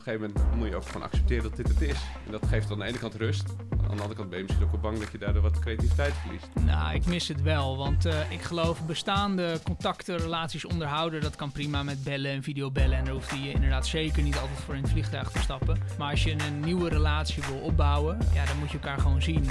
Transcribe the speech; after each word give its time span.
Op 0.00 0.06
een 0.06 0.12
gegeven 0.12 0.34
moment 0.34 0.56
moet 0.56 0.68
je 0.68 0.76
ook 0.76 0.86
gewoon 0.86 1.02
accepteren 1.02 1.42
dat 1.42 1.56
dit 1.56 1.68
het 1.68 1.80
is. 1.80 1.96
En 2.26 2.32
dat 2.32 2.46
geeft 2.46 2.70
aan 2.70 2.78
de 2.78 2.84
ene 2.84 2.98
kant 2.98 3.14
rust. 3.14 3.44
Aan 3.70 3.96
de 3.96 4.02
andere 4.02 4.14
kant 4.14 4.30
ben 4.30 4.38
je 4.38 4.44
misschien 4.44 4.64
ook 4.64 4.70
wel 4.70 4.80
bang 4.80 4.98
dat 4.98 5.12
je 5.12 5.18
daardoor 5.18 5.42
wat 5.42 5.58
creativiteit 5.58 6.14
verliest. 6.14 6.48
Nou, 6.60 6.94
ik 6.94 7.06
mis 7.06 7.28
het 7.28 7.42
wel, 7.42 7.76
want 7.76 8.06
uh, 8.06 8.30
ik 8.30 8.42
geloof 8.42 8.86
bestaande 8.86 9.60
contacten, 9.64 10.18
relaties 10.18 10.64
onderhouden, 10.64 11.20
dat 11.20 11.36
kan 11.36 11.52
prima 11.52 11.82
met 11.82 12.04
bellen 12.04 12.30
en 12.30 12.42
videobellen. 12.42 12.98
En 12.98 13.04
daar 13.04 13.14
hoeft 13.14 13.30
je 13.30 13.50
inderdaad 13.50 13.86
zeker 13.86 14.22
niet 14.22 14.36
altijd 14.36 14.58
voor 14.58 14.74
in 14.74 14.82
het 14.82 14.90
vliegtuig 14.90 15.30
te 15.30 15.38
stappen. 15.38 15.78
Maar 15.98 16.10
als 16.10 16.24
je 16.24 16.30
een 16.30 16.60
nieuwe 16.60 16.88
relatie 16.88 17.42
wil 17.42 17.58
opbouwen, 17.58 18.18
ja, 18.34 18.44
dan 18.44 18.58
moet 18.58 18.70
je 18.70 18.78
elkaar 18.78 18.98
gewoon 18.98 19.22
zien. 19.22 19.46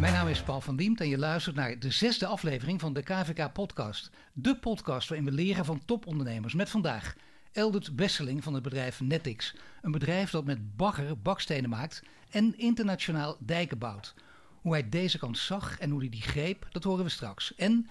Mijn 0.00 0.12
naam 0.12 0.28
is 0.28 0.42
Paul 0.42 0.60
van 0.60 0.76
Diemt 0.76 1.00
en 1.00 1.08
je 1.08 1.18
luistert 1.18 1.56
naar 1.56 1.78
de 1.78 1.90
zesde 1.90 2.26
aflevering 2.26 2.80
van 2.80 2.92
de 2.92 3.02
KVK 3.02 3.52
Podcast. 3.52 4.10
De 4.32 4.56
podcast 4.56 5.08
waarin 5.08 5.26
we 5.26 5.32
leren 5.32 5.64
van 5.64 5.82
topondernemers. 5.84 6.54
Met 6.54 6.70
vandaag 6.70 7.14
Eldert 7.54 7.96
Besseling 7.96 8.42
van 8.42 8.54
het 8.54 8.62
bedrijf 8.62 9.00
Netix. 9.00 9.54
Een 9.82 9.90
bedrijf 9.90 10.30
dat 10.30 10.44
met 10.44 10.76
bagger 10.76 11.18
bakstenen 11.18 11.70
maakt 11.70 12.02
en 12.30 12.58
internationaal 12.58 13.36
dijken 13.40 13.78
bouwt. 13.78 14.14
Hoe 14.60 14.72
hij 14.72 14.88
deze 14.88 15.18
kant 15.18 15.38
zag 15.38 15.78
en 15.78 15.90
hoe 15.90 16.00
hij 16.00 16.08
die 16.08 16.22
greep, 16.22 16.66
dat 16.70 16.84
horen 16.84 17.04
we 17.04 17.10
straks. 17.10 17.54
En 17.54 17.88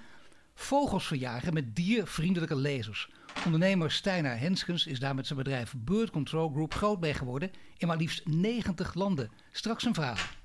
vogels 0.53 1.08
verjagen 1.08 1.53
met 1.53 1.76
diervriendelijke 1.76 2.55
lasers. 2.55 3.09
Ondernemer 3.45 3.91
Steinar 3.91 4.39
Henskens 4.39 4.88
is 4.88 4.99
daar 4.99 5.16
met 5.16 5.27
zijn 5.27 5.39
bedrijf 5.39 5.73
Bird 5.77 6.09
Control 6.09 6.50
Group 6.50 6.73
groot 6.73 7.00
mee 7.00 7.14
geworden 7.14 7.52
in 7.77 7.88
maar 7.88 7.98
liefst 7.98 8.25
90 8.25 8.94
landen. 8.94 9.31
Straks 9.52 9.86
een 9.86 9.94
vraag. 9.94 10.36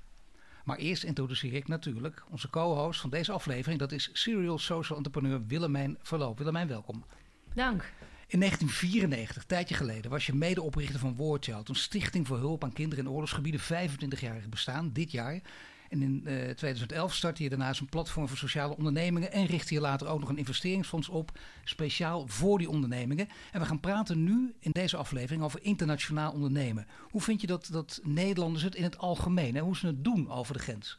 Maar 0.63 0.77
eerst 0.77 1.03
introduceer 1.03 1.53
ik 1.53 1.67
natuurlijk 1.67 2.23
onze 2.29 2.49
co-host 2.49 3.01
van 3.01 3.09
deze 3.09 3.31
aflevering. 3.31 3.79
Dat 3.79 3.91
is 3.91 4.09
serial 4.13 4.57
social 4.57 4.97
entrepreneur 4.97 5.45
Willemijn 5.47 5.97
Verloop. 6.01 6.37
Willemijn, 6.37 6.67
welkom. 6.67 7.05
Dank. 7.53 7.91
In 8.29 8.39
1994, 8.39 9.43
tijdje 9.43 9.75
geleden, 9.75 10.11
was 10.11 10.25
je 10.25 10.33
medeoprichter 10.33 10.99
van 10.99 11.15
Warchild, 11.15 11.69
een 11.69 11.75
stichting 11.75 12.27
voor 12.27 12.37
hulp 12.37 12.63
aan 12.63 12.73
kinderen 12.73 13.05
in 13.05 13.11
oorlogsgebieden, 13.11 13.61
25-jarig 13.61 14.49
bestaan, 14.49 14.91
dit 14.93 15.11
jaar. 15.11 15.41
En 15.89 16.01
in 16.01 16.21
uh, 16.25 16.49
eh, 16.49 16.55
2011 16.55 17.15
startte 17.15 17.43
je 17.43 17.49
daarnaast 17.49 17.79
een 17.79 17.89
platform 17.89 18.27
voor 18.27 18.37
sociale 18.37 18.77
ondernemingen 18.77 19.31
en 19.31 19.45
richtte 19.45 19.73
je 19.73 19.79
later 19.79 20.07
ook 20.07 20.19
nog 20.19 20.29
een 20.29 20.37
investeringsfonds 20.37 21.09
op, 21.09 21.39
speciaal 21.63 22.27
voor 22.27 22.57
die 22.57 22.69
ondernemingen. 22.69 23.29
En 23.51 23.59
we 23.59 23.65
gaan 23.65 23.79
praten 23.79 24.23
nu 24.23 24.53
in 24.59 24.71
deze 24.71 24.97
aflevering 24.97 25.43
over 25.43 25.63
internationaal 25.63 26.31
ondernemen. 26.31 26.87
Hoe 27.01 27.21
vind 27.21 27.41
je 27.41 27.47
dat, 27.47 27.69
dat 27.71 27.99
Nederlanders 28.03 28.63
het 28.63 28.75
in 28.75 28.83
het 28.83 28.97
algemeen, 28.97 29.55
en 29.55 29.63
hoe 29.63 29.77
ze 29.77 29.87
het 29.87 30.03
doen 30.03 30.31
over 30.31 30.53
de 30.53 30.59
grens? 30.59 30.97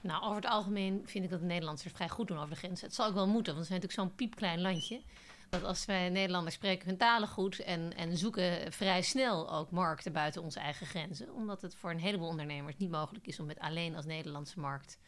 Nou, 0.00 0.22
over 0.22 0.36
het 0.36 0.46
algemeen 0.46 1.02
vind 1.04 1.24
ik 1.24 1.30
dat 1.30 1.40
de 1.40 1.46
Nederlanders 1.46 1.84
het 1.84 1.96
vrij 1.96 2.08
goed 2.08 2.28
doen 2.28 2.38
over 2.38 2.50
de 2.50 2.56
grens. 2.56 2.80
Het 2.80 2.94
zal 2.94 3.06
ook 3.06 3.14
wel 3.14 3.28
moeten, 3.28 3.54
want 3.54 3.66
we 3.66 3.72
zijn 3.72 3.80
natuurlijk 3.80 4.08
zo'n 4.08 4.16
piepklein 4.16 4.60
landje 4.60 5.00
dat 5.48 5.64
als 5.64 5.84
wij 5.84 6.08
Nederlanders 6.08 6.54
spreken 6.54 6.88
hun 6.88 6.96
talen 6.96 7.28
goed 7.28 7.58
en, 7.58 7.96
en 7.96 8.16
zoeken 8.16 8.72
vrij 8.72 9.02
snel 9.02 9.52
ook 9.52 9.70
markten 9.70 10.12
buiten 10.12 10.42
onze 10.42 10.60
eigen 10.60 10.86
grenzen. 10.86 11.34
Omdat 11.34 11.62
het 11.62 11.74
voor 11.74 11.90
een 11.90 12.00
heleboel 12.00 12.28
ondernemers 12.28 12.76
niet 12.76 12.90
mogelijk 12.90 13.26
is 13.26 13.40
om 13.40 13.46
met 13.46 13.58
alleen 13.58 13.96
als 13.96 14.04
Nederlandse 14.04 14.60
markt 14.60 14.98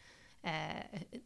uh, 0.43 0.51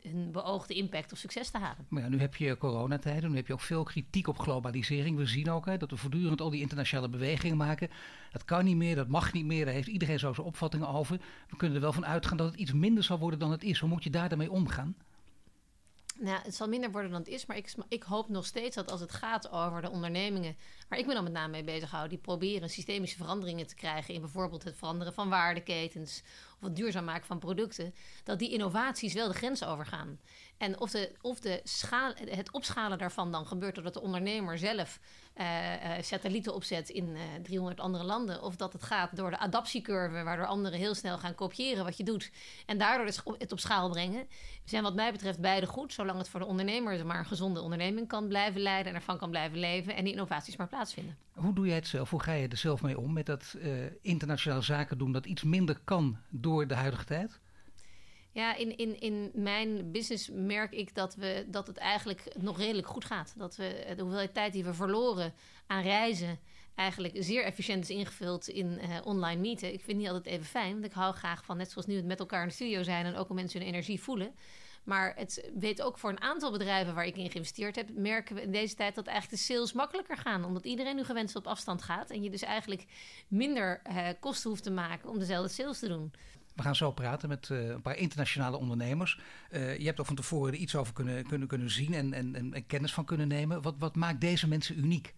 hun 0.02 0.32
beoogde 0.32 0.74
impact 0.74 1.12
of 1.12 1.18
succes 1.18 1.50
te 1.50 1.58
halen. 1.58 1.86
Maar 1.88 2.02
ja, 2.02 2.08
nu 2.08 2.20
heb 2.20 2.36
je 2.36 2.58
coronatijden, 2.58 3.30
nu 3.30 3.36
heb 3.36 3.46
je 3.46 3.52
ook 3.52 3.60
veel 3.60 3.82
kritiek 3.82 4.28
op 4.28 4.38
globalisering. 4.38 5.16
We 5.16 5.26
zien 5.26 5.50
ook 5.50 5.66
hè, 5.66 5.76
dat 5.76 5.90
we 5.90 5.96
voortdurend 5.96 6.40
al 6.40 6.50
die 6.50 6.60
internationale 6.60 7.08
bewegingen 7.08 7.56
maken. 7.56 7.90
Dat 8.30 8.44
kan 8.44 8.64
niet 8.64 8.76
meer, 8.76 8.96
dat 8.96 9.08
mag 9.08 9.32
niet 9.32 9.44
meer, 9.44 9.64
daar 9.64 9.74
heeft 9.74 9.88
iedereen 9.88 10.18
zo 10.18 10.32
zijn 10.32 10.46
opvattingen 10.46 10.88
over. 10.88 11.20
We 11.48 11.56
kunnen 11.56 11.76
er 11.76 11.82
wel 11.82 11.92
van 11.92 12.06
uitgaan 12.06 12.36
dat 12.36 12.50
het 12.50 12.60
iets 12.60 12.72
minder 12.72 13.04
zal 13.04 13.18
worden 13.18 13.38
dan 13.38 13.50
het 13.50 13.62
is. 13.62 13.78
Hoe 13.78 13.88
moet 13.88 14.04
je 14.04 14.10
daar 14.10 14.28
daarmee 14.28 14.50
omgaan? 14.50 14.96
Nou, 16.18 16.38
het 16.42 16.54
zal 16.54 16.68
minder 16.68 16.90
worden 16.90 17.10
dan 17.10 17.20
het 17.20 17.28
is, 17.28 17.46
maar 17.46 17.56
ik, 17.56 17.74
ik, 17.88 18.02
hoop 18.02 18.28
nog 18.28 18.46
steeds 18.46 18.76
dat 18.76 18.90
als 18.90 19.00
het 19.00 19.12
gaat 19.12 19.50
over 19.50 19.82
de 19.82 19.90
ondernemingen 19.90 20.56
waar 20.92 21.00
ik 21.00 21.06
me 21.06 21.14
dan 21.14 21.24
met 21.24 21.32
name 21.32 21.50
mee 21.50 21.64
bezighoud, 21.64 22.08
die 22.08 22.18
proberen 22.18 22.70
systemische 22.70 23.16
veranderingen 23.16 23.66
te 23.66 23.74
krijgen 23.74 24.14
in 24.14 24.20
bijvoorbeeld 24.20 24.64
het 24.64 24.76
veranderen 24.76 25.12
van 25.12 25.28
waardeketens 25.28 26.22
of 26.62 26.68
het 26.68 26.76
duurzaam 26.76 27.04
maken 27.04 27.26
van 27.26 27.38
producten, 27.38 27.94
dat 28.24 28.38
die 28.38 28.50
innovaties 28.50 29.14
wel 29.14 29.28
de 29.28 29.34
grens 29.34 29.64
overgaan. 29.64 30.20
En 30.56 30.80
of, 30.80 30.90
de, 30.90 31.12
of 31.20 31.40
de 31.40 31.60
schaal, 31.64 32.12
het 32.24 32.50
opschalen 32.50 32.98
daarvan 32.98 33.32
dan 33.32 33.46
gebeurt 33.46 33.74
doordat 33.74 33.94
de 33.94 34.00
ondernemer 34.00 34.58
zelf 34.58 35.00
uh, 35.36 35.46
satellieten 36.00 36.54
opzet 36.54 36.88
in 36.88 37.08
uh, 37.08 37.34
eh, 37.34 37.42
300 37.42 37.80
andere 37.80 38.04
landen, 38.04 38.42
of 38.42 38.56
dat 38.56 38.72
het 38.72 38.82
gaat 38.82 39.16
door 39.16 39.30
de 39.30 39.38
adaptiecurve, 39.38 40.22
waardoor 40.22 40.46
anderen 40.46 40.78
heel 40.78 40.94
snel 40.94 41.18
gaan 41.18 41.34
kopiëren 41.34 41.84
wat 41.84 41.96
je 41.96 42.04
doet 42.04 42.30
en 42.66 42.78
daardoor 42.78 43.06
het 43.38 43.52
op 43.52 43.60
schaal 43.60 43.90
brengen, 43.90 44.28
zijn 44.64 44.82
wat 44.82 44.94
mij 44.94 45.12
betreft 45.12 45.40
beide 45.40 45.66
goed, 45.66 45.92
zolang 45.92 46.18
het 46.18 46.28
voor 46.28 46.40
de 46.40 46.46
ondernemer 46.46 47.06
maar 47.06 47.18
een 47.18 47.24
gezonde 47.24 47.60
onderneming 47.60 48.08
kan 48.08 48.28
blijven 48.28 48.60
leiden 48.60 48.92
en 48.92 48.98
ervan 48.98 49.18
kan 49.18 49.30
blijven 49.30 49.58
leven 49.58 49.94
en 49.94 50.04
die 50.04 50.12
innovaties 50.12 50.56
maar 50.56 50.68
plaatsvinden. 50.82 51.16
Hoe 51.32 51.54
doe 51.54 51.66
jij 51.66 51.74
het 51.74 51.86
zelf? 51.86 52.10
Hoe 52.10 52.22
ga 52.22 52.32
je 52.32 52.48
er 52.48 52.56
zelf 52.56 52.82
mee 52.82 52.98
om 52.98 53.12
met 53.12 53.26
dat 53.26 53.56
internationale 54.00 54.62
zaken 54.62 54.98
doen 54.98 55.12
dat 55.12 55.26
iets 55.26 55.42
minder 55.42 55.80
kan 55.84 56.16
door 56.30 56.66
de 56.66 56.74
huidige 56.74 57.04
tijd? 57.04 57.40
Ja, 58.32 58.56
in, 58.56 58.76
in, 58.76 59.00
in 59.00 59.30
mijn 59.34 59.90
business 59.90 60.30
merk 60.32 60.72
ik 60.72 60.94
dat, 60.94 61.14
we, 61.14 61.46
dat 61.48 61.66
het 61.66 61.76
eigenlijk 61.76 62.34
nog 62.38 62.58
redelijk 62.58 62.86
goed 62.86 63.04
gaat. 63.04 63.34
Dat 63.36 63.56
we 63.56 63.92
de 63.96 64.02
hoeveelheid 64.02 64.34
tijd 64.34 64.52
die 64.52 64.64
we 64.64 64.74
verloren 64.74 65.32
aan 65.66 65.82
reizen 65.82 66.38
eigenlijk 66.74 67.14
zeer 67.18 67.44
efficiënt 67.44 67.82
is 67.82 67.96
ingevuld 67.96 68.48
in 68.48 68.78
uh, 68.82 68.96
online 69.04 69.40
meeten. 69.40 69.72
Ik 69.72 69.80
vind 69.80 69.86
het 69.86 69.96
niet 69.96 70.08
altijd 70.08 70.26
even 70.26 70.46
fijn, 70.46 70.72
want 70.72 70.84
ik 70.84 70.92
hou 70.92 71.14
graag 71.14 71.44
van, 71.44 71.56
net 71.56 71.70
zoals 71.70 71.86
nu, 71.86 71.96
het 71.96 72.04
met 72.04 72.20
elkaar 72.20 72.42
in 72.42 72.48
de 72.48 72.54
studio 72.54 72.82
zijn 72.82 73.06
en 73.06 73.16
ook 73.16 73.28
al 73.28 73.34
mensen 73.34 73.60
hun 73.60 73.68
energie 73.68 74.00
voelen. 74.00 74.34
Maar 74.84 75.12
het 75.16 75.50
weet 75.58 75.82
ook 75.82 75.98
voor 75.98 76.10
een 76.10 76.20
aantal 76.20 76.52
bedrijven 76.52 76.94
waar 76.94 77.06
ik 77.06 77.16
in 77.16 77.30
geïnvesteerd 77.30 77.76
heb, 77.76 77.88
merken 77.94 78.34
we 78.34 78.42
in 78.42 78.52
deze 78.52 78.74
tijd 78.74 78.94
dat 78.94 79.06
eigenlijk 79.06 79.40
de 79.40 79.52
sales 79.52 79.72
makkelijker 79.72 80.16
gaan. 80.16 80.44
Omdat 80.44 80.64
iedereen 80.64 80.96
nu 80.96 81.04
gewenst 81.04 81.36
op 81.36 81.46
afstand 81.46 81.82
gaat. 81.82 82.10
En 82.10 82.22
je 82.22 82.30
dus 82.30 82.42
eigenlijk 82.42 82.86
minder 83.28 83.80
uh, 83.90 84.08
kosten 84.20 84.50
hoeft 84.50 84.62
te 84.62 84.70
maken 84.70 85.08
om 85.08 85.18
dezelfde 85.18 85.52
sales 85.52 85.78
te 85.78 85.88
doen. 85.88 86.12
We 86.54 86.62
gaan 86.62 86.76
zo 86.76 86.90
praten 86.90 87.28
met 87.28 87.48
uh, 87.48 87.68
een 87.68 87.82
paar 87.82 87.96
internationale 87.96 88.56
ondernemers. 88.56 89.20
Uh, 89.50 89.78
je 89.78 89.84
hebt 89.84 90.00
ook 90.00 90.06
van 90.06 90.16
tevoren 90.16 90.52
er 90.52 90.58
iets 90.58 90.76
over 90.76 90.92
kunnen, 90.92 91.26
kunnen, 91.26 91.48
kunnen 91.48 91.70
zien 91.70 91.94
en, 91.94 92.12
en, 92.12 92.34
en 92.34 92.66
kennis 92.66 92.92
van 92.92 93.04
kunnen 93.04 93.28
nemen. 93.28 93.62
Wat, 93.62 93.74
wat 93.78 93.96
maakt 93.96 94.20
deze 94.20 94.48
mensen 94.48 94.78
uniek? 94.78 95.14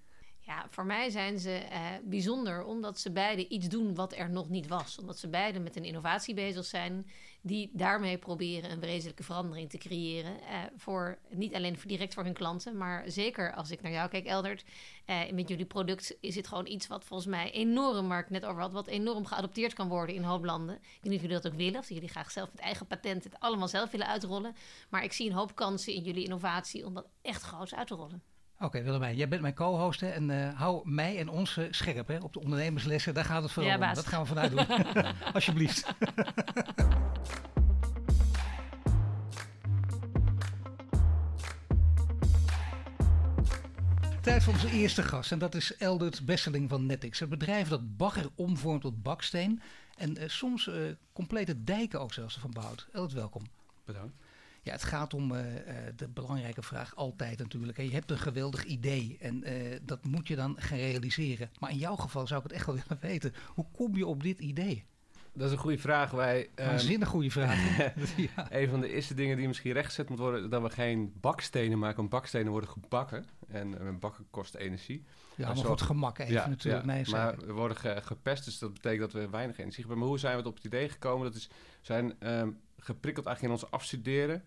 Ja, 0.46 0.66
voor 0.70 0.86
mij 0.86 1.10
zijn 1.10 1.38
ze 1.38 1.62
uh, 1.72 1.86
bijzonder 2.02 2.64
omdat 2.64 2.98
ze 2.98 3.12
beide 3.12 3.48
iets 3.48 3.68
doen 3.68 3.94
wat 3.94 4.12
er 4.12 4.30
nog 4.30 4.48
niet 4.48 4.66
was. 4.66 4.98
Omdat 4.98 5.18
ze 5.18 5.28
beide 5.28 5.58
met 5.58 5.76
een 5.76 5.84
innovatie 5.84 6.34
bezig 6.34 6.64
zijn 6.64 7.06
die 7.40 7.70
daarmee 7.72 8.18
proberen 8.18 8.70
een 8.70 8.80
wezenlijke 8.80 9.22
verandering 9.22 9.70
te 9.70 9.78
creëren. 9.78 10.32
Uh, 10.32 10.58
voor, 10.76 11.18
niet 11.30 11.54
alleen 11.54 11.78
voor 11.78 11.88
direct 11.88 12.14
voor 12.14 12.24
hun 12.24 12.32
klanten, 12.32 12.76
maar 12.76 13.04
zeker 13.06 13.54
als 13.54 13.70
ik 13.70 13.82
naar 13.82 13.92
jou 13.92 14.08
kijk, 14.08 14.26
Eldert. 14.26 14.64
Uh, 15.06 15.30
met 15.32 15.48
jullie 15.48 15.64
product 15.64 16.16
is 16.20 16.34
het 16.34 16.46
gewoon 16.46 16.66
iets 16.66 16.86
wat 16.86 17.04
volgens 17.04 17.28
mij 17.28 17.50
enorm, 17.50 18.08
waar 18.08 18.20
ik 18.20 18.30
net 18.30 18.44
over 18.44 18.60
had, 18.60 18.72
wat 18.72 18.86
enorm 18.86 19.26
geadopteerd 19.26 19.72
kan 19.72 19.88
worden 19.88 20.14
in 20.14 20.22
een 20.22 20.28
hoop 20.28 20.44
landen. 20.44 20.74
Ik 20.74 20.82
weet 20.82 21.02
niet 21.02 21.14
of 21.14 21.20
jullie 21.20 21.40
dat 21.40 21.52
ook 21.52 21.58
willen, 21.58 21.80
of 21.80 21.88
jullie 21.88 22.08
graag 22.08 22.30
zelf 22.30 22.50
met 22.50 22.60
eigen 22.60 22.86
patent 22.86 23.24
het 23.24 23.40
allemaal 23.40 23.68
zelf 23.68 23.90
willen 23.90 24.06
uitrollen. 24.06 24.56
Maar 24.88 25.04
ik 25.04 25.12
zie 25.12 25.30
een 25.30 25.36
hoop 25.36 25.54
kansen 25.54 25.92
in 25.92 26.02
jullie 26.02 26.24
innovatie 26.24 26.86
om 26.86 26.94
dat 26.94 27.06
echt 27.22 27.42
groots 27.42 27.74
uit 27.74 27.86
te 27.86 27.94
rollen. 27.94 28.33
Oké, 28.54 28.64
okay, 28.64 28.84
Willemijn, 28.84 29.16
jij 29.16 29.28
bent 29.28 29.42
mijn 29.42 29.54
co-host 29.54 30.02
en 30.02 30.28
uh, 30.28 30.54
hou 30.54 30.88
mij 30.88 31.18
en 31.18 31.28
ons 31.28 31.58
scherp 31.70 32.08
hè, 32.08 32.18
op 32.18 32.32
de 32.32 32.40
ondernemerslessen. 32.40 33.14
Daar 33.14 33.24
gaat 33.24 33.42
het 33.42 33.52
vooral 33.52 33.78
ja, 33.78 33.88
om. 33.88 33.94
Dat 33.94 34.06
gaan 34.06 34.22
we 34.22 34.28
vanuit 34.28 34.50
doen. 34.50 34.66
Alsjeblieft. 35.34 35.94
Tijd 44.20 44.42
voor 44.42 44.52
onze 44.52 44.70
eerste 44.70 45.02
gast 45.02 45.32
en 45.32 45.38
dat 45.38 45.54
is 45.54 45.76
Eldert 45.76 46.24
Besseling 46.26 46.68
van 46.68 46.86
Netix. 46.86 47.20
Een 47.20 47.28
bedrijf 47.28 47.68
dat 47.68 47.96
bagger 47.96 48.28
omvormt 48.34 48.80
tot 48.80 49.02
baksteen 49.02 49.62
en 49.96 50.22
uh, 50.22 50.28
soms 50.28 50.66
uh, 50.66 50.74
complete 51.12 51.64
dijken 51.64 52.00
ook 52.00 52.12
zelfs 52.12 52.34
ervan 52.34 52.50
bouwt. 52.50 52.88
Eldert, 52.92 53.12
welkom. 53.12 53.42
Bedankt. 53.84 54.14
Ja, 54.64 54.72
het 54.72 54.84
gaat 54.84 55.14
om 55.14 55.32
uh, 55.32 55.40
de 55.96 56.08
belangrijke 56.08 56.62
vraag 56.62 56.96
altijd 56.96 57.38
natuurlijk. 57.38 57.80
Je 57.80 57.92
hebt 57.92 58.10
een 58.10 58.18
geweldig 58.18 58.64
idee 58.64 59.16
en 59.20 59.52
uh, 59.52 59.78
dat 59.82 60.04
moet 60.04 60.28
je 60.28 60.36
dan 60.36 60.56
gaan 60.58 60.78
realiseren. 60.78 61.50
Maar 61.60 61.70
in 61.70 61.78
jouw 61.78 61.96
geval 61.96 62.26
zou 62.26 62.40
ik 62.40 62.46
het 62.46 62.56
echt 62.56 62.66
wel 62.66 62.74
willen 62.86 63.02
weten. 63.02 63.34
Hoe 63.54 63.66
kom 63.72 63.96
je 63.96 64.06
op 64.06 64.22
dit 64.22 64.38
idee? 64.38 64.84
Dat 65.32 65.46
is 65.46 65.52
een 65.52 65.58
goede 65.58 65.78
vraag. 65.78 66.10
Wij, 66.10 66.48
een 66.54 66.64
ehm, 66.64 66.78
zinnig 66.78 67.08
goede 67.08 67.30
vraag. 67.30 67.76
ja. 68.36 68.52
Een 68.52 68.68
van 68.68 68.80
de 68.80 68.88
eerste 68.88 69.14
dingen 69.14 69.36
die 69.36 69.46
misschien 69.46 69.72
rechtgezet 69.72 70.08
moet 70.08 70.18
worden... 70.18 70.50
dat 70.50 70.62
we 70.62 70.70
geen 70.70 71.12
bakstenen 71.20 71.78
maken. 71.78 71.96
Want 71.96 72.08
bakstenen 72.08 72.50
worden 72.50 72.70
gebakken. 72.70 73.24
En 73.48 73.98
bakken 74.00 74.26
kost 74.30 74.54
energie. 74.54 75.04
Ja, 75.36 75.46
maar 75.46 75.56
voor 75.56 75.70
het 75.70 75.82
gemak 75.82 76.18
even 76.18 76.32
ja, 76.32 76.48
natuurlijk. 76.48 76.84
nee, 76.84 77.04
maar 77.10 77.36
we 77.36 77.52
worden 77.52 77.76
ge 77.76 78.00
gepest, 78.02 78.44
dus 78.44 78.58
dat 78.58 78.72
betekent 78.72 79.00
dat 79.00 79.22
we 79.22 79.30
weinig 79.30 79.58
energie 79.58 79.80
hebben. 79.80 79.98
Maar 79.98 80.08
hoe 80.08 80.18
zijn 80.18 80.38
we 80.38 80.48
op 80.48 80.54
het 80.54 80.64
idee 80.64 80.88
gekomen? 80.88 81.26
Dat 81.26 81.34
is, 81.34 81.50
zijn 81.80 82.30
um, 82.30 82.60
geprikkeld 82.84 83.26
eigenlijk 83.26 83.56
in 83.56 83.62
ons 83.62 83.72
afstuderen. 83.72 84.42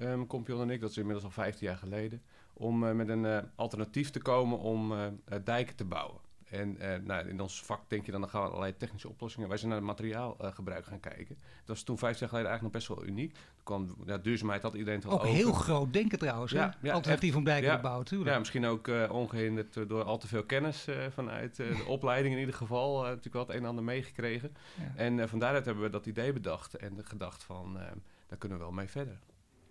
Um, 0.00 0.26
Kompion 0.26 0.60
en 0.60 0.70
ik, 0.70 0.80
dat 0.80 0.90
is 0.90 0.96
inmiddels 0.96 1.24
al 1.24 1.30
15 1.30 1.66
jaar 1.66 1.76
geleden. 1.76 2.22
Om 2.52 2.84
uh, 2.84 2.92
met 2.92 3.08
een 3.08 3.24
uh, 3.24 3.38
alternatief 3.54 4.10
te 4.10 4.20
komen 4.20 4.58
om 4.58 4.92
uh, 4.92 5.06
dijken 5.44 5.76
te 5.76 5.84
bouwen. 5.84 6.20
En 6.50 6.78
eh, 6.80 7.00
nou, 7.04 7.28
in 7.28 7.40
ons 7.40 7.62
vak 7.62 7.80
denk 7.88 8.06
je 8.06 8.12
dan, 8.12 8.20
dan 8.20 8.30
gaan 8.30 8.40
we 8.42 8.48
allerlei 8.48 8.76
technische 8.76 9.08
oplossingen. 9.08 9.48
Wij 9.48 9.56
zijn 9.58 9.70
naar 9.70 9.78
het 9.78 9.86
materiaalgebruik 9.88 10.84
gaan 10.84 11.00
kijken. 11.00 11.36
Dat 11.58 11.66
was 11.66 11.82
toen 11.82 11.98
vijf 11.98 12.18
jaar 12.18 12.28
geleden 12.28 12.50
eigenlijk 12.50 12.62
nog 12.62 12.86
best 12.86 13.00
wel 13.00 13.12
uniek. 13.14 13.32
Toen 13.34 13.42
kwam 13.64 13.96
ja, 14.06 14.18
duurzaamheid, 14.18 14.62
had 14.62 14.74
iedereen 14.74 14.94
het 14.98 15.04
wel 15.04 15.12
Ook 15.14 15.20
over. 15.24 15.34
heel 15.34 15.52
groot 15.52 15.92
denken 15.92 16.18
trouwens. 16.18 16.52
Ja, 16.52 16.76
ja, 16.82 16.92
Alternatief 16.92 17.36
om 17.36 17.44
dijken 17.44 17.68
Ja. 17.70 17.76
te 17.76 17.82
bouwen, 17.82 18.06
tuurlijk. 18.06 18.30
Ja, 18.30 18.38
misschien 18.38 18.66
ook 18.66 18.88
eh, 18.88 19.10
ongehinderd 19.12 19.76
eh, 19.76 19.88
door 19.88 20.02
al 20.04 20.18
te 20.18 20.26
veel 20.28 20.44
kennis 20.44 20.86
eh, 20.86 20.96
vanuit 21.10 21.58
eh, 21.58 21.76
de 21.76 21.84
opleiding 21.84 22.34
in 22.34 22.40
ieder 22.40 22.54
geval. 22.54 22.96
eh, 22.96 23.08
natuurlijk 23.08 23.34
wel 23.34 23.46
het 23.46 23.54
een 23.54 23.62
en 23.62 23.68
ander 23.68 23.84
meegekregen. 23.84 24.54
Ja. 24.76 24.92
En 24.96 25.20
eh, 25.20 25.26
van 25.28 25.38
daaruit 25.38 25.64
hebben 25.64 25.82
we 25.84 25.90
dat 25.90 26.06
idee 26.06 26.32
bedacht 26.32 26.74
en 26.76 26.98
gedacht 27.04 27.42
van, 27.42 27.78
eh, 27.80 27.86
daar 28.28 28.38
kunnen 28.38 28.58
we 28.58 28.64
wel 28.64 28.72
mee 28.72 28.88
verder. 28.88 29.18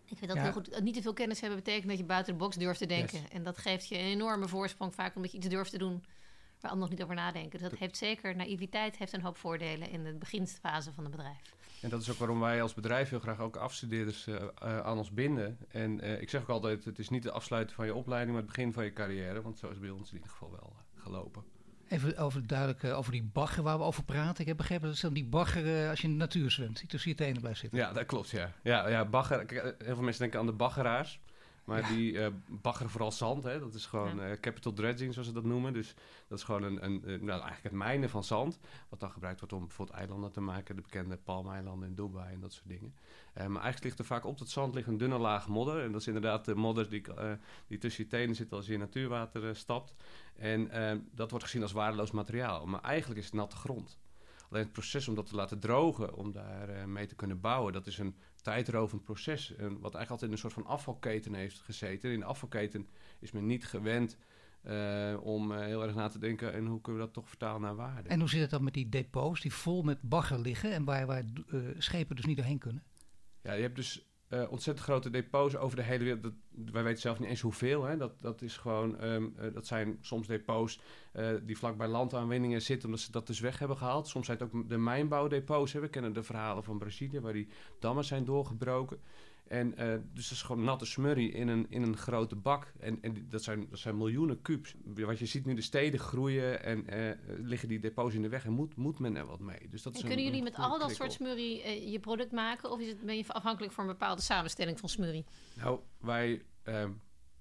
Ik 0.06 0.18
vind 0.18 0.28
dat 0.28 0.38
Ja. 0.38 0.44
heel 0.44 0.52
goed. 0.52 0.82
Niet 0.82 0.94
te 0.96 1.02
veel 1.02 1.14
kennis 1.14 1.40
hebben 1.40 1.58
betekent 1.60 1.88
dat 1.90 1.98
je 1.98 2.04
buiten 2.04 2.34
de 2.34 2.40
box 2.40 2.56
durft 2.56 2.80
te 2.80 2.86
denken. 2.86 3.20
En 3.32 3.44
dat 3.44 3.58
geeft 3.58 3.88
je 3.88 3.96
een 3.98 4.06
enorme 4.06 4.48
voorsprong 4.48 4.94
vaak 4.96 5.16
omdat 5.16 5.32
je 5.32 5.38
iets 5.38 5.48
durft 5.48 5.72
te 5.72 5.78
doen 5.78 6.04
waar 6.62 6.72
anderen 6.72 6.90
nog 6.90 7.00
niet 7.00 7.02
over 7.04 7.16
nadenken. 7.16 7.60
Dus 7.60 7.70
dat 7.70 7.80
heeft 7.80 7.98
zeker, 7.98 8.36
naïviteit 8.36 8.98
heeft 8.98 9.14
een 9.14 9.22
hoop 9.22 9.38
voordelen 9.38 9.90
in 9.90 10.04
de 10.04 10.14
beginfase 10.14 10.94
van 10.94 11.06
een 11.06 11.12
bedrijf. 11.12 11.54
En 11.82 11.90
dat 11.90 12.02
is 12.02 12.12
ook 12.12 12.18
waarom 12.18 12.40
wij 12.40 12.62
als 12.62 12.74
bedrijf 12.74 13.10
heel 13.10 13.20
graag 13.20 13.40
ook 13.40 13.56
afstudeerders 13.56 14.28
eh, 14.28 14.36
eh, 14.36 14.80
aan 14.80 14.98
ons 14.98 15.12
binden. 15.12 15.58
En 15.68 16.02
eh, 16.02 16.22
ik 16.22 16.30
zeg 16.30 16.42
ook 16.42 16.50
altijd, 16.50 16.86
het 16.86 17.00
is 17.00 17.10
niet 17.10 17.24
het 17.24 17.34
afsluiten 17.34 17.76
van 17.76 17.86
je 17.86 17.94
opleiding, 17.94 18.32
maar 18.32 18.42
het 18.42 18.52
begin 18.52 18.74
van 18.74 18.84
je 18.84 18.94
carrière. 18.94 19.42
Want 19.42 19.60
zo 19.60 19.66
is 19.66 19.72
het 19.72 19.82
bij 19.82 19.90
ons 19.90 20.10
in 20.10 20.16
ieder 20.16 20.32
geval 20.32 20.52
wel 20.52 20.76
gelopen. 20.96 21.44
Even 21.90 22.18
over, 22.18 22.48
duidelijk 22.48 22.84
eh, 22.84 22.98
over 22.98 23.12
die 23.12 23.24
bagger 23.34 23.64
waar 23.64 23.78
we 23.78 23.84
over 23.84 24.04
praten. 24.04 24.42
Ik 24.42 24.48
heb 24.48 24.58
begrepen 24.58 24.88
dat 24.88 25.00
het 25.00 25.14
die 25.14 25.26
bagger 25.26 25.84
eh, 25.84 25.90
als 25.90 26.02
je 26.02 26.08
in 26.08 26.14
de 26.14 26.20
natuur 26.20 26.52
zwemt, 26.52 26.80
die 26.80 26.88
tussen 26.88 27.10
je 27.10 27.16
tenen 27.16 27.42
blijft 27.42 27.60
zitten. 27.60 27.80
Ja, 27.80 27.94
dat 27.94 28.06
klopt, 28.06 28.30
ja. 28.30 28.52
Ja, 28.64 28.88
ja 28.88 29.06
bagger, 29.06 29.44
heel 29.78 29.96
veel 29.96 30.04
mensen 30.04 30.22
denken 30.22 30.40
aan 30.40 30.46
de 30.46 30.52
baggeraars. 30.52 31.20
Maar 31.70 31.82
Ja. 31.82 31.88
die 31.88 32.20
eh 32.20 32.32
baggeren 32.48 32.90
vooral 32.92 33.12
zand, 33.12 33.44
hè. 33.44 33.60
Dat 33.60 33.74
is 33.74 33.86
gewoon 33.86 34.16
Ja. 34.16 34.30
eh, 34.30 34.40
capital 34.40 34.74
dredging, 34.74 35.14
zoals 35.14 35.28
ze 35.28 35.34
dat 35.34 35.44
noemen. 35.44 35.74
Dus 35.74 35.96
dat 36.28 36.38
is 36.38 36.44
gewoon 36.44 36.64
een, 36.64 36.84
een, 36.86 37.02
een- 37.10 37.20
nou, 37.20 37.30
eigenlijk 37.30 37.64
het 37.64 37.72
mijnen 37.72 38.10
van 38.10 38.24
zand. 38.24 38.60
Wat 38.90 39.00
dan 39.00 39.12
gebruikt 39.12 39.40
wordt 39.40 39.54
om 39.56 39.66
bijvoorbeeld 39.68 39.98
eilanden 39.98 40.32
te 40.32 40.42
maken. 40.42 40.76
De 40.76 40.82
bekende 40.82 41.18
palmeilanden 41.18 41.90
in 41.90 41.96
Dubai 41.96 42.34
en 42.34 42.40
dat 42.40 42.54
soort 42.54 42.68
dingen. 42.70 42.96
Eh, 43.34 43.46
maar 43.46 43.62
eigenlijk 43.62 43.84
ligt 43.84 44.00
er 44.00 44.06
vaak 44.06 44.26
op 44.26 44.38
dat 44.38 44.50
zand 44.50 44.76
ligt 44.76 44.88
een 44.88 44.98
dunne 44.98 45.18
laag 45.18 45.48
modder. 45.48 45.84
En 45.84 45.92
dat 45.92 46.02
is 46.02 46.08
inderdaad 46.08 46.46
de 46.46 46.56
modder 46.56 46.90
die, 46.90 47.14
eh, 47.14 47.32
die 47.68 47.78
tussen 47.78 48.04
je 48.04 48.10
tenen 48.10 48.36
zit 48.36 48.52
als 48.54 48.66
je 48.66 48.74
in 48.74 48.80
natuurwater 48.80 49.48
eh, 49.50 49.54
stapt. 49.54 49.96
En 50.36 50.70
eh, 50.72 50.98
dat 51.12 51.30
wordt 51.30 51.46
gezien 51.46 51.62
als 51.62 51.72
waardeloos 51.72 52.12
materiaal. 52.12 52.66
Maar 52.66 52.82
eigenlijk 52.82 53.20
is 53.20 53.26
het 53.26 53.34
natte 53.36 53.56
grond. 53.56 54.00
Alleen 54.50 54.64
het 54.64 54.72
proces 54.74 55.08
om 55.08 55.16
dat 55.16 55.26
te 55.26 55.36
laten 55.36 55.60
drogen, 55.60 56.14
om 56.16 56.32
daar 56.32 56.70
eh, 56.70 56.86
mee 56.86 57.06
te 57.06 57.16
kunnen 57.16 57.40
bouwen, 57.40 57.74
dat 57.74 57.88
is 57.88 57.98
een 57.98 58.16
tijdrovend 58.42 59.04
proces. 59.04 59.56
En 59.56 59.58
wat 59.58 59.96
eigenlijk 59.96 60.10
altijd 60.10 60.22
in 60.22 60.32
een 60.32 60.38
soort 60.38 60.54
van 60.54 60.66
afvalketen 60.66 61.34
heeft 61.34 61.60
gezeten. 61.60 62.12
In 62.12 62.20
de 62.20 62.26
afvalketen 62.26 62.88
is 63.20 63.32
men 63.32 63.46
niet 63.46 63.66
gewend 63.66 64.18
eh, 64.62 65.18
om 65.22 65.52
eh, 65.52 65.60
heel 65.60 65.84
erg 65.84 65.96
na 65.96 66.08
te 66.08 66.20
denken 66.20 66.54
en 66.54 66.66
hoe 66.66 66.82
kunnen 66.82 67.02
we 67.02 67.08
dat 67.08 67.16
toch 67.16 67.28
vertalen 67.28 67.62
naar 67.62 67.76
waarde. 67.76 68.10
En 68.10 68.20
hoe 68.20 68.30
zit 68.30 68.42
het 68.42 68.50
dan 68.50 68.64
met 68.64 68.74
die 68.74 68.90
depots 68.90 69.42
die 69.42 69.54
vol 69.54 69.82
met 69.82 70.02
bagger 70.02 70.40
liggen 70.40 70.72
en 70.72 70.84
waar, 70.84 71.06
waar 71.06 71.24
eh, 71.48 71.60
schepen 71.78 72.16
dus 72.16 72.26
niet 72.26 72.38
doorheen 72.38 72.58
kunnen? 72.58 72.84
Ja, 73.42 73.54
je 73.54 73.62
hebt 73.62 73.76
dus 73.76 74.09
eh, 74.30 74.52
ontzettend 74.52 74.88
grote 74.88 75.10
depots 75.10 75.58
over 75.58 75.76
de 75.76 75.84
hele 75.84 76.04
wereld. 76.04 76.24
Dat, 76.24 76.34
wij 76.72 76.84
weten 76.84 77.02
zelf 77.02 77.20
niet 77.20 77.30
eens 77.30 77.42
hoeveel. 77.42 77.84
Hè. 77.84 77.98
Dat, 77.98 78.22
dat, 78.22 78.42
is 78.42 78.58
gewoon, 78.58 79.00
ehm, 79.00 79.28
eh, 79.38 79.54
dat 79.54 79.68
zijn 79.68 79.98
soms 80.02 80.28
depots 80.28 80.80
eh, 81.12 81.30
die 81.44 81.58
vlak 81.58 81.78
bij 81.78 81.88
landaanwinningen 81.88 82.62
zitten, 82.62 82.88
omdat 82.88 83.04
ze 83.04 83.12
dat 83.12 83.28
dus 83.28 83.40
weg 83.40 83.60
hebben 83.60 83.78
gehaald. 83.78 84.08
Soms 84.08 84.26
zijn 84.26 84.38
het 84.38 84.54
ook 84.54 84.70
de 84.70 84.78
mijnbouwdepots. 84.78 85.74
We 85.74 85.90
kennen 85.90 86.14
de 86.14 86.24
verhalen 86.24 86.64
van 86.64 86.78
Brazilië, 86.78 87.20
waar 87.20 87.34
die 87.34 87.48
dammen 87.80 88.06
zijn 88.06 88.26
doorgebroken. 88.26 89.00
En 89.50 89.78
eh, 89.78 89.88
dus 90.14 90.24
dat 90.30 90.38
is 90.38 90.42
gewoon 90.42 90.64
natte 90.64 90.86
smurrie 90.86 91.32
in 91.32 91.48
een, 91.48 91.66
in 91.70 91.82
een 91.82 91.98
grote 91.98 92.36
bak. 92.36 92.74
En, 92.80 93.02
en 93.02 93.26
dat, 93.30 93.44
zijn, 93.44 93.68
dat 93.70 93.80
zijn 93.80 93.98
miljoenen 93.98 94.42
kubus. 94.42 94.76
Wat 94.84 95.20
je 95.20 95.26
ziet 95.26 95.46
nu, 95.46 95.54
de 95.54 95.62
steden 95.62 96.00
groeien 96.00 96.64
en 96.64 96.88
eh, 96.88 97.18
liggen 97.38 97.68
die 97.68 97.80
depots 97.80 98.14
in 98.16 98.22
de 98.22 98.30
weg 98.30 98.46
en 98.46 98.52
moet, 98.52 98.76
moet 98.76 99.00
men 99.00 99.16
er 99.16 99.26
wat 99.26 99.40
mee. 99.40 99.68
Dus 99.70 99.82
dat 99.82 99.94
is 99.94 100.00
En 100.00 100.06
een- 100.06 100.16
kunnen 100.16 100.26
jullie 100.32 100.48
een 100.48 100.54
met 100.58 100.72
al 100.72 100.80
dat 100.80 100.92
soort 100.92 101.12
smurrie 101.12 101.62
eh, 101.62 101.92
je 101.92 102.00
product 102.00 102.32
maken? 102.32 102.72
Of 102.72 102.80
is 102.80 102.88
het, 102.88 103.02
ben 103.06 103.18
je 103.18 103.24
afhankelijk 103.28 103.74
van 103.74 103.84
een 103.84 103.92
bepaalde 103.92 104.22
samenstelling 104.22 104.80
van 104.80 104.90
smurrie? 104.90 105.26
Nou, 105.56 105.80
wij 106.00 106.42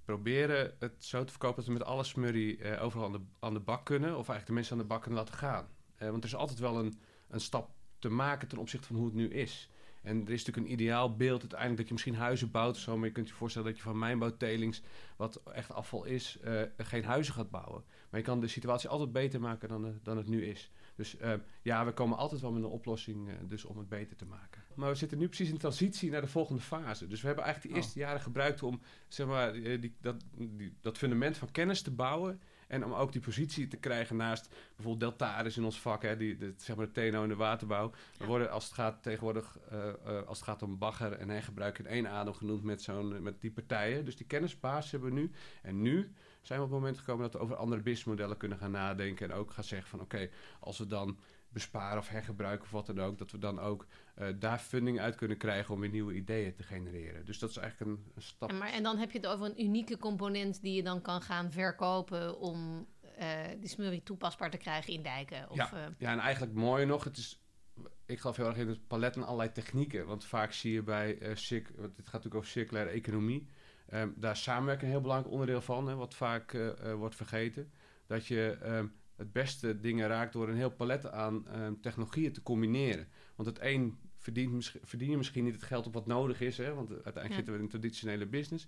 proberen 0.04 0.74
het 0.78 1.04
zo 1.04 1.24
te 1.24 1.30
verkopen 1.30 1.56
dat 1.56 1.66
we 1.66 1.72
met 1.72 1.84
alle 1.84 2.04
smurrie 2.04 2.78
overal 2.78 3.06
aan 3.06 3.12
de, 3.12 3.20
aan 3.38 3.54
de 3.54 3.60
bak 3.60 3.84
kunnen. 3.84 4.08
Of 4.10 4.14
eigenlijk 4.16 4.46
de 4.46 4.52
mensen 4.52 4.72
aan 4.72 4.82
de 4.82 4.88
bak 4.88 5.02
kunnen 5.02 5.18
laten 5.20 5.34
gaan. 5.34 5.68
Want 5.98 6.16
er 6.24 6.28
is 6.30 6.34
altijd 6.34 6.58
wel 6.58 6.78
een, 6.78 6.98
een 7.28 7.40
stap 7.40 7.70
te 7.98 8.08
maken 8.08 8.48
ten 8.48 8.58
opzichte 8.58 8.86
van 8.86 8.96
hoe 8.96 9.04
het 9.06 9.14
nu 9.14 9.28
is. 9.28 9.70
En 10.02 10.26
er 10.26 10.32
is 10.32 10.44
natuurlijk 10.44 10.66
een 10.66 10.72
ideaal 10.72 11.16
beeld 11.16 11.40
uiteindelijk 11.40 11.78
dat 11.78 11.86
je 11.86 11.92
misschien 11.92 12.14
huizen 12.14 12.50
bouwt 12.50 12.74
of 12.74 12.80
zo. 12.80 12.96
Maar 12.96 13.06
je 13.06 13.12
kunt 13.12 13.28
je 13.28 13.34
voorstellen 13.34 13.68
dat 13.68 13.76
je 13.76 13.82
van 13.82 13.98
mijnbouwtelings, 13.98 14.82
wat 15.16 15.42
echt 15.52 15.72
afval 15.72 16.04
is, 16.04 16.38
eh, 16.42 16.62
geen 16.76 17.04
huizen 17.04 17.34
gaat 17.34 17.50
bouwen. 17.50 17.84
Maar 18.10 18.20
je 18.20 18.26
kan 18.26 18.40
de 18.40 18.48
situatie 18.48 18.88
altijd 18.88 19.12
beter 19.12 19.40
maken 19.40 19.68
dan, 19.68 19.86
eh, 19.86 19.92
dan 20.02 20.16
het 20.16 20.28
nu 20.28 20.44
is. 20.44 20.70
Dus 20.94 21.16
eh, 21.16 21.32
ja, 21.62 21.84
we 21.84 21.92
komen 21.92 22.18
altijd 22.18 22.40
wel 22.40 22.52
met 22.52 22.62
een 22.62 22.68
oplossing 22.68 23.30
dus 23.48 23.64
om 23.64 23.78
het 23.78 23.88
beter 23.88 24.16
te 24.16 24.26
maken. 24.26 24.62
Maar 24.74 24.90
we 24.90 24.94
zitten 24.94 25.18
nu 25.18 25.26
precies 25.26 25.50
in 25.50 25.58
transitie 25.58 26.10
naar 26.10 26.20
de 26.20 26.26
volgende 26.26 26.62
fase. 26.62 27.06
Dus 27.06 27.20
we 27.20 27.26
hebben 27.26 27.44
eigenlijk 27.44 27.74
die 27.74 27.82
Oh. 27.82 27.86
eerste 27.86 28.04
jaren 28.04 28.20
gebruikt 28.20 28.62
om 28.62 28.80
zeg 29.08 29.26
maar, 29.26 29.52
die, 29.52 29.96
dat, 30.00 30.24
die, 30.36 30.76
dat 30.80 30.98
fundament 30.98 31.36
van 31.36 31.50
kennis 31.50 31.82
te 31.82 31.90
bouwen. 31.90 32.40
En 32.68 32.84
om 32.84 32.92
ook 32.92 33.12
die 33.12 33.20
positie 33.20 33.68
te 33.68 33.76
krijgen 33.76 34.16
naast 34.16 34.48
bijvoorbeeld 34.76 35.18
deltaris 35.18 35.56
in 35.56 35.64
ons 35.64 35.80
vak, 35.80 36.02
hè, 36.02 36.16
die, 36.16 36.36
de, 36.36 36.54
zeg 36.56 36.76
maar 36.76 36.92
de 36.92 37.10
TNO 37.10 37.22
en 37.22 37.28
de 37.28 37.36
waterbouw. 37.36 37.92
We 38.18 38.26
worden 38.26 38.50
als 38.50 38.64
het 38.64 38.74
gaat 38.74 39.02
tegenwoordig, 39.02 39.58
eh, 39.70 39.88
eh, 39.88 40.26
als 40.26 40.38
het 40.38 40.48
gaat 40.48 40.62
om 40.62 40.78
bagger 40.78 41.12
en 41.12 41.28
hergebruik 41.28 41.78
in 41.78 41.86
één 41.86 42.08
adem 42.08 42.34
genoemd 42.34 42.62
met, 42.62 42.82
zo'n, 42.82 43.22
met 43.22 43.40
die 43.40 43.50
partijen. 43.50 44.04
Dus 44.04 44.16
die 44.16 44.26
kennisbasis 44.26 44.90
hebben 44.90 45.08
we 45.08 45.20
nu. 45.20 45.30
En 45.62 45.82
nu 45.82 46.12
zijn 46.40 46.58
we 46.58 46.64
op 46.64 46.70
het 46.70 46.80
moment 46.80 46.98
gekomen 46.98 47.22
dat 47.22 47.32
we 47.32 47.38
over 47.38 47.56
andere 47.56 47.82
businessmodellen 47.82 48.36
kunnen 48.36 48.58
gaan 48.58 48.70
nadenken. 48.70 49.30
En 49.30 49.36
ook 49.36 49.50
gaan 49.50 49.64
zeggen 49.64 49.88
van 49.88 50.00
oké, 50.00 50.28
als 50.60 50.78
we 50.78 50.86
dan 50.86 51.18
besparen 51.48 51.98
of 51.98 52.08
hergebruiken 52.08 52.64
of 52.64 52.70
wat 52.70 52.86
dan 52.86 53.00
ook, 53.00 53.18
dat 53.18 53.30
we 53.30 53.38
dan 53.38 53.60
ook 53.60 53.86
daar 54.38 54.58
funding 54.58 55.00
uit 55.00 55.14
kunnen 55.14 55.36
krijgen 55.36 55.74
om 55.74 55.80
weer 55.80 55.90
nieuwe 55.90 56.14
ideeën 56.14 56.54
te 56.54 56.62
genereren. 56.62 57.24
Dus 57.24 57.38
dat 57.38 57.50
is 57.50 57.56
eigenlijk 57.56 57.90
een, 57.90 58.12
een 58.14 58.22
stap. 58.22 58.48
En, 58.50 58.58
maar, 58.58 58.72
en 58.72 58.82
dan 58.82 58.96
heb 58.98 59.10
je 59.10 59.18
het 59.18 59.26
over 59.26 59.46
een 59.46 59.62
unieke 59.64 59.98
component 59.98 60.62
die 60.62 60.74
je 60.74 60.82
dan 60.82 61.00
kan 61.02 61.22
gaan 61.22 61.52
verkopen 61.52 62.38
om 62.38 62.86
eh 63.16 63.36
die 63.60 63.68
smurrie 63.68 64.02
toepasbaar 64.02 64.50
te 64.50 64.56
krijgen 64.56 64.92
in 64.92 65.02
dijken. 65.02 65.50
Of, 65.50 65.56
Ja. 65.56 65.72
eh, 65.72 65.86
Ja, 65.98 66.12
en 66.12 66.18
eigenlijk 66.18 66.54
mooier 66.54 66.86
nog, 66.86 67.04
het 67.04 67.16
is, 67.16 67.42
ik 68.06 68.18
geloof 68.20 68.36
heel 68.36 68.46
erg 68.46 68.56
in 68.56 68.68
het 68.68 68.86
palet 68.86 69.16
en 69.16 69.22
allerlei 69.24 69.52
technieken. 69.52 70.06
Want 70.06 70.24
vaak 70.24 70.52
zie 70.52 70.72
je 70.72 70.82
bij, 70.82 71.18
eh 71.18 71.34
circ- 71.34 71.68
want 71.76 71.96
dit 71.96 72.04
gaat 72.04 72.12
natuurlijk 72.12 72.34
over 72.34 72.48
circulaire 72.48 72.90
economie, 72.90 73.46
ehm, 73.88 74.08
daar 74.16 74.32
is 74.32 74.42
samenwerking 74.42 74.84
een 74.86 74.92
heel 74.92 75.00
belangrijk 75.00 75.32
onderdeel 75.32 75.60
van, 75.60 75.88
hè, 75.88 75.94
wat 75.94 76.14
vaak 76.14 76.52
eh, 76.52 76.90
eh, 76.90 76.94
wordt 76.94 77.14
vergeten. 77.14 77.70
Dat 78.06 78.26
je 78.26 78.58
ehm, 78.62 78.86
het 79.16 79.32
beste 79.32 79.80
dingen 79.80 80.08
raakt 80.08 80.32
door 80.32 80.48
een 80.48 80.56
heel 80.56 80.70
palet 80.70 81.10
aan 81.10 81.48
ehm, 81.48 81.74
technologieën 81.80 82.32
te 82.32 82.42
combineren. 82.42 83.08
Want 83.36 83.48
het 83.48 83.58
een 83.60 83.98
verdient, 84.32 84.74
verdien 84.82 85.10
je 85.10 85.16
misschien 85.16 85.44
niet 85.44 85.54
het 85.54 85.62
geld 85.62 85.86
op 85.86 85.94
wat 85.94 86.06
nodig 86.06 86.40
is, 86.40 86.58
hè, 86.58 86.74
want 86.74 86.90
uiteindelijk 86.90 87.28
Ja. 87.28 87.34
zitten 87.34 87.52
we 87.52 87.58
in 87.58 87.64
een 87.64 87.70
traditionele 87.70 88.26
business. 88.26 88.66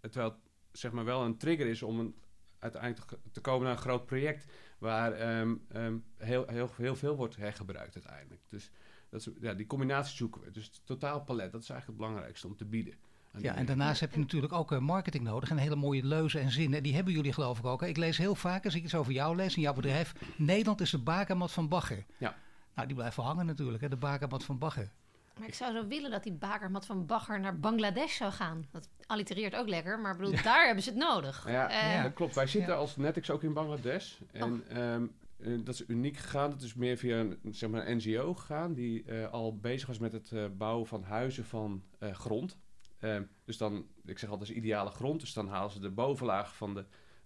Eh, 0.00 0.10
Terwijl 0.10 0.30
het 0.32 0.40
zeg 0.80 0.92
maar 0.92 1.04
wel 1.04 1.24
een 1.24 1.36
trigger 1.36 1.66
is 1.66 1.82
om 1.82 1.98
een, 1.98 2.14
uiteindelijk 2.58 3.10
te, 3.32 3.40
komen 3.40 3.62
naar 3.66 3.72
een 3.72 3.82
groot 3.82 4.06
project 4.06 4.46
waar 4.78 5.12
ehm, 5.12 5.54
ehm, 5.68 5.96
heel, 6.16 6.46
heel, 6.46 6.70
heel 6.76 6.96
veel 6.96 7.16
wordt 7.16 7.36
hergebruikt 7.36 7.94
uiteindelijk. 7.94 8.40
Dus 8.48 8.70
dat 9.08 9.20
is, 9.20 9.28
ja, 9.40 9.54
die 9.54 9.66
combinatie 9.66 10.16
zoeken 10.16 10.40
we. 10.40 10.50
Dus 10.50 10.64
het 10.64 10.80
totaal 10.84 11.20
palet, 11.20 11.52
dat 11.52 11.62
is 11.62 11.68
eigenlijk 11.68 11.98
het 11.98 12.08
belangrijkste 12.08 12.46
om 12.46 12.56
te 12.56 12.64
bieden. 12.64 12.94
Ja, 13.38 13.54
en 13.54 13.66
daarnaast 13.66 14.00
heb 14.00 14.12
je 14.12 14.18
natuurlijk 14.18 14.52
ook 14.52 14.72
eh, 14.72 14.78
marketing 14.78 15.24
nodig 15.24 15.50
en 15.50 15.56
hele 15.56 15.76
mooie 15.76 16.04
leuzen 16.06 16.40
en 16.40 16.50
zinnen. 16.50 16.82
Die 16.82 16.94
hebben 16.94 17.12
jullie 17.12 17.32
geloof 17.32 17.58
ik 17.58 17.64
ook. 17.64 17.80
hè? 17.80 17.86
Ik 17.86 17.96
lees 17.96 18.18
heel 18.18 18.34
vaak, 18.34 18.64
als 18.64 18.74
ik 18.74 18.82
iets 18.82 18.94
over 18.94 19.12
jou 19.12 19.36
lees 19.36 19.56
in 19.56 19.62
jouw 19.62 19.74
bedrijf, 19.74 20.14
Nederland 20.36 20.80
is 20.80 20.90
de 20.90 20.98
bakermat 20.98 21.52
van 21.52 21.68
bagger. 21.68 22.04
Ja. 22.18 22.36
Nou, 22.74 22.86
die 22.86 22.96
blijft 22.96 23.16
wel 23.16 23.24
hangen 23.26 23.46
natuurlijk, 23.46 23.82
hè? 23.82 23.88
de 23.88 23.96
bakermat 23.96 24.44
van 24.44 24.58
bagger. 24.58 24.90
Maar 25.38 25.48
ik 25.48 25.54
zou 25.54 25.72
zo 25.74 25.86
willen 25.86 26.10
dat 26.10 26.22
die 26.22 26.32
bakermat 26.32 26.86
van 26.86 27.06
bagger 27.06 27.40
naar 27.40 27.58
Bangladesh 27.60 28.16
zou 28.16 28.32
gaan. 28.32 28.66
Dat 28.70 28.88
allitereert 29.06 29.54
ook 29.54 29.68
lekker, 29.68 29.98
maar 30.00 30.16
bedoel, 30.16 30.42
daar 30.42 30.64
hebben 30.66 30.82
ze 30.84 30.90
het 30.90 30.98
nodig. 30.98 31.44
Ja, 31.50 31.68
Eh, 31.70 31.94
Ja. 31.94 32.02
dat 32.02 32.12
klopt. 32.12 32.34
Wij 32.34 32.46
zitten 32.46 32.72
Ja. 32.72 32.78
als 32.78 32.96
Netix 32.96 33.30
ook 33.30 33.42
in 33.42 33.52
Bangladesh. 33.52 34.12
En 34.32 34.62
ehm, 34.68 35.06
eh, 35.38 35.58
dat 35.64 35.74
is 35.74 35.84
uniek 35.88 36.16
gegaan. 36.16 36.50
Dat 36.50 36.62
is 36.62 36.74
meer 36.74 36.96
via 36.96 37.16
een, 37.18 37.38
zeg 37.50 37.70
maar 37.70 37.86
een 37.88 37.96
NGO 37.96 38.34
gegaan... 38.34 38.74
die 38.74 39.04
eh, 39.04 39.30
al 39.30 39.56
bezig 39.58 39.86
was 39.88 39.98
met 39.98 40.12
het 40.12 40.32
eh, 40.32 40.44
bouwen 40.56 40.86
van 40.86 41.02
huizen 41.02 41.44
van 41.44 41.82
eh, 41.98 42.14
grond. 42.14 42.58
Ehm, 42.98 43.22
dus 43.44 43.56
dan, 43.56 43.86
ik 44.04 44.18
zeg 44.18 44.30
altijd, 44.30 44.50
is 44.50 44.56
ideale 44.56 44.90
grond. 44.90 45.20
Dus 45.20 45.32
dan 45.32 45.48
halen 45.48 45.70
ze 45.70 45.80
de 45.80 45.90
bovenlaag 45.90 46.56
van 46.56 46.74
de, 46.74 46.84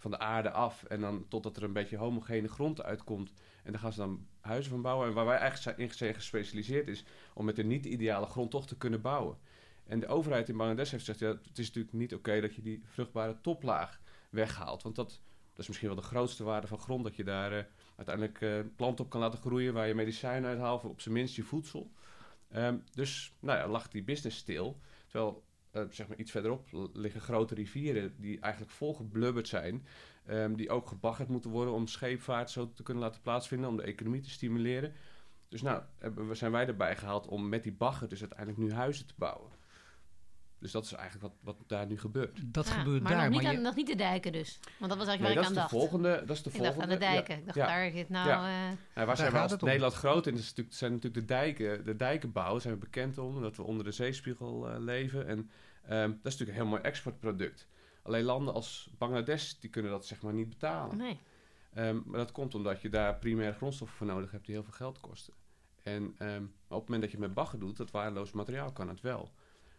van 0.09 0.19
de 0.19 0.25
aarde 0.25 0.51
af... 0.51 0.85
en 0.85 1.01
dan 1.01 1.29
totdat 1.29 1.57
er 1.57 1.63
een 1.63 1.73
beetje 1.73 1.97
homogene 1.97 2.49
grond 2.49 2.83
uitkomt. 2.83 3.33
En 3.63 3.73
daar 3.73 3.81
gaan 3.81 3.93
ze 3.93 3.99
dan 3.99 4.27
huizen 4.41 4.71
van 4.71 4.83
bouwen. 4.83 5.09
En 5.09 5.15
waar 5.15 5.27
wij 5.27 5.39
eigenlijk 5.39 5.95
zijn, 5.95 6.09
in 6.09 6.15
gespecialiseerd 6.15 6.89
is... 6.89 7.05
om 7.35 7.45
met 7.45 7.59
een 7.59 7.67
niet-ideale 7.67 8.27
grond 8.27 8.51
toch 8.51 8.67
te 8.67 8.77
kunnen 8.77 9.01
bouwen. 9.01 9.39
En 9.87 10.01
de 10.01 10.07
overheid 10.07 10.49
in 10.49 10.57
Bangladesh 10.57 10.91
heeft 10.91 11.05
gezegd... 11.05 11.19
Ja, 11.19 11.49
het 11.49 11.59
is 11.59 11.67
natuurlijk 11.67 11.95
niet 11.95 12.15
oké 12.15 12.41
dat 12.41 12.55
je 12.55 12.63
die 12.63 12.83
vruchtbare 12.85 13.41
toplaag 13.41 14.01
weghaalt. 14.31 14.83
Want 14.83 14.97
dat, 14.97 15.09
dat 15.51 15.59
is 15.59 15.67
misschien 15.67 15.89
wel 15.89 15.97
de 15.97 16.03
grootste 16.03 16.45
waarde 16.45 16.67
van 16.67 16.79
grond. 16.79 17.05
Dat 17.05 17.17
je 17.17 17.25
daar 17.25 17.53
eh, 17.53 17.65
uiteindelijk 17.97 18.41
eh 18.41 18.61
planten 18.77 19.05
op 19.05 19.11
kan 19.11 19.21
laten 19.21 19.39
groeien... 19.39 19.75
waar 19.75 19.89
je 19.89 19.95
medicijnen 19.95 20.51
uithaalt, 20.51 20.85
of 20.85 20.91
op 20.91 21.01
zijn 21.01 21.15
minst 21.15 21.37
je 21.37 21.43
voedsel. 21.43 21.91
Ehm, 22.49 22.79
dus 22.95 23.35
nou 23.41 23.59
ja, 23.59 23.69
lag 23.69 23.89
die 23.89 24.03
business 24.03 24.39
stil. 24.39 24.81
Terwijl, 25.07 25.45
eh, 25.77 25.83
zeg 25.91 26.09
maar 26.09 26.17
iets 26.17 26.31
verderop 26.31 26.91
liggen 26.93 27.21
grote 27.21 27.55
rivieren... 27.55 28.15
die 28.19 28.41
eigenlijk 28.41 28.73
volgeblubberd 28.73 29.49
zijn... 29.49 29.87
ehm, 30.27 30.55
die 30.55 30.71
ook 30.71 30.87
gebaggerd 30.87 31.29
moeten 31.29 31.51
worden 31.51 31.75
om 31.75 31.87
scheepvaart 31.87 32.51
zo 32.51 32.73
te 32.73 32.83
kunnen 32.83 33.03
laten 33.03 33.23
plaatsvinden, 33.23 33.69
om 33.69 33.77
de 33.77 33.83
economie 33.83 34.21
te 34.21 34.31
stimuleren. 34.31 34.93
Dus 35.49 35.63
nou, 35.63 35.83
zijn 36.33 36.53
wij 36.53 36.67
erbij 36.67 36.97
gehaald 36.97 37.27
om 37.27 37.49
met 37.49 37.63
die 37.63 37.73
bagger 37.73 38.09
dus 38.09 38.21
uiteindelijk 38.21 38.59
nu 38.59 38.73
huizen 38.73 39.07
te 39.07 39.15
bouwen. 39.17 39.51
Dus 40.67 40.75
dat 40.75 40.85
is 40.85 40.93
eigenlijk 40.93 41.23
wat, 41.43 41.57
wat 41.57 41.69
daar 41.69 41.87
nu 41.87 41.99
gebeurt. 41.99 42.41
Dat 42.45 42.67
Ja, 42.67 42.73
gebeurt 42.73 43.03
maar 43.03 43.13
daar. 43.13 43.21
Nog 43.23 43.31
niet, 43.31 43.43
maar 43.43 43.57
aan, 43.57 43.63
nog 43.63 43.75
niet 43.75 43.87
de 43.87 43.95
dijken 43.95 44.33
dus. 44.33 44.59
Want 44.79 44.91
dat 44.91 44.99
was 44.99 45.09
eigenlijk 45.09 45.21
Nee, 45.21 45.35
waar 45.35 45.35
dat 45.35 45.43
ik 45.43 45.43
is 45.43 45.47
aan 45.47 45.53
de 45.53 45.77
dacht. 45.77 45.89
volgende. 46.01 46.27
Dat 46.27 46.37
is 46.37 46.43
de 46.43 46.51
ik 46.51 46.57
dacht 46.63 46.75
volgende. 46.75 46.95
aan 46.95 46.99
de 47.01 47.05
ja. 47.05 47.13
dijken. 47.13 47.39
Ik 47.39 47.45
dacht, 47.45 47.57
Ja. 47.57 47.67
daar 47.67 47.91
zit 47.91 48.09
nou... 48.09 48.29
Ja. 48.29 48.35
eh, 48.35 48.63
Nou, 48.63 48.77
waar 48.95 49.07
Daar 49.07 49.17
zijn 49.17 49.33
we 49.33 49.39
als. 49.39 49.57
Nederland 49.57 49.95
groot 49.95 50.27
in? 50.27 50.35
Dat 50.35 50.65
zijn 50.69 50.93
natuurlijk 50.93 51.15
de 51.15 51.35
dijken, 51.35 51.85
de 51.85 51.97
dijkenbouw. 51.97 52.59
Zijn 52.59 52.75
we 52.75 52.81
bekend 52.81 53.19
om, 53.19 53.43
dat 53.43 53.57
we 53.57 53.63
onder 53.63 53.85
de 53.85 53.93
zeespiegel 53.93 54.69
eh, 54.71 54.79
leven. 54.79 55.27
En 55.27 55.51
ehm, 55.89 56.09
dat 56.09 56.17
is 56.17 56.23
natuurlijk 56.23 56.49
een 56.49 56.55
heel 56.55 56.67
mooi 56.67 56.83
exportproduct. 56.83 57.69
Alleen 58.03 58.25
landen 58.25 58.55
als 58.55 58.91
Bangladesh, 58.99 59.53
die 59.53 59.71
kunnen 59.71 59.91
dat 59.91 60.07
zeg 60.07 60.23
maar 60.23 60.33
niet 60.33 60.49
betalen. 60.49 60.97
nee. 60.97 61.19
Ehm, 61.75 61.99
maar 62.05 62.19
dat 62.19 62.33
komt 62.33 62.55
omdat 62.55 62.81
je 62.81 62.89
daar 62.89 63.17
primair 63.17 63.53
grondstoffen 63.53 63.97
voor 63.97 64.07
nodig 64.07 64.31
hebt 64.31 64.47
die 64.47 64.55
heel 64.55 64.65
veel 64.65 64.73
geld 64.73 65.01
kosten. 65.01 65.33
En 65.83 66.15
ehm, 66.19 66.43
op 66.69 66.81
het 66.81 66.89
moment 66.89 67.01
dat 67.01 67.11
je 67.11 67.17
het 67.17 67.27
met 67.27 67.35
bagger 67.35 67.59
doet, 67.59 67.77
dat 67.77 67.91
waardeloos 67.91 68.33
materiaal, 68.33 68.73
kan 68.73 68.89
het 68.89 69.01
wel. 69.01 69.31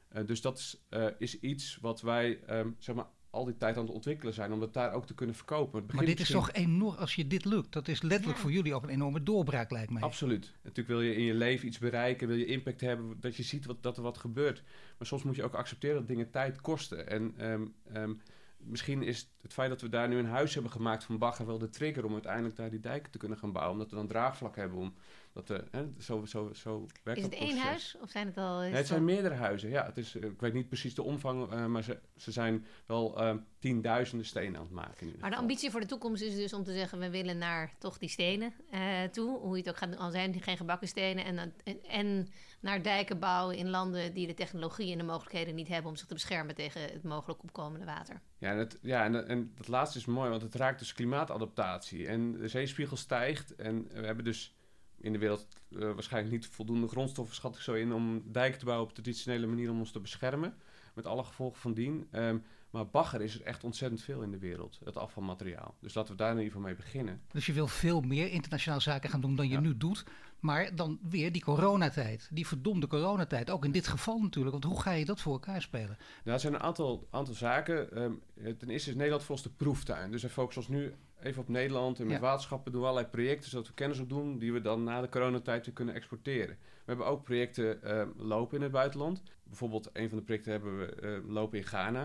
Eh, 0.07 0.25
dus 0.25 0.41
dat 0.41 0.57
is, 0.57 0.85
eh, 0.89 1.05
is 1.17 1.39
iets 1.39 1.77
wat 1.81 2.01
wij 2.01 2.39
ehm, 2.45 2.69
zeg 2.77 2.95
maar, 2.95 3.07
al 3.29 3.45
die 3.45 3.57
tijd 3.57 3.77
aan 3.77 3.83
het 3.85 3.93
ontwikkelen 3.93 4.33
zijn, 4.33 4.51
om 4.53 4.59
dat 4.59 4.73
daar 4.73 4.93
ook 4.93 5.05
te 5.05 5.13
kunnen 5.13 5.35
verkopen. 5.35 5.81
Het 5.81 5.93
maar 5.93 6.05
dit 6.05 6.19
is 6.19 6.29
toch 6.29 6.51
enorm, 6.51 6.95
als 6.95 7.15
je 7.15 7.27
dit 7.27 7.45
lukt, 7.45 7.73
dat 7.73 7.87
is 7.87 8.01
letterlijk 8.01 8.35
Ja. 8.37 8.43
voor 8.43 8.51
jullie 8.51 8.73
ook 8.73 8.83
een 8.83 8.89
enorme 8.89 9.23
doorbraak 9.23 9.71
lijkt 9.71 9.91
mij. 9.91 10.01
Absoluut. 10.01 10.53
Natuurlijk 10.63 10.87
wil 10.87 11.01
je 11.01 11.15
in 11.15 11.23
je 11.23 11.33
leven 11.33 11.67
iets 11.67 11.77
bereiken, 11.77 12.27
wil 12.27 12.37
je 12.37 12.45
impact 12.45 12.81
hebben, 12.81 13.19
dat 13.19 13.35
je 13.35 13.43
ziet 13.43 13.65
wat, 13.65 13.83
dat 13.83 13.97
er 13.97 14.03
wat 14.03 14.17
gebeurt. 14.17 14.63
Maar 14.97 15.07
soms 15.07 15.23
moet 15.23 15.35
je 15.35 15.43
ook 15.43 15.53
accepteren 15.53 15.95
dat 15.95 16.07
dingen 16.07 16.29
tijd 16.31 16.61
kosten. 16.61 17.09
En 17.09 17.33
ehm, 17.37 17.65
ehm, 17.93 18.13
misschien 18.57 19.01
is 19.03 19.29
het 19.41 19.53
feit 19.53 19.69
dat 19.69 19.81
we 19.81 19.89
daar 19.89 20.07
nu 20.07 20.17
een 20.17 20.25
huis 20.25 20.53
hebben 20.53 20.71
gemaakt 20.71 21.03
van 21.03 21.17
bagger 21.17 21.45
wel 21.45 21.57
de 21.57 21.69
trigger 21.69 22.05
om 22.05 22.13
uiteindelijk 22.13 22.55
daar 22.55 22.69
die 22.69 22.79
dijken 22.79 23.11
te 23.11 23.17
kunnen 23.17 23.37
gaan 23.37 23.51
bouwen. 23.51 23.73
Omdat 23.73 23.89
we 23.89 23.95
dan 23.95 24.07
draagvlak 24.07 24.55
hebben 24.55 24.77
om 24.77 24.93
dat 25.37 25.45
te, 25.45 25.63
hè, 25.71 25.87
zo, 25.99 26.25
zo, 26.25 26.53
zo 26.53 26.85
werkt 27.03 27.19
Is 27.19 27.25
het 27.25 27.35
één 27.35 27.57
huis 27.57 27.95
of 28.01 28.09
zijn 28.09 28.27
het 28.27 28.37
al... 28.37 28.57
Nee, 28.57 28.69
het 28.69 28.77
het 28.77 28.87
zijn 28.87 28.99
al- 28.99 29.05
meerdere 29.05 29.35
huizen. 29.35 29.69
Ja, 29.69 29.85
het 29.85 29.97
is, 29.97 30.15
eh, 30.15 30.29
ik 30.29 30.39
weet 30.39 30.53
niet 30.53 30.67
precies 30.67 30.95
de 30.95 31.03
omvang, 31.03 31.51
eh, 31.51 31.65
maar 31.65 31.83
ze, 31.83 31.99
ze 32.15 32.31
zijn 32.31 32.65
wel 32.85 33.19
tienduizenden 33.59 34.25
stenen 34.25 34.55
aan 34.55 34.65
het 34.65 34.73
maken. 34.73 35.15
Maar 35.19 35.29
de 35.29 35.35
ambitie 35.35 35.71
voor 35.71 35.79
de 35.79 35.85
toekomst 35.85 36.21
is 36.21 36.35
dus 36.35 36.53
om 36.53 36.63
te 36.63 36.73
zeggen... 36.73 36.99
we 36.99 37.09
willen 37.09 37.37
naar 37.37 37.73
toch 37.79 37.97
die 37.97 38.09
stenen 38.09 38.53
eh, 38.71 39.03
toe. 39.03 39.39
Hoe 39.39 39.51
je 39.51 39.61
het 39.61 39.69
ook 39.69 39.77
gaat 39.77 39.91
doen, 39.91 39.99
al 39.99 40.11
zijn 40.11 40.41
geen 40.41 40.57
gebakken 40.57 40.87
stenen. 40.87 41.25
En, 41.25 41.37
en, 41.37 41.83
en 41.83 42.27
naar 42.59 42.83
dijken 42.83 43.19
bouwen 43.19 43.55
in 43.55 43.69
landen 43.69 44.13
die 44.13 44.27
de 44.27 44.33
technologie 44.33 44.91
en 44.91 44.97
de 44.97 45.03
mogelijkheden 45.03 45.55
niet 45.55 45.67
hebben... 45.67 45.91
om 45.91 45.97
zich 45.97 46.07
te 46.07 46.13
beschermen 46.13 46.55
tegen 46.55 46.81
het 46.81 47.03
mogelijk 47.03 47.43
opkomende 47.43 47.85
water. 47.85 48.21
Ja, 48.37 48.51
en, 48.51 48.57
het, 48.57 48.79
ja 48.81 49.03
en, 49.03 49.27
en 49.27 49.51
dat 49.55 49.67
laatste 49.67 49.97
is 49.97 50.05
mooi, 50.05 50.29
want 50.29 50.41
het 50.41 50.55
raakt 50.55 50.79
dus 50.79 50.93
klimaatadaptatie. 50.93 52.07
En 52.07 52.31
de 52.31 52.47
zeespiegel 52.47 52.97
stijgt 52.97 53.55
en 53.55 53.87
we 53.93 54.05
hebben 54.05 54.25
dus 54.25 54.56
in 54.99 55.11
de 55.13 55.19
wereld 55.19 55.47
eh, 55.71 55.79
waarschijnlijk 55.79 56.33
niet 56.33 56.47
voldoende 56.47 56.87
grondstoffen, 56.87 57.35
schat 57.35 57.55
ik 57.55 57.61
zo 57.61 57.73
in, 57.73 57.93
om 57.93 58.21
dijken 58.31 58.59
te 58.59 58.65
bouwen 58.65 58.89
op 58.89 58.95
de 58.95 59.01
traditionele 59.01 59.47
manier 59.47 59.69
om 59.71 59.79
ons 59.79 59.91
te 59.91 59.99
beschermen. 59.99 60.55
Met 60.93 61.05
alle 61.05 61.23
gevolgen 61.23 61.59
van 61.59 61.73
dien. 61.73 62.07
Ehm, 62.11 62.37
maar 62.69 62.87
bagger 62.89 63.21
is 63.21 63.35
er 63.35 63.41
echt 63.41 63.63
ontzettend 63.63 64.01
veel 64.01 64.21
in 64.21 64.31
de 64.31 64.37
wereld, 64.37 64.79
het 64.83 64.97
afvalmateriaal. 64.97 65.75
Dus 65.79 65.93
laten 65.93 66.11
we 66.11 66.17
daar 66.17 66.31
in 66.31 66.37
ieder 66.37 66.51
geval 66.51 66.67
mee 66.67 66.75
beginnen. 66.75 67.21
Dus 67.31 67.45
je 67.45 67.53
wil 67.53 67.67
veel 67.67 68.01
meer 68.01 68.29
internationaal 68.31 68.81
zaken 68.81 69.09
gaan 69.09 69.21
doen 69.21 69.35
dan 69.35 69.47
je 69.47 69.53
Ja. 69.53 69.59
nu 69.59 69.77
doet. 69.77 70.05
Maar 70.39 70.75
dan 70.75 70.99
weer 71.09 71.31
die 71.31 71.41
coronatijd. 71.43 72.27
Die 72.31 72.47
verdomde 72.47 72.87
coronatijd. 72.87 73.49
Ook 73.49 73.65
in 73.65 73.71
dit 73.71 73.87
geval 73.87 74.19
natuurlijk. 74.19 74.51
Want 74.51 74.73
hoe 74.73 74.81
ga 74.81 74.91
je 74.91 75.05
dat 75.05 75.21
voor 75.21 75.33
elkaar 75.33 75.61
spelen? 75.61 75.97
Nou, 76.23 76.35
er 76.35 76.39
zijn 76.39 76.53
een 76.53 76.59
aantal, 76.61 77.07
aantal 77.11 77.33
zaken. 77.33 77.91
Eh, 77.91 78.53
ten 78.57 78.69
eerste 78.69 78.89
is 78.89 78.95
Nederland 78.95 79.23
voor 79.23 79.35
ons 79.35 79.43
de 79.43 79.49
proeftuin. 79.49 80.11
Dus 80.11 80.21
we 80.21 80.29
focussen 80.29 80.61
ons 80.63 80.71
nu 80.81 80.93
even 81.21 81.41
op 81.41 81.47
Nederland. 81.49 81.99
En 81.99 82.05
met 82.05 82.15
Ja. 82.15 82.21
waterschappen 82.21 82.71
doen 82.71 82.81
we 82.81 82.87
allerlei 82.87 83.11
projecten... 83.11 83.49
zodat 83.49 83.67
we 83.67 83.73
kennis 83.73 83.99
opdoen 83.99 84.37
die 84.37 84.53
we 84.53 84.61
dan 84.61 84.83
na 84.83 85.01
de 85.01 85.09
coronatijd 85.09 85.65
weer 85.65 85.73
kunnen 85.75 85.95
exporteren. 85.95 86.57
We 86.59 86.83
hebben 86.93 87.05
ook 87.05 87.23
projecten 87.23 87.83
ehm, 87.83 88.09
lopen 88.17 88.57
in 88.57 88.63
het 88.63 88.71
buitenland. 88.71 89.23
Bijvoorbeeld 89.43 89.89
een 89.93 90.09
van 90.09 90.17
de 90.17 90.23
projecten 90.23 90.51
hebben 90.51 90.77
we 90.77 90.85
eh, 90.95 91.29
lopen 91.33 91.57
in 91.57 91.65
Ghana. 91.65 92.03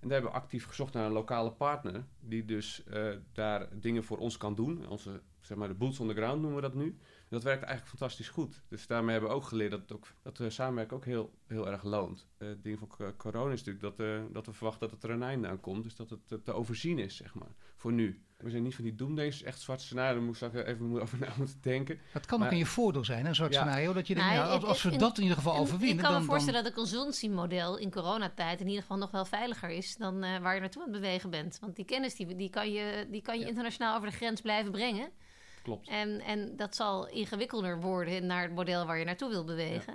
En 0.00 0.10
daar 0.10 0.20
hebben 0.20 0.30
we 0.30 0.42
actief 0.44 0.66
gezocht 0.66 0.92
naar 0.92 1.06
een 1.06 1.12
lokale 1.12 1.52
partner... 1.52 2.04
die 2.20 2.44
dus 2.44 2.84
eh, 2.84 3.08
daar 3.32 3.68
dingen 3.80 4.04
voor 4.04 4.18
ons 4.18 4.36
kan 4.36 4.54
doen. 4.54 4.88
Onze, 4.88 5.20
zeg 5.40 5.56
maar, 5.56 5.68
de 5.68 5.74
boots 5.74 6.00
on 6.00 6.08
the 6.08 6.14
ground 6.14 6.40
noemen 6.40 6.54
we 6.56 6.60
dat 6.68 6.74
nu. 6.74 6.86
En 6.88 7.40
dat 7.40 7.42
werkt 7.42 7.62
eigenlijk 7.62 7.98
fantastisch 7.98 8.28
goed. 8.28 8.62
Dus 8.68 8.86
daarmee 8.86 9.12
hebben 9.12 9.30
we 9.30 9.36
ook 9.36 9.44
geleerd 9.44 9.70
dat, 9.70 9.80
het 9.80 9.92
ook, 9.92 10.06
dat 10.22 10.40
eh, 10.40 10.48
samenwerken 10.48 10.96
ook 10.96 11.04
heel, 11.04 11.32
heel 11.46 11.68
erg 11.68 11.82
loont. 11.82 12.28
Eh, 12.38 12.48
Het 12.48 12.62
ding 12.62 12.78
van 12.78 12.88
co- 12.88 13.12
corona 13.16 13.52
is 13.52 13.64
natuurlijk 13.64 13.96
dat, 13.96 14.06
eh, 14.06 14.22
dat 14.32 14.46
we 14.46 14.52
verwachten 14.52 14.80
dat 14.80 14.90
het 14.90 15.02
er 15.02 15.10
een 15.10 15.22
einde 15.22 15.48
aan 15.48 15.60
komt. 15.60 15.82
Dus 15.82 15.96
dat 15.96 16.10
het 16.10 16.32
eh, 16.32 16.38
te 16.38 16.52
overzien 16.52 16.98
is, 16.98 17.16
zeg 17.16 17.34
maar, 17.34 17.54
voor 17.76 17.92
nu. 17.92 18.22
We 18.44 18.50
zijn 18.50 18.62
niet 18.62 18.74
van 18.74 18.84
die 18.84 18.94
doemdenkers, 18.94 19.42
echt 19.42 19.60
zwart 19.60 19.80
scenario. 19.80 20.14
Daar 20.14 20.22
moet 20.22 20.42
ik 20.42 20.66
even 20.66 21.00
over 21.02 21.18
na 21.18 21.28
moeten 21.36 21.58
denken. 21.62 21.98
Dat 22.12 22.26
kan 22.26 22.44
ook 22.44 22.50
in 22.50 22.56
je 22.58 22.66
voordeel 22.66 23.04
zijn, 23.04 23.26
een 23.26 23.34
Ja. 23.34 23.44
scenario. 23.50 23.92
Dat 23.92 24.06
je 24.06 24.14
denkt, 24.14 24.30
Nou, 24.30 24.48
nou, 24.48 24.64
als, 24.64 24.82
we 24.82 24.96
dat 24.96 25.16
in 25.16 25.22
ieder 25.22 25.36
geval 25.38 25.54
En 25.54 25.60
overwinnen, 25.60 25.96
ik 25.96 26.02
kan 26.02 26.12
me 26.12 26.16
dan 26.18 26.26
voorstellen 26.26 26.62
dat 26.64 26.72
het 26.72 26.80
consumptiemodel 26.80 27.76
in 27.78 27.90
coronatijd 27.90 28.60
in 28.60 28.66
ieder 28.66 28.82
geval 28.82 28.96
nog 28.96 29.10
wel 29.10 29.24
veiliger 29.24 29.70
is 29.70 29.96
dan 29.96 30.22
eh, 30.22 30.38
waar 30.38 30.54
je 30.54 30.60
naartoe 30.60 30.82
aan 30.82 30.92
het 30.92 31.00
bewegen 31.00 31.30
bent. 31.30 31.58
Want 31.60 31.76
die 31.76 31.84
kennis 31.84 32.14
die, 32.14 32.36
die 32.36 32.50
kan 32.50 32.72
je, 32.72 33.06
die 33.10 33.22
kan 33.22 33.34
je 33.34 33.40
Ja. 33.42 33.48
internationaal 33.48 33.96
over 33.96 34.10
de 34.10 34.16
grens 34.16 34.40
blijven 34.40 34.72
brengen. 34.72 35.08
Klopt. 35.62 35.88
En, 35.88 36.20
en 36.20 36.56
dat 36.56 36.76
zal 36.76 37.08
ingewikkelder 37.08 37.80
worden 37.80 38.26
naar 38.26 38.42
het 38.42 38.54
model 38.54 38.86
waar 38.86 38.98
je 38.98 39.04
naartoe 39.04 39.28
wil 39.28 39.44
bewegen. 39.44 39.94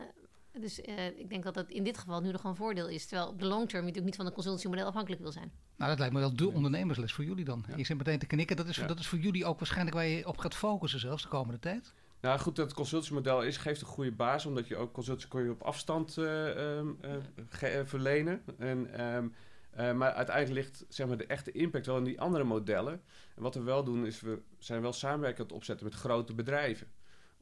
Dus 0.59 0.81
eh, 0.81 1.05
ik 1.05 1.29
denk 1.29 1.43
dat 1.43 1.53
dat 1.53 1.69
in 1.69 1.83
dit 1.83 1.97
geval 1.97 2.21
nu 2.21 2.31
nog 2.31 2.43
een 2.43 2.55
voordeel 2.55 2.87
is. 2.87 3.05
Terwijl 3.05 3.29
op 3.29 3.39
de 3.39 3.45
long 3.45 3.69
term 3.69 3.85
je 3.85 3.87
natuurlijk 3.87 4.05
niet 4.05 4.15
van 4.15 4.25
een 4.25 4.31
consumptiemodel 4.33 4.85
afhankelijk 4.85 5.21
wil 5.21 5.31
zijn. 5.31 5.51
Nou, 5.77 5.89
dat 5.89 5.99
lijkt 5.99 6.13
me 6.13 6.19
wel 6.19 6.35
de 6.35 6.51
ondernemersles 6.51 7.13
voor 7.13 7.23
jullie 7.25 7.45
dan. 7.45 7.65
Ja. 7.67 7.77
Je 7.77 7.83
zit 7.85 7.97
meteen 7.97 8.19
te 8.19 8.25
knikken. 8.25 8.55
Dat 8.55 8.67
is, 8.67 8.75
Ja. 8.75 8.87
dat 8.87 8.99
is 8.99 9.07
voor 9.07 9.19
jullie 9.19 9.45
ook 9.45 9.59
waarschijnlijk 9.59 9.95
waar 9.95 10.05
je 10.05 10.27
op 10.27 10.37
gaat 10.37 10.55
focussen 10.55 10.99
zelfs 10.99 11.23
de 11.23 11.29
komende 11.29 11.59
tijd. 11.59 11.93
Nou 12.21 12.39
goed, 12.39 12.55
dat 12.55 12.73
consultiemodel 12.73 13.43
is, 13.43 13.57
geeft 13.57 13.81
een 13.81 13.87
goede 13.87 14.11
basis, 14.11 14.45
omdat 14.45 14.67
je 14.67 14.75
ook 14.75 14.93
consultie 14.93 15.27
kon 15.27 15.43
je 15.43 15.49
op 15.49 15.61
afstand 15.61 16.17
eh, 16.17 16.77
ehm, 16.77 16.87
eh, 17.01 17.79
verlenen. 17.85 18.41
En, 18.57 18.93
ehm, 18.93 19.27
eh, 19.69 19.93
maar 19.93 20.11
uiteindelijk 20.11 20.55
ligt 20.55 20.85
zeg 20.89 21.07
maar, 21.07 21.17
de 21.17 21.25
echte 21.25 21.51
impact 21.51 21.85
wel 21.85 21.97
in 21.97 22.03
die 22.03 22.21
andere 22.21 22.43
modellen. 22.43 23.01
En 23.35 23.41
wat 23.41 23.55
we 23.55 23.61
wel 23.61 23.83
doen, 23.83 24.05
is 24.05 24.21
we 24.21 24.41
zijn 24.57 24.81
wel 24.81 24.93
samenwerking 24.93 25.39
aan 25.39 25.45
het 25.45 25.55
opzetten 25.55 25.85
met 25.85 25.95
grote 25.95 26.33
bedrijven. 26.33 26.87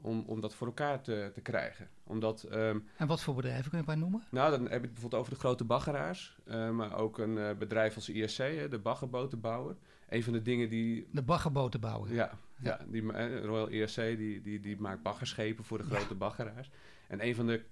Om, 0.02 0.24
om 0.28 0.42
dat 0.42 0.56
voor 0.56 0.68
elkaar 0.68 1.02
te, 1.02 1.32
te 1.34 1.42
krijgen. 1.42 1.90
Omdat, 2.04 2.44
ehm, 2.44 2.80
En 2.98 3.08
wat 3.08 3.22
voor 3.22 3.36
bedrijven 3.36 3.70
kun 3.70 3.80
je 3.80 3.86
paar 3.86 3.98
noemen? 3.98 4.24
nou, 4.32 4.52
dan 4.52 4.62
heb 4.62 4.72
ik 4.78 4.82
het 4.82 4.92
bijvoorbeeld 4.92 5.22
over 5.22 5.34
de 5.34 5.40
grote 5.40 5.64
baggeraars. 5.64 6.38
eh, 6.46 6.70
maar 6.70 6.96
ook 6.98 7.18
een 7.18 7.38
eh, 7.38 7.56
bedrijf 7.58 7.96
als 7.96 8.10
ISC, 8.10 8.38
hè, 8.38 8.70
de 8.70 8.80
baggerbotenbouwer. 8.80 9.76
Een 10.10 10.24
van 10.24 10.34
de 10.34 10.42
dingen 10.42 10.70
die 10.70 11.08
De 11.12 11.22
baggerboten 11.24 11.80
bouwen. 11.80 12.14
ja, 12.14 12.32
ja 12.62 12.80
die, 12.88 13.14
eh, 13.14 13.44
Royal 13.44 13.70
ESC 13.70 13.96
die, 13.96 14.42
die, 14.42 14.60
die 14.60 14.80
maakt 14.80 15.02
baggerschepen 15.04 15.64
voor 15.64 15.78
de 15.78 15.84
grote 15.84 16.16
baggeraars. 16.16 16.70
En 17.08 17.26
een 17.26 17.36
van 17.36 17.48
de 17.48 17.64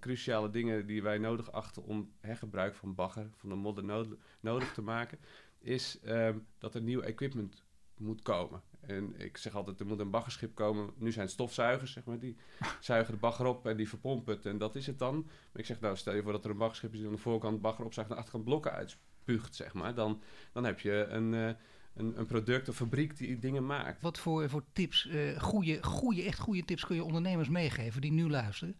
cruciale 0.00 0.50
dingen 0.50 0.86
die 0.86 1.02
wij 1.02 1.18
nodig 1.18 1.52
achten 1.52 1.84
om 1.84 2.10
hergebruik 2.20 2.74
van 2.74 2.94
bagger, 2.94 3.26
van 3.36 3.48
de 3.48 3.54
modder 3.54 3.84
nodig, 3.84 4.18
nodig 4.40 4.72
te 4.72 4.82
maken, 4.82 5.18
is 5.58 6.00
ehm, 6.00 6.38
dat 6.58 6.74
er 6.74 6.82
nieuw 6.82 7.00
equipment 7.00 7.62
moet 7.96 8.22
komen. 8.22 8.62
En 8.80 9.14
ik 9.20 9.36
zeg 9.36 9.54
altijd, 9.54 9.80
er 9.80 9.86
moet 9.86 9.98
een 9.98 10.10
baggerschip 10.10 10.54
komen. 10.54 10.90
Nu 10.96 11.12
zijn 11.12 11.24
het 11.24 11.34
stofzuigers, 11.34 11.92
zeg 11.92 12.04
maar, 12.04 12.18
die 12.18 12.36
zuigen 12.80 13.14
de 13.14 13.20
bagger 13.20 13.46
op 13.46 13.66
en 13.66 13.76
die 13.76 13.88
verpompen 13.88 14.34
het. 14.34 14.46
En 14.46 14.58
dat 14.58 14.76
is 14.76 14.86
het 14.86 14.98
dan. 14.98 15.14
Maar 15.22 15.60
ik 15.60 15.66
zeg, 15.66 15.80
nou, 15.80 15.96
stel 15.96 16.14
je 16.14 16.22
voor 16.22 16.32
dat 16.32 16.44
er 16.44 16.50
een 16.50 16.56
baggerschip 16.56 16.92
is 16.92 16.98
die 16.98 17.06
aan 17.06 17.14
de 17.14 17.20
voorkant 17.20 17.60
bagger 17.60 17.84
opzuigt 17.84 18.10
en 18.10 18.16
de 18.16 18.22
achterkant 18.22 18.48
blokken 18.48 18.72
uitspuugt, 18.72 19.54
zeg 19.54 19.74
maar. 19.74 19.94
Dan, 19.94 20.22
dan 20.52 20.64
heb 20.64 20.80
je 20.80 21.06
een, 21.08 21.34
eh, 21.34 21.50
een, 21.94 22.18
een 22.18 22.26
product, 22.26 22.68
een 22.68 22.74
fabriek 22.74 23.16
die 23.16 23.38
dingen 23.38 23.66
maakt. 23.66 24.02
Wat 24.02 24.18
voor, 24.18 24.48
voor 24.48 24.64
tips, 24.72 25.08
eh 25.08 25.40
goede, 25.40 25.82
goede, 25.82 26.22
echt 26.22 26.38
goede 26.38 26.64
tips 26.64 26.86
kun 26.86 26.96
je 26.96 27.04
ondernemers 27.04 27.48
meegeven 27.48 28.00
die 28.00 28.12
nu 28.12 28.30
luisteren? 28.30 28.76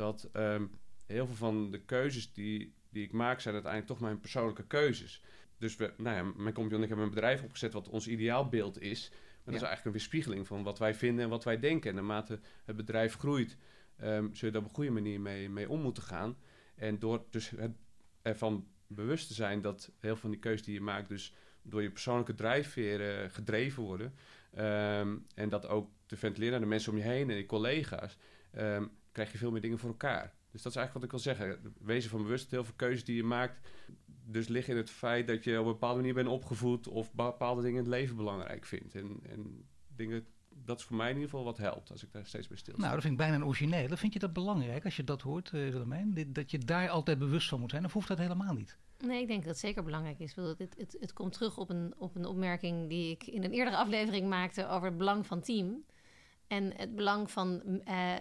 dat 0.00 0.28
ehm, 0.32 0.66
heel 1.06 1.26
veel 1.26 1.34
van 1.34 1.70
de 1.70 1.80
keuzes 1.80 2.32
die, 2.32 2.74
die 2.90 3.04
ik 3.04 3.12
maak 3.12 3.40
zijn 3.40 3.54
uiteindelijk 3.54 3.92
toch 3.92 4.00
mijn 4.00 4.20
persoonlijke 4.20 4.66
keuzes. 4.66 5.22
Dus 5.60 5.76
we, 5.76 5.92
nou 5.96 6.16
ja, 6.16 6.22
mijn 6.22 6.54
compagnon 6.54 6.72
en 6.76 6.82
ik 6.82 6.88
hebben 6.88 7.06
een 7.06 7.14
bedrijf 7.14 7.42
opgezet 7.42 7.72
wat 7.72 7.88
ons 7.88 8.08
ideaalbeeld 8.08 8.80
is. 8.80 9.08
Maar 9.10 9.18
dat 9.44 9.54
is 9.54 9.68
eigenlijk 9.68 9.84
een 9.84 9.92
weerspiegeling 9.92 10.46
van 10.46 10.62
wat 10.62 10.78
wij 10.78 10.94
vinden 10.94 11.24
en 11.24 11.30
wat 11.30 11.44
wij 11.44 11.58
denken. 11.58 11.90
En 11.90 11.94
naarmate 11.96 12.40
het 12.64 12.76
bedrijf 12.76 13.16
groeit, 13.16 13.56
ehm, 13.96 14.32
zul 14.32 14.48
je 14.48 14.50
daar 14.50 14.62
op 14.62 14.68
een 14.68 14.74
goede 14.74 14.90
manier 14.90 15.20
mee, 15.20 15.48
mee 15.50 15.68
om 15.68 15.80
moeten 15.80 16.02
gaan. 16.02 16.36
En 16.74 16.98
door 16.98 17.24
dus 17.30 17.50
het, 17.50 17.72
ervan 18.22 18.66
bewust 18.86 19.26
te 19.26 19.34
zijn 19.34 19.60
dat 19.60 19.90
heel 19.98 20.10
veel 20.10 20.16
van 20.16 20.30
die 20.30 20.38
keuzes 20.38 20.66
die 20.66 20.74
je 20.74 20.80
maakt, 20.80 21.08
dus 21.08 21.34
door 21.62 21.82
je 21.82 21.90
persoonlijke 21.90 22.34
drijfveer 22.34 23.22
eh, 23.22 23.30
gedreven 23.30 23.82
worden. 23.82 24.14
ehm, 24.54 25.16
en 25.34 25.48
dat 25.48 25.66
ook 25.68 25.90
te 26.06 26.16
ventileren 26.16 26.52
naar 26.52 26.60
de 26.60 26.66
mensen 26.66 26.92
om 26.92 26.98
je 26.98 27.04
heen 27.04 27.30
en 27.30 27.36
je 27.36 27.46
collega's. 27.46 28.16
ehm, 28.50 28.86
krijg 29.12 29.32
je 29.32 29.38
veel 29.38 29.50
meer 29.50 29.60
dingen 29.60 29.78
voor 29.78 29.90
elkaar. 29.90 30.34
Dus 30.50 30.62
dat 30.62 30.72
is 30.72 30.78
eigenlijk 30.78 30.92
wat 30.92 31.04
ik 31.04 31.10
wil 31.10 31.34
zeggen. 31.34 31.74
Wezen 31.80 32.10
van 32.10 32.22
bewust, 32.22 32.50
heel 32.50 32.64
veel 32.64 32.74
keuzes 32.76 33.04
die 33.04 33.16
je 33.16 33.22
maakt. 33.22 33.68
Dus 34.32 34.48
liggen 34.48 34.72
in 34.72 34.80
het 34.80 34.90
feit 34.90 35.26
dat 35.26 35.44
je 35.44 35.60
op 35.60 35.66
een 35.66 35.72
bepaalde 35.72 35.96
manier 35.96 36.14
bent 36.14 36.28
opgevoed 36.28 36.88
of 36.88 37.12
bepaalde 37.12 37.62
dingen 37.62 37.76
in 37.76 37.84
het 37.84 37.94
leven 37.94 38.16
belangrijk 38.16 38.64
vindt. 38.64 38.94
En, 38.94 39.20
en 39.28 39.68
dingen 39.96 40.26
dat 40.64 40.78
is 40.78 40.84
voor 40.84 40.96
mij 40.96 41.08
in 41.08 41.14
ieder 41.14 41.30
geval 41.30 41.44
wat 41.44 41.58
helpt 41.58 41.90
als 41.90 42.02
ik 42.02 42.12
daar 42.12 42.26
steeds 42.26 42.48
bij 42.48 42.56
stil 42.56 42.74
Nou, 42.76 42.92
dat 42.92 43.00
vind 43.00 43.12
ik 43.12 43.18
bijna 43.18 43.34
een 43.34 43.44
originele. 43.44 43.96
Vind 43.96 44.12
je 44.12 44.18
dat 44.18 44.32
belangrijk 44.32 44.84
als 44.84 44.96
je 44.96 45.04
dat 45.04 45.22
hoort, 45.22 45.52
uh, 45.52 45.70
Willemijn? 45.70 46.14
Dit, 46.14 46.34
dat 46.34 46.50
je 46.50 46.58
daar 46.58 46.88
altijd 46.88 47.18
bewust 47.18 47.48
van 47.48 47.60
moet 47.60 47.70
zijn? 47.70 47.84
Of 47.84 47.92
hoeft 47.92 48.08
dat 48.08 48.18
helemaal 48.18 48.54
niet? 48.54 48.76
Nee, 48.98 49.20
ik 49.20 49.26
denk 49.26 49.40
dat 49.40 49.50
het 49.50 49.58
zeker 49.58 49.84
belangrijk 49.84 50.18
is. 50.18 50.34
Het, 50.34 50.58
het, 50.58 50.74
het, 50.78 50.96
het 51.00 51.12
komt 51.12 51.32
terug 51.32 51.58
op 51.58 51.70
een, 51.70 51.94
op 51.98 52.16
een 52.16 52.24
opmerking 52.24 52.88
die 52.88 53.10
ik 53.10 53.26
in 53.26 53.44
een 53.44 53.52
eerdere 53.52 53.76
aflevering 53.76 54.28
maakte 54.28 54.68
over 54.68 54.88
het 54.88 54.98
belang 54.98 55.26
van 55.26 55.40
team. 55.40 55.84
En 56.46 56.72
het 56.76 56.94
belang 56.94 57.30
van 57.30 57.62
uh, 57.64 58.12
uh, 58.14 58.18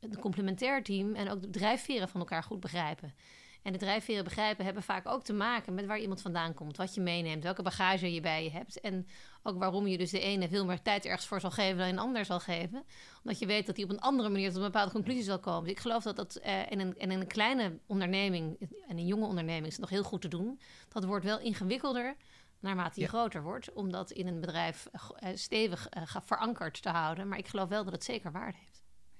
het 0.00 0.18
complementair 0.18 0.82
team 0.82 1.14
en 1.14 1.30
ook 1.30 1.42
de 1.42 1.50
drijfveren 1.50 2.08
van 2.08 2.20
elkaar 2.20 2.42
goed 2.42 2.60
begrijpen. 2.60 3.14
En 3.62 3.72
de 3.72 3.78
drijfveren 3.78 4.24
begrijpen 4.24 4.64
hebben 4.64 4.82
vaak 4.82 5.08
ook 5.08 5.24
te 5.24 5.32
maken 5.32 5.74
met 5.74 5.86
waar 5.86 5.98
iemand 5.98 6.20
vandaan 6.20 6.54
komt, 6.54 6.76
wat 6.76 6.94
je 6.94 7.00
meeneemt, 7.00 7.42
welke 7.42 7.62
bagage 7.62 8.14
je 8.14 8.20
bij 8.20 8.44
je 8.44 8.50
hebt. 8.50 8.80
En 8.80 9.06
ook 9.42 9.58
waarom 9.58 9.86
je 9.86 9.98
dus 9.98 10.10
de 10.10 10.20
ene 10.20 10.48
veel 10.48 10.64
meer 10.64 10.82
tijd 10.82 11.04
ergens 11.04 11.26
voor 11.26 11.40
zal 11.40 11.50
geven 11.50 11.78
dan 11.78 11.88
een 11.88 11.98
ander 11.98 12.24
zal 12.24 12.40
geven. 12.40 12.84
Omdat 13.22 13.38
je 13.38 13.46
weet 13.46 13.66
dat 13.66 13.76
hij 13.76 13.84
op 13.84 13.90
een 13.90 14.00
andere 14.00 14.28
manier 14.28 14.48
tot 14.48 14.56
een 14.56 14.62
bepaalde 14.62 14.92
conclusie 14.92 15.22
zal 15.22 15.38
komen. 15.38 15.62
Dus 15.62 15.72
ik 15.72 15.78
geloof 15.80 16.02
dat 16.02 16.16
dat 16.16 16.40
uh, 16.44 16.70
in, 16.70 16.80
een, 16.80 16.98
in 16.98 17.10
een 17.10 17.26
kleine 17.26 17.78
onderneming, 17.86 18.56
en 18.88 18.98
een 18.98 19.06
jonge 19.06 19.26
onderneming 19.26 19.66
is 19.66 19.72
het 19.72 19.80
nog 19.80 19.90
heel 19.90 20.02
goed 20.02 20.20
te 20.20 20.28
doen. 20.28 20.60
Dat 20.88 21.04
wordt 21.04 21.24
wel 21.24 21.40
ingewikkelder 21.40 22.16
naarmate 22.62 23.00
je 23.00 23.08
groter 23.08 23.42
wordt, 23.42 23.72
om 23.72 23.90
dat 23.90 24.10
in 24.10 24.26
een 24.26 24.40
bedrijf 24.40 24.88
uh, 24.92 25.28
stevig 25.34 25.88
uh, 25.96 26.02
verankerd 26.24 26.82
te 26.82 26.88
houden. 26.88 27.28
Maar 27.28 27.38
ik 27.38 27.48
geloof 27.48 27.68
wel 27.68 27.84
dat 27.84 27.92
het 27.92 28.04
zeker 28.04 28.32
waarde 28.32 28.56
heeft. 28.60 28.71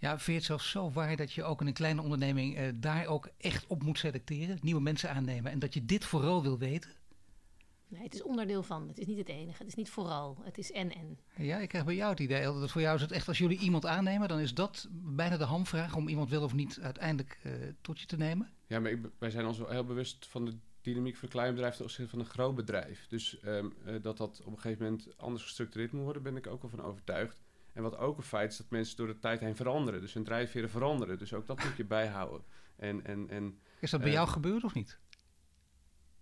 Ja, 0.03 0.11
vind 0.11 0.27
je 0.27 0.33
het 0.33 0.45
zelfs 0.45 0.71
zo 0.71 0.91
waar 0.91 1.17
dat 1.17 1.33
je 1.33 1.45
ook 1.45 1.61
in 1.61 1.67
een 1.67 1.73
kleine 1.73 2.03
onderneming 2.03 2.59
uh, 2.59 2.69
daar 2.75 3.07
ook 3.07 3.29
echt 3.39 3.67
op 3.67 3.83
moet 3.83 3.99
selecteren, 3.99 4.59
nieuwe 4.63 4.81
mensen 4.81 5.11
aannemen 5.11 5.53
en 5.53 5.59
dat 5.59 5.75
je 5.75 5.85
dit 5.85 6.05
vooral 6.05 6.43
wil 6.43 6.59
weten? 6.59 6.91
Nee, 7.89 8.03
het 8.03 8.15
is 8.15 8.23
onderdeel 8.23 8.63
van. 8.63 8.89
Het 8.89 8.99
is 8.99 9.07
niet 9.07 9.19
het 9.19 9.29
enige. 9.29 9.59
Het 9.59 9.67
is 9.67 9.75
niet 9.75 9.91
vooral. 9.91 10.39
Het 10.43 10.59
is 10.59 10.73
en-en. 10.73 11.19
Ja, 11.37 11.59
ik 11.59 11.69
krijg 11.69 11.85
bij 11.85 11.95
jou 11.95 12.11
het 12.11 12.21
idee 12.21 12.43
dat 12.43 12.71
voor 12.71 12.81
jou 12.81 12.97
is 12.97 13.03
het 13.03 13.13
echt 13.13 13.29
als 13.29 13.39
jullie 13.39 13.59
iemand 13.59 13.87
aannemen, 13.87 14.29
dan 14.29 14.39
is 14.39 14.55
dat 14.55 14.89
bijna 14.91 15.37
de 15.37 15.45
hamvraag 15.45 15.97
om 15.97 16.09
iemand 16.09 16.31
wel 16.31 16.43
of 16.43 16.55
niet 16.55 16.79
uiteindelijk 16.81 17.39
uh, 17.47 17.53
tot 17.81 18.01
je 18.01 18.07
te 18.07 18.17
nemen. 18.17 18.51
Ja, 18.67 18.81
maar 18.81 18.91
ik, 18.91 19.01
wij 19.19 19.31
zijn 19.31 19.47
ons 19.47 19.59
wel 19.59 19.69
heel 19.69 19.85
bewust 19.85 20.27
van 20.27 20.45
de 20.45 20.57
dynamiek 20.81 21.15
van 21.15 21.25
een 21.25 21.35
klein 21.35 21.55
bedrijf 21.55 21.75
ten 21.75 21.85
opzichte 21.85 22.11
van 22.11 22.19
een 22.19 22.27
groot 22.27 22.55
bedrijf. 22.55 23.07
Dus 23.07 23.39
um, 23.45 23.73
uh, 23.87 24.03
dat 24.03 24.17
dat 24.17 24.41
op 24.41 24.53
een 24.53 24.61
gegeven 24.61 24.85
moment 24.85 25.19
anders 25.19 25.43
gestructureerd 25.43 25.93
moet 25.93 26.05
worden, 26.05 26.23
ben 26.23 26.37
ik 26.37 26.47
ook 26.47 26.63
wel 26.63 26.71
van 26.71 26.83
overtuigd. 26.83 27.43
En 27.73 27.83
wat 27.83 27.97
ook 27.97 28.17
een 28.17 28.23
feit 28.23 28.51
is 28.51 28.57
dat 28.57 28.71
mensen 28.71 28.97
door 28.97 29.07
de 29.07 29.19
tijd 29.19 29.41
heen 29.41 29.57
veranderen. 29.57 30.01
Dus 30.01 30.15
hun 30.15 30.25
drijfveren 30.25 30.71
veranderen. 30.71 31.19
Dus 31.19 31.35
ook 31.35 31.47
dat 31.47 31.65
moet 31.65 31.77
je 31.77 31.85
bijhouden. 31.85 32.45
En, 32.77 33.05
en, 33.05 33.31
en, 33.31 33.59
is 33.81 33.91
dat 33.91 34.01
bij 34.01 34.09
uh, 34.09 34.15
jou 34.15 34.29
gebeurd 34.29 34.65
of 34.65 34.75
niet? 34.75 34.99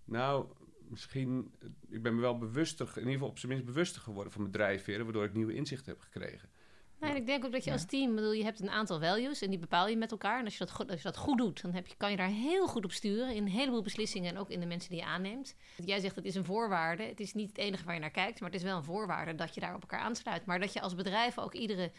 Nou, 0.05 0.47
misschien... 0.89 1.55
Ik 1.89 2.03
ben 2.03 2.15
me 2.15 2.21
wel 2.21 2.39
bewuster, 2.39 2.89
in 2.89 2.99
ieder 2.99 3.13
geval 3.13 3.29
op 3.29 3.39
zijn 3.39 3.53
minst 3.53 3.67
bewuster 3.67 4.03
geworden 4.03 4.33
van 4.33 4.41
mijn 4.41 4.55
drijfveren... 4.55 5.05
waardoor 5.05 5.25
ik 5.25 5.35
nieuwe 5.35 5.55
inzichten 5.55 5.93
heb 5.93 6.01
gekregen. 6.01 6.51
Nee, 7.01 7.15
ik 7.15 7.27
denk 7.27 7.45
ook 7.45 7.53
dat 7.53 7.65
je 7.65 7.73
als 7.73 7.85
team, 7.85 8.15
bedoel, 8.15 8.33
je 8.33 8.45
hebt 8.45 8.61
een 8.61 8.71
aantal 8.71 9.01
values 9.01 9.43
en 9.43 9.51
die 9.51 9.59
bepaal 9.59 9.89
je 9.89 9.97
met 9.97 10.11
elkaar. 10.11 10.39
En 10.39 10.45
als 10.45 10.53
je 10.53 10.65
dat 10.65 10.71
goed, 10.71 10.91
als 10.91 11.03
je 11.03 11.09
dat 11.09 11.17
goed 11.17 11.39
doet, 11.39 11.63
dan 11.63 11.73
heb 11.73 11.87
je, 11.87 11.95
kan 11.97 12.11
je 12.11 12.17
daar 12.17 12.29
heel 12.29 12.67
goed 12.67 12.85
op 12.85 12.93
sturen 12.93 13.35
in 13.35 13.43
een 13.43 13.49
heleboel 13.49 13.83
beslissingen 13.83 14.31
en 14.31 14.39
ook 14.39 14.51
in 14.51 14.61
de 14.61 14.67
mensen 14.67 14.91
die 14.91 14.99
je 14.99 15.05
aanneemt. 15.05 15.55
Jij 15.85 16.01
zegt 16.01 16.17
het 16.17 16.25
is 16.25 16.35
een 16.35 16.45
voorwaarde. 16.45 17.03
Het 17.03 17.21
is 17.21 17.35
niet 17.35 17.49
het 17.49 17.59
enige 17.59 17.85
waar 17.85 17.95
je 17.95 18.01
naar 18.01 18.11
kijkt, 18.11 18.41
maar 18.41 18.51
het 18.51 18.59
is 18.59 18.67
wel 18.67 18.77
een 18.77 18.85
voorwaarde 18.85 19.35
dat 19.35 19.55
je 19.55 19.61
daar 19.61 19.75
op 19.75 19.81
elkaar 19.81 20.01
aansluit. 20.01 20.47
Maar 20.47 20.61
dat 20.61 20.73
je 20.73 20.81
als 20.81 20.95
bedrijf 20.95 21.39
ook 21.39 21.55
iedere 21.55 21.91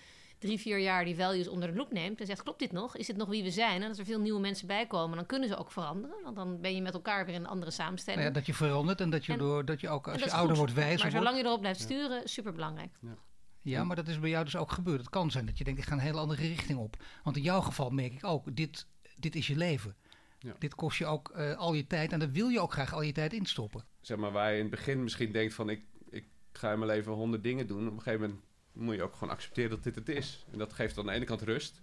drie, 0.41 0.59
vier 0.59 0.79
jaar 0.79 1.05
die 1.05 1.15
values 1.15 1.47
onder 1.47 1.71
de 1.71 1.77
loep 1.77 1.91
neemt 1.91 2.19
en 2.19 2.25
zegt, 2.25 2.43
klopt 2.43 2.59
dit 2.59 2.71
nog? 2.71 2.97
Is 2.97 3.05
dit 3.05 3.17
nog 3.17 3.27
wie 3.27 3.43
we 3.43 3.51
zijn? 3.51 3.81
En 3.81 3.89
als 3.89 3.97
er 3.97 4.05
veel 4.05 4.19
nieuwe 4.19 4.39
mensen 4.39 4.67
bij 4.67 4.87
komen, 4.87 5.17
dan 5.17 5.25
kunnen 5.25 5.49
ze 5.49 5.55
ook 5.55 5.71
veranderen. 5.71 6.15
Want 6.23 6.35
dan 6.35 6.61
ben 6.61 6.75
je 6.75 6.81
met 6.81 6.93
elkaar 6.93 7.25
weer 7.25 7.35
in 7.35 7.41
een 7.41 7.47
andere 7.47 7.71
samenstelling. 7.71 8.21
Nou 8.21 8.33
ja, 8.33 8.39
dat 8.39 8.47
je 8.47 8.53
verandert 8.53 9.01
en 9.01 9.09
dat 9.09 9.25
je, 9.25 9.31
en, 9.31 9.37
door, 9.37 9.65
dat 9.65 9.81
je 9.81 9.89
ook 9.89 10.07
als 10.07 10.23
je 10.23 10.31
ouder 10.31 10.47
goed, 10.47 10.57
wordt 10.57 10.73
wijzer 10.73 11.01
Maar 11.01 11.11
zolang 11.11 11.37
je 11.37 11.43
erop 11.43 11.59
blijft 11.59 11.79
sturen, 11.79 12.19
ja. 12.19 12.27
super 12.27 12.53
belangrijk. 12.53 12.97
Ja. 13.01 13.15
Ja, 13.61 13.83
maar 13.83 13.95
dat 13.95 14.07
is 14.07 14.19
bij 14.19 14.29
jou 14.29 14.43
dus 14.43 14.55
ook 14.55 14.71
gebeurd. 14.71 14.99
Het 14.99 15.09
kan 15.09 15.31
zijn 15.31 15.45
dat 15.45 15.57
je 15.57 15.63
denkt, 15.63 15.79
ik 15.79 15.85
ga 15.85 15.93
een 15.93 15.99
hele 15.99 16.19
andere 16.19 16.47
richting 16.47 16.79
op. 16.79 17.03
Want 17.23 17.37
in 17.37 17.43
jouw 17.43 17.61
geval 17.61 17.89
merk 17.89 18.13
ik 18.13 18.23
ook, 18.23 18.55
dit, 18.55 18.87
dit 19.15 19.35
is 19.35 19.47
je 19.47 19.55
leven. 19.55 19.95
Ja. 20.39 20.55
Dit 20.59 20.75
kost 20.75 20.97
je 20.97 21.05
ook 21.05 21.33
uh, 21.35 21.57
al 21.57 21.73
je 21.73 21.87
tijd 21.87 22.11
en 22.11 22.19
daar 22.19 22.31
wil 22.31 22.47
je 22.47 22.59
ook 22.59 22.71
graag 22.71 22.93
al 22.93 23.01
je 23.01 23.11
tijd 23.11 23.33
instoppen. 23.33 23.85
Zeg 24.01 24.17
maar, 24.17 24.31
waar 24.31 24.51
je 24.51 24.55
in 24.55 24.61
het 24.61 24.71
begin 24.71 25.03
misschien 25.03 25.31
denkt 25.31 25.53
van, 25.53 25.69
ik, 25.69 25.83
ik 26.09 26.25
ga 26.51 26.71
in 26.71 26.79
mijn 26.79 26.91
leven 26.91 27.11
honderd 27.11 27.43
dingen 27.43 27.67
doen. 27.67 27.87
Op 27.87 27.93
een 27.93 28.01
gegeven 28.01 28.21
moment 28.21 28.45
moet 28.73 28.95
je 28.95 29.03
ook 29.03 29.13
gewoon 29.13 29.33
accepteren 29.33 29.69
dat 29.69 29.83
dit 29.83 29.95
het 29.95 30.09
is. 30.09 30.45
En 30.51 30.57
dat 30.57 30.73
geeft 30.73 30.97
aan 30.97 31.05
de 31.05 31.11
ene 31.11 31.25
kant 31.25 31.41
rust. 31.41 31.81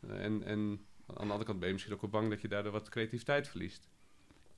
En, 0.00 0.42
en 0.42 0.80
aan 1.06 1.26
de 1.26 1.32
andere 1.32 1.44
kant 1.44 1.58
ben 1.58 1.66
je 1.66 1.72
misschien 1.72 1.94
ook 1.94 2.00
wel 2.00 2.10
bang 2.10 2.30
dat 2.30 2.40
je 2.40 2.48
daardoor 2.48 2.72
wat 2.72 2.88
creativiteit 2.88 3.48
verliest. 3.48 3.88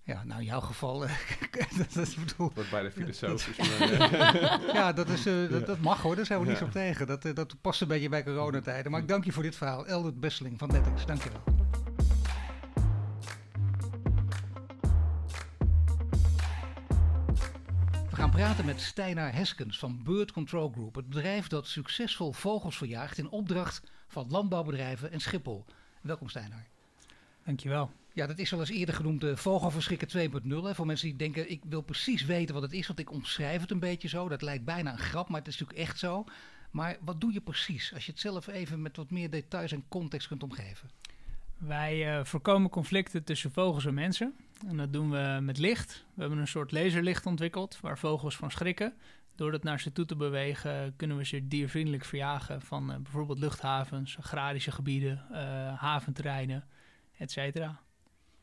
Ja, 0.02 0.25
nou 0.25 0.40
in 0.40 0.47
jouw 0.47 0.61
geval, 0.61 1.04
uh, 1.04 1.11
dat 1.78 1.97
is 1.97 2.14
bedoel... 2.14 2.50
Wat 2.54 2.71
bijna 2.71 2.90
filosofisch. 3.00 3.57
ja, 4.73 4.92
dat, 4.92 5.09
is, 5.09 5.26
uh, 5.26 5.50
dat, 5.50 5.66
dat, 5.66 5.80
mag 5.80 6.02
hoor, 6.02 6.16
daar 6.16 6.26
zijn 6.26 6.40
we 6.40 6.47
ja. 6.47 6.52
niet 6.52 6.62
op 6.62 6.71
tegen. 6.71 7.07
Dat, 7.07 7.25
uh, 7.25 7.35
dat 7.35 7.61
past 7.61 7.80
een 7.80 7.88
beetje 7.88 8.09
bij 8.09 8.25
coronatijden. 8.25 8.90
Maar 8.90 9.00
ik 9.00 9.09
dank 9.09 9.25
je 9.25 9.33
voor 9.33 9.42
dit 9.42 9.57
verhaal. 9.57 9.87
Eldert 9.87 10.21
Besseling 10.21 10.59
van 10.59 10.69
Nettix, 10.69 11.07
dank 11.07 11.23
je 11.23 11.30
wel. 11.30 11.59
We 18.11 18.16
gaan 18.16 18.31
praten 18.31 18.64
met 18.64 18.81
Steinar 18.81 19.33
Heskens 19.33 19.79
van 19.79 20.03
Bird 20.03 20.33
Control 20.33 20.70
Group. 20.70 20.94
Het 20.94 21.09
bedrijf 21.09 21.46
dat 21.46 21.66
succesvol 21.66 22.33
vogels 22.33 22.77
verjaagt 22.77 23.18
in 23.18 23.31
opdracht 23.31 23.83
van 24.09 24.27
landbouwbedrijven 24.31 25.11
en 25.11 25.20
Schiphol. 25.20 25.64
Welkom 26.01 26.29
Steinar. 26.29 26.66
Dankjewel. 27.44 27.90
Ja, 28.12 28.27
dat 28.27 28.38
is 28.38 28.51
wel 28.51 28.61
eens 28.61 28.70
eerder 28.70 28.94
genoemd 28.94 29.20
de 29.20 29.37
vogelverschrikken 29.37 30.31
2.0. 30.42 30.75
Voor 30.75 30.87
mensen 30.87 31.09
die 31.09 31.16
denken, 31.16 31.51
ik 31.51 31.62
wil 31.68 31.81
precies 31.81 32.25
weten 32.25 32.55
wat 32.55 32.62
het 32.62 32.73
is, 32.73 32.87
want 32.87 32.99
ik 32.99 33.12
omschrijf 33.12 33.61
het 33.61 33.70
een 33.70 33.79
beetje 33.79 34.09
zo. 34.09 34.29
Dat 34.29 34.42
lijkt 34.42 34.64
bijna 34.64 34.92
een 34.92 34.99
grap, 34.99 35.29
maar 35.29 35.38
het 35.38 35.49
is 35.49 35.59
natuurlijk 35.59 35.88
echt 35.88 35.99
zo. 35.99 36.25
Maar 36.70 36.96
wat 37.01 37.20
doe 37.20 37.33
je 37.33 37.40
precies, 37.40 37.94
als 37.94 38.07
je 38.07 38.11
het 38.11 38.20
zelf 38.20 38.46
even 38.46 38.83
met 38.83 38.96
wat 38.96 39.11
meer 39.11 39.31
details 39.31 39.73
en 39.73 39.85
context 39.88 40.29
kunt 40.29 40.42
omgeven? 40.42 40.90
Wij 41.59 42.18
uh, 42.18 42.25
voorkomen 42.25 42.70
conflicten 42.70 43.25
tussen 43.25 43.53
vogels 43.53 43.87
en 43.87 43.94
mensen. 43.94 44.35
En 44.66 44.77
dat 44.77 44.92
doen 44.92 45.11
we 45.11 45.38
met 45.42 45.59
licht. 45.59 46.05
We 46.14 46.20
hebben 46.20 46.38
een 46.38 46.49
soort 46.49 46.73
laserlicht 46.73 47.27
ontwikkeld 47.27 47.81
waar 47.81 47.99
vogels 47.99 48.37
van 48.37 48.51
schrikken. 48.51 48.94
Door 49.35 49.51
dat 49.51 49.62
naar 49.62 49.81
ze 49.81 49.92
toe 49.92 50.05
te 50.05 50.16
bewegen 50.16 50.96
kunnen 50.96 51.16
we 51.16 51.25
ze 51.25 51.49
diervriendelijk 51.49 52.05
verjagen 52.05 52.62
van 52.62 52.90
uh, 52.90 52.96
bijvoorbeeld 52.96 53.38
luchthavens, 53.38 54.18
agrarische 54.18 54.70
gebieden, 54.70 55.25
uh, 55.31 55.37
haventerreinen, 55.81 56.64
et 57.16 57.31
cetera. 57.31 57.81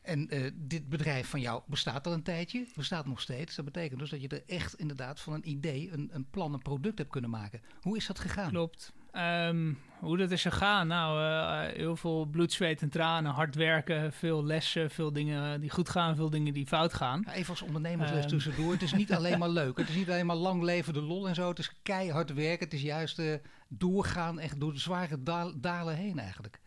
En 0.02 0.34
uh, 0.34 0.50
dit 0.54 0.88
bedrijf 0.88 1.28
van 1.28 1.40
jou 1.40 1.62
bestaat 1.66 2.06
al 2.06 2.12
een 2.12 2.22
tijdje, 2.22 2.66
bestaat 2.76 3.06
nog 3.06 3.20
steeds. 3.20 3.54
Dat 3.54 3.64
betekent 3.64 4.00
dus 4.00 4.10
dat 4.10 4.20
je 4.20 4.28
er 4.28 4.42
echt 4.46 4.74
inderdaad 4.74 5.20
van 5.20 5.32
een 5.32 5.48
idee, 5.48 5.92
een, 5.92 6.10
een 6.12 6.26
plan, 6.30 6.52
een 6.52 6.62
product 6.62 6.98
hebt 6.98 7.10
kunnen 7.10 7.30
maken. 7.30 7.60
Hoe 7.80 7.96
is 7.96 8.06
dat 8.06 8.18
gegaan? 8.18 8.50
Klopt. 8.50 8.92
Um, 9.12 9.78
hoe 10.00 10.16
dat 10.16 10.30
is 10.30 10.42
gegaan? 10.42 10.86
Nou, 10.86 11.20
uh, 11.20 11.74
heel 11.76 11.96
veel 11.96 12.24
bloed, 12.26 12.52
zweet 12.52 12.82
en 12.82 12.88
tranen, 12.88 13.32
hard 13.32 13.54
werken, 13.54 14.12
veel 14.12 14.44
lessen, 14.44 14.90
veel 14.90 15.12
dingen 15.12 15.60
die 15.60 15.70
goed 15.70 15.88
gaan, 15.88 16.16
veel 16.16 16.30
dingen 16.30 16.54
die 16.54 16.66
fout 16.66 16.94
gaan. 16.94 17.22
Ja, 17.26 17.32
even 17.32 17.50
als 17.50 17.62
ondernemersles 17.62 18.24
um. 18.24 18.30
tussendoor. 18.30 18.72
Het 18.72 18.82
is 18.82 18.92
niet 18.92 19.12
alleen 19.12 19.38
maar 19.38 19.48
leuk. 19.62 19.78
Het 19.78 19.88
is 19.88 19.94
niet 19.94 20.10
alleen 20.10 20.26
maar 20.26 20.36
lang 20.36 20.62
leven 20.62 20.92
de 20.92 21.02
lol 21.02 21.28
en 21.28 21.34
zo. 21.34 21.48
Het 21.48 21.58
is 21.58 21.72
keihard 21.82 22.34
werken. 22.34 22.64
Het 22.64 22.74
is 22.74 22.82
juist 22.82 23.18
uh, 23.18 23.34
doorgaan, 23.68 24.38
echt 24.38 24.60
door 24.60 24.72
de 24.72 24.78
zware 24.78 25.22
dalen 25.60 25.94
heen 25.94 26.18
eigenlijk. 26.18 26.60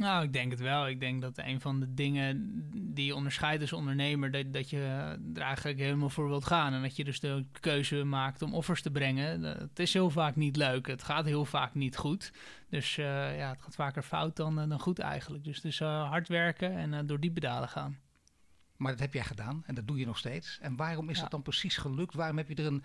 Nou, 0.00 0.24
ik 0.24 0.32
denk 0.32 0.50
het 0.50 0.60
wel. 0.60 0.88
Ik 0.88 1.00
denk 1.00 1.20
dat 1.20 1.38
een 1.38 1.60
van 1.60 1.80
de 1.80 1.94
dingen 1.94 2.62
die 2.94 3.04
je 3.06 3.14
onderscheidt 3.14 3.60
als 3.60 3.72
ondernemer, 3.72 4.30
dat, 4.30 4.52
dat 4.52 4.70
je 4.70 4.78
er 5.34 5.42
eigenlijk 5.42 5.78
helemaal 5.78 6.10
voor 6.10 6.28
wilt 6.28 6.44
gaan. 6.44 6.72
En 6.72 6.82
dat 6.82 6.96
je 6.96 7.04
dus 7.04 7.20
de 7.20 7.44
keuze 7.60 8.04
maakt 8.04 8.42
om 8.42 8.54
offers 8.54 8.82
te 8.82 8.90
brengen. 8.90 9.42
Het 9.42 9.78
is 9.78 9.92
heel 9.92 10.10
vaak 10.10 10.36
niet 10.36 10.56
leuk. 10.56 10.86
Het 10.86 11.02
gaat 11.02 11.24
heel 11.24 11.44
vaak 11.44 11.74
niet 11.74 11.96
goed. 11.96 12.32
Dus 12.68 12.96
uh, 12.96 13.36
ja, 13.38 13.50
het 13.50 13.62
gaat 13.62 13.74
vaker 13.74 14.02
fout 14.02 14.36
dan, 14.36 14.68
dan 14.68 14.80
goed 14.80 14.98
eigenlijk. 14.98 15.44
Dus, 15.44 15.60
dus 15.60 15.80
uh, 15.80 16.08
hard 16.08 16.28
werken 16.28 16.76
en 16.76 16.92
uh, 16.92 16.98
door 17.04 17.20
die 17.20 17.32
pedalen 17.32 17.68
gaan. 17.68 17.98
Maar 18.76 18.92
dat 18.92 19.00
heb 19.00 19.12
jij 19.12 19.24
gedaan 19.24 19.62
en 19.66 19.74
dat 19.74 19.86
doe 19.86 19.98
je 19.98 20.06
nog 20.06 20.18
steeds. 20.18 20.58
En 20.60 20.76
waarom 20.76 21.08
is 21.08 21.16
ja. 21.16 21.22
dat 21.22 21.30
dan 21.30 21.42
precies 21.42 21.76
gelukt? 21.76 22.14
Waarom 22.14 22.36
heb 22.36 22.48
je 22.48 22.54
er 22.54 22.66
een, 22.66 22.82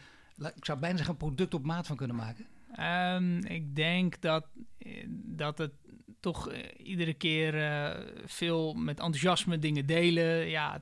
ik 0.56 0.66
zou 0.66 0.80
bijna 0.80 0.98
zeggen, 0.98 1.14
een 1.14 1.28
product 1.28 1.54
op 1.54 1.66
maat 1.66 1.88
van 1.88 1.96
kunnen 1.96 2.16
maken? 2.16 2.46
Um, 2.80 3.46
ik 3.46 3.76
denk 3.76 4.22
dat, 4.22 4.48
dat 5.14 5.58
het 5.58 5.74
toch 6.26 6.52
uh, 6.52 6.58
iedere 6.84 7.14
keer 7.14 7.56
uh, 7.56 7.90
veel 8.26 8.74
met 8.74 9.00
enthousiasme 9.00 9.60
dingen 9.60 9.86
delen. 9.86 10.50
Ja, 10.50 10.82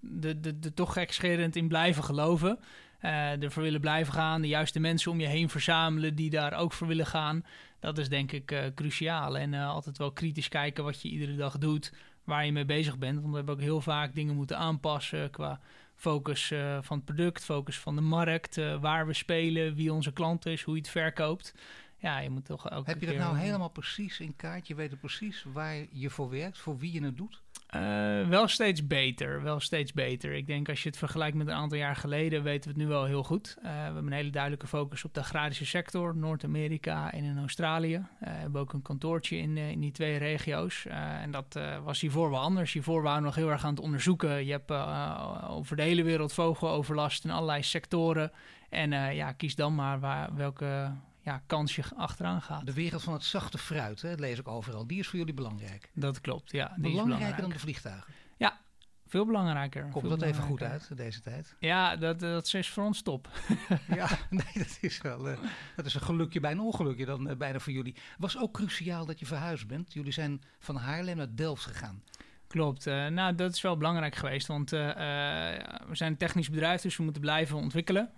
de, 0.00 0.40
de, 0.40 0.58
de 0.58 0.74
toch 0.74 0.92
gekscherend 0.92 1.56
in 1.56 1.68
blijven 1.68 2.04
geloven. 2.04 2.58
Uh, 3.02 3.42
ervoor 3.42 3.62
willen 3.62 3.80
blijven 3.80 4.12
gaan. 4.12 4.40
De 4.40 4.48
juiste 4.48 4.80
mensen 4.80 5.10
om 5.10 5.20
je 5.20 5.26
heen 5.26 5.48
verzamelen 5.48 6.14
die 6.14 6.30
daar 6.30 6.52
ook 6.52 6.72
voor 6.72 6.86
willen 6.86 7.06
gaan. 7.06 7.44
Dat 7.80 7.98
is 7.98 8.08
denk 8.08 8.32
ik 8.32 8.72
cruciaal. 8.74 9.38
En 9.38 9.54
altijd 9.54 9.98
wel 9.98 10.12
kritisch 10.12 10.48
kijken 10.48 10.84
wat 10.84 11.02
je 11.02 11.08
iedere 11.08 11.36
dag 11.36 11.58
doet. 11.58 11.92
Waar 12.24 12.44
je 12.44 12.52
mee 12.52 12.64
bezig 12.64 12.98
bent. 12.98 13.18
Want 13.18 13.30
we 13.30 13.36
hebben 13.36 13.54
ook 13.54 13.60
heel 13.60 13.80
vaak 13.80 14.14
dingen 14.14 14.34
moeten 14.34 14.58
aanpassen 14.58 15.30
qua 15.30 15.60
focus 15.94 16.52
van 16.80 16.96
het 16.96 17.04
product, 17.04 17.44
focus 17.44 17.78
van 17.78 17.94
de 17.94 18.00
markt. 18.00 18.60
waar 18.80 19.06
we 19.06 19.12
spelen, 19.12 19.74
wie 19.74 19.92
onze 19.92 20.12
klant 20.12 20.46
is, 20.46 20.62
hoe 20.62 20.74
je 20.74 20.80
het 20.80 20.90
verkoopt. 20.90 21.54
Ja, 22.00 22.18
je 22.18 22.30
moet 22.30 22.44
toch 22.44 22.70
ook. 22.70 22.86
Heb 22.86 23.00
je 23.00 23.06
dat 23.06 23.16
nou 23.16 23.36
helemaal 23.36 23.68
precies 23.68 24.20
in 24.20 24.36
kaart? 24.36 24.66
Je 24.66 24.74
weet 24.74 25.00
precies 25.00 25.44
waar 25.52 25.86
je 25.92 26.10
voor 26.10 26.30
werkt, 26.30 26.58
voor 26.58 26.78
wie 26.78 26.92
je 26.92 27.04
het 27.04 27.16
doet? 27.16 27.42
Uh, 27.76 28.28
wel 28.28 28.48
steeds 28.48 28.86
beter, 28.86 29.42
wel 29.42 29.60
steeds 29.60 29.92
beter. 29.92 30.32
Ik 30.32 30.46
denk 30.46 30.68
als 30.68 30.82
je 30.82 30.88
het 30.88 30.98
vergelijkt 30.98 31.36
met 31.36 31.46
een 31.46 31.52
aantal 31.52 31.78
jaar 31.78 31.96
geleden, 31.96 32.42
weten 32.42 32.70
we 32.70 32.78
het 32.78 32.86
nu 32.86 32.92
wel 32.92 33.04
heel 33.04 33.22
goed. 33.22 33.56
Uh, 33.58 33.62
we 33.62 33.68
hebben 33.68 34.06
een 34.06 34.12
hele 34.12 34.30
duidelijke 34.30 34.66
focus 34.66 35.04
op 35.04 35.14
de 35.14 35.20
agrarische 35.20 35.66
sector, 35.66 36.16
Noord-Amerika 36.16 37.12
en 37.12 37.24
in 37.24 37.38
Australië. 37.38 37.94
Uh, 37.94 38.04
we 38.18 38.26
hebben 38.28 38.60
ook 38.60 38.72
een 38.72 38.82
kantoortje 38.82 39.36
in, 39.36 39.56
in 39.56 39.80
die 39.80 39.92
twee 39.92 40.16
regio's. 40.18 40.86
en 40.86 41.30
dat 41.30 41.58
was 41.84 42.00
hiervoor 42.00 42.30
wel 42.30 42.40
anders. 42.40 42.72
Hiervoor 42.72 43.02
waren 43.02 43.20
we 43.20 43.26
nog 43.26 43.34
heel 43.34 43.50
erg 43.50 43.64
aan 43.64 43.74
het 43.74 43.84
onderzoeken. 43.84 44.44
Je 44.44 44.52
hebt 44.52 44.70
over 45.48 45.76
de 45.76 45.82
hele 45.82 46.02
wereld 46.02 46.32
vogeloverlast 46.32 47.24
in 47.24 47.30
allerlei 47.30 47.62
sectoren. 47.62 48.32
En 48.68 49.14
ja, 49.14 49.32
kies 49.32 49.54
dan 49.54 49.74
maar 49.74 50.00
waar, 50.00 50.34
welke 50.34 50.92
ja, 51.22 51.42
kansje 51.46 51.82
achteraan 51.96 52.42
gaat. 52.42 52.66
De 52.66 52.72
wereld 52.72 53.02
van 53.02 53.12
het 53.12 53.24
zachte 53.24 53.58
fruit, 53.58 54.02
hè, 54.02 54.08
dat 54.10 54.20
lees 54.20 54.38
ik 54.38 54.48
overal. 54.48 54.86
Die 54.86 54.98
is 54.98 55.08
voor 55.08 55.18
jullie 55.18 55.34
belangrijk. 55.34 55.90
Dat 55.94 56.20
klopt, 56.20 56.52
ja. 56.52 56.74
Die 56.76 56.90
Belangrijker 56.90 57.40
dan 57.40 57.50
de 57.50 57.58
vliegtuigen? 57.58 58.14
Ja, 58.36 58.60
veel 59.06 59.26
belangrijker. 59.26 59.88
Komt 59.88 60.08
dat 60.08 60.22
even 60.22 60.42
goed 60.42 60.62
uit 60.62 60.96
deze 60.96 61.20
tijd? 61.20 61.56
Ja, 61.58 61.96
dat, 61.96 62.20
dat 62.20 62.54
is 62.54 62.68
voor 62.68 62.84
ons 62.84 63.02
top. 63.02 63.28
ja, 63.94 64.08
nee, 64.30 64.52
dat 64.54 64.78
is 64.80 65.00
wel 65.00 65.28
uh, 65.28 65.38
dat 65.76 65.86
is 65.86 65.94
een 65.94 66.00
gelukje 66.00 66.40
bij 66.40 66.50
een 66.50 66.60
ongelukje 66.60 67.04
dan 67.04 67.30
uh, 67.30 67.36
bijna 67.36 67.58
voor 67.58 67.72
jullie. 67.72 67.96
Was 68.18 68.38
ook 68.38 68.52
cruciaal 68.52 69.06
dat 69.06 69.18
je 69.18 69.26
verhuisd 69.26 69.66
bent. 69.66 69.92
Jullie 69.92 70.12
zijn 70.12 70.42
van 70.58 70.76
Haarlem 70.76 71.16
naar 71.16 71.34
Delft 71.34 71.64
gegaan. 71.64 72.02
Klopt. 72.50 72.86
Uh, 72.86 73.06
nou, 73.06 73.34
dat 73.34 73.54
is 73.54 73.60
wel 73.60 73.76
belangrijk 73.76 74.14
geweest, 74.14 74.46
want 74.46 74.72
uh, 74.72 74.80
uh, 74.80 74.94
we 75.88 75.96
zijn 75.96 76.10
een 76.10 76.16
technisch 76.16 76.50
bedrijf, 76.50 76.80
dus 76.80 76.96
we 76.96 77.02
moeten 77.02 77.22
blijven 77.22 77.56
ontwikkelen. 77.56 78.10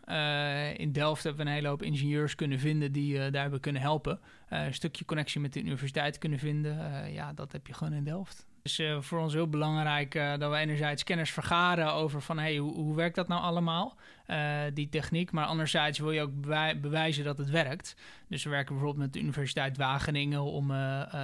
in 0.76 0.92
Delft 0.92 1.22
hebben 1.22 1.44
we 1.44 1.50
een 1.50 1.56
hele 1.56 1.68
hoop 1.68 1.82
ingenieurs 1.82 2.34
kunnen 2.34 2.58
vinden 2.58 2.92
die 2.92 3.30
daar 3.30 3.42
hebben 3.42 3.60
kunnen 3.60 3.82
helpen. 3.82 4.20
een 4.48 4.74
stukje 4.74 5.04
connectie 5.04 5.40
met 5.40 5.52
de 5.52 5.60
universiteit 5.60 6.18
kunnen 6.18 6.38
vinden. 6.38 7.12
ja, 7.12 7.32
dat 7.32 7.52
heb 7.52 7.66
je 7.66 7.74
gewoon 7.74 7.92
in 7.92 8.04
Delft. 8.04 8.46
Het 8.62 8.78
is 8.78 8.82
voor 9.00 9.20
ons 9.20 9.32
heel 9.32 9.48
belangrijk 9.48 10.12
dat 10.12 10.50
we 10.50 10.56
enerzijds 10.56 11.04
kennis 11.04 11.30
vergaren 11.30 11.92
over 11.92 12.22
van 12.22 12.38
hey, 12.38 12.56
hoe, 12.56 12.74
hoe 12.74 12.96
werkt 12.96 13.14
dat 13.14 13.28
nou 13.28 13.42
allemaal? 13.42 13.96
uh, 14.32 14.60
die 14.74 14.88
techniek. 14.88 15.32
Maar 15.32 15.44
anderzijds 15.44 15.98
wil 15.98 16.10
je 16.10 16.20
ook 16.20 16.40
bewijzen 16.80 17.24
dat 17.24 17.38
het 17.38 17.50
werkt. 17.50 17.96
Dus 18.28 18.44
we 18.44 18.50
werken 18.50 18.74
bijvoorbeeld 18.74 19.04
met 19.04 19.12
de 19.12 19.20
Universiteit 19.20 19.76
Wageningen 19.76 20.42
om 20.42 20.68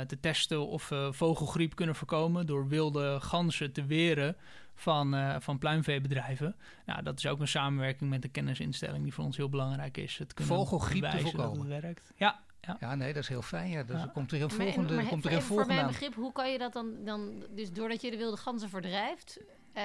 te 0.06 0.20
testen 0.20 0.66
of 0.66 0.88
we 0.88 1.08
vogelgriep 1.12 1.74
kunnen 1.74 1.94
voorkomen 1.94 2.46
door 2.46 2.68
wilde 2.68 3.20
ganzen 3.20 3.72
te 3.72 3.84
weren 3.84 4.36
van, 4.74 5.16
van 5.42 5.58
pluimveebedrijven. 5.58 6.56
Nou, 6.86 7.02
dat 7.02 7.18
is 7.18 7.26
ook 7.26 7.40
een 7.40 7.48
samenwerking 7.48 8.10
met 8.10 8.22
de 8.22 8.28
kennisinstelling 8.28 9.02
die 9.02 9.14
voor 9.14 9.24
ons 9.24 9.36
heel 9.36 9.48
belangrijk 9.48 9.96
is. 9.96 10.18
Het 10.18 10.34
kunnen 10.34 10.56
vogelgriep 10.56 11.04
te 11.04 11.18
voorkomen. 11.18 11.58
Dat 11.58 11.72
het 11.72 11.82
werkt. 11.82 12.12
Ja, 12.16 12.40
ja. 12.60 12.76
ja, 12.80 12.94
nee, 12.94 13.12
dat 13.12 13.22
is 13.22 13.28
heel 13.28 13.42
fijn. 13.42 13.70
Ja. 13.70 13.82
Dus 13.82 14.00
ja. 14.00 14.06
komt 14.06 14.32
er 14.32 14.42
een 14.42 14.50
volgende, 14.50 14.94
maar, 14.94 15.02
maar, 15.02 15.06
komt 15.06 15.24
er 15.24 15.32
een 15.32 15.42
volgende 15.42 15.72
Voor 15.72 15.82
mijn 15.82 15.86
begrip, 15.86 16.14
hoe 16.14 16.32
kan 16.32 16.52
je 16.52 16.58
dat 16.58 16.72
dan, 16.72 17.04
dan... 17.04 17.44
Dus 17.50 17.72
doordat 17.72 18.00
je 18.00 18.10
de 18.10 18.16
wilde 18.16 18.36
ganzen 18.36 18.68
verdrijft... 18.68 19.40
Uh, 19.74 19.82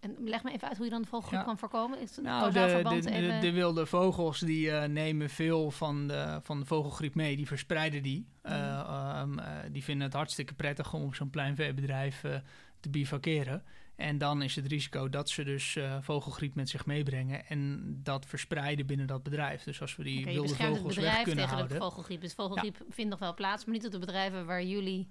en 0.00 0.16
leg 0.18 0.42
me 0.42 0.52
even 0.52 0.68
uit 0.68 0.76
hoe 0.76 0.84
je 0.84 0.90
dan 0.90 1.02
de 1.02 1.08
vogelgriep 1.08 1.44
kan 1.44 1.58
voorkomen. 1.58 2.00
Is 2.00 2.16
nou, 2.16 2.52
de, 2.52 2.52
de, 2.52 3.10
even... 3.10 3.40
de, 3.40 3.52
wilde 3.52 3.86
vogels 3.86 4.38
die 4.38 4.66
uh, 4.66 4.84
nemen 4.84 5.30
veel 5.30 5.70
van 5.70 6.06
de, 6.06 6.40
van 6.42 6.60
de 6.60 6.66
vogelgriep 6.66 7.14
mee. 7.14 7.36
Die 7.36 7.46
verspreiden 7.46 8.02
die. 8.02 8.26
Mm. 8.42 8.52
Uh, 8.52 9.20
um, 9.22 9.38
uh, 9.38 9.44
die 9.70 9.84
vinden 9.84 10.06
het 10.06 10.14
hartstikke 10.14 10.54
prettig 10.54 10.94
om 10.94 11.02
op 11.02 11.14
zo'n 11.14 11.30
pleinveebedrijf 11.30 12.24
te 12.80 12.90
bivakeren. 12.90 13.64
En 14.00 14.18
dan 14.18 14.42
is 14.42 14.56
het 14.56 14.66
risico 14.66 15.08
dat 15.08 15.28
ze 15.28 15.44
dus 15.44 15.78
vogelgriep 16.00 16.54
met 16.54 16.68
zich 16.68 16.86
meebrengen 16.86 17.46
en 17.46 17.80
dat 18.02 18.26
verspreiden 18.26 18.86
binnen 18.86 19.06
dat 19.06 19.22
bedrijf. 19.22 19.62
Dus 19.62 19.80
als 19.80 19.96
we 19.96 20.02
die 20.02 20.20
okay, 20.20 20.32
wilde 20.32 20.54
vogels 20.54 20.96
weg 20.96 21.22
kunnen 21.22 21.48
tegen 21.48 21.68
de 21.68 21.74
vogelgriep. 21.74 22.20
Dus 22.20 22.34
vogelgriep 22.34 22.76
ja. 22.78 22.84
vindt 22.88 23.10
nog 23.10 23.18
wel 23.18 23.34
plaats, 23.34 23.64
maar 23.64 23.74
niet 23.74 23.86
op 23.86 23.92
de 23.92 23.98
bedrijven 23.98 24.46
waar 24.46 24.62
jullie 24.62 25.08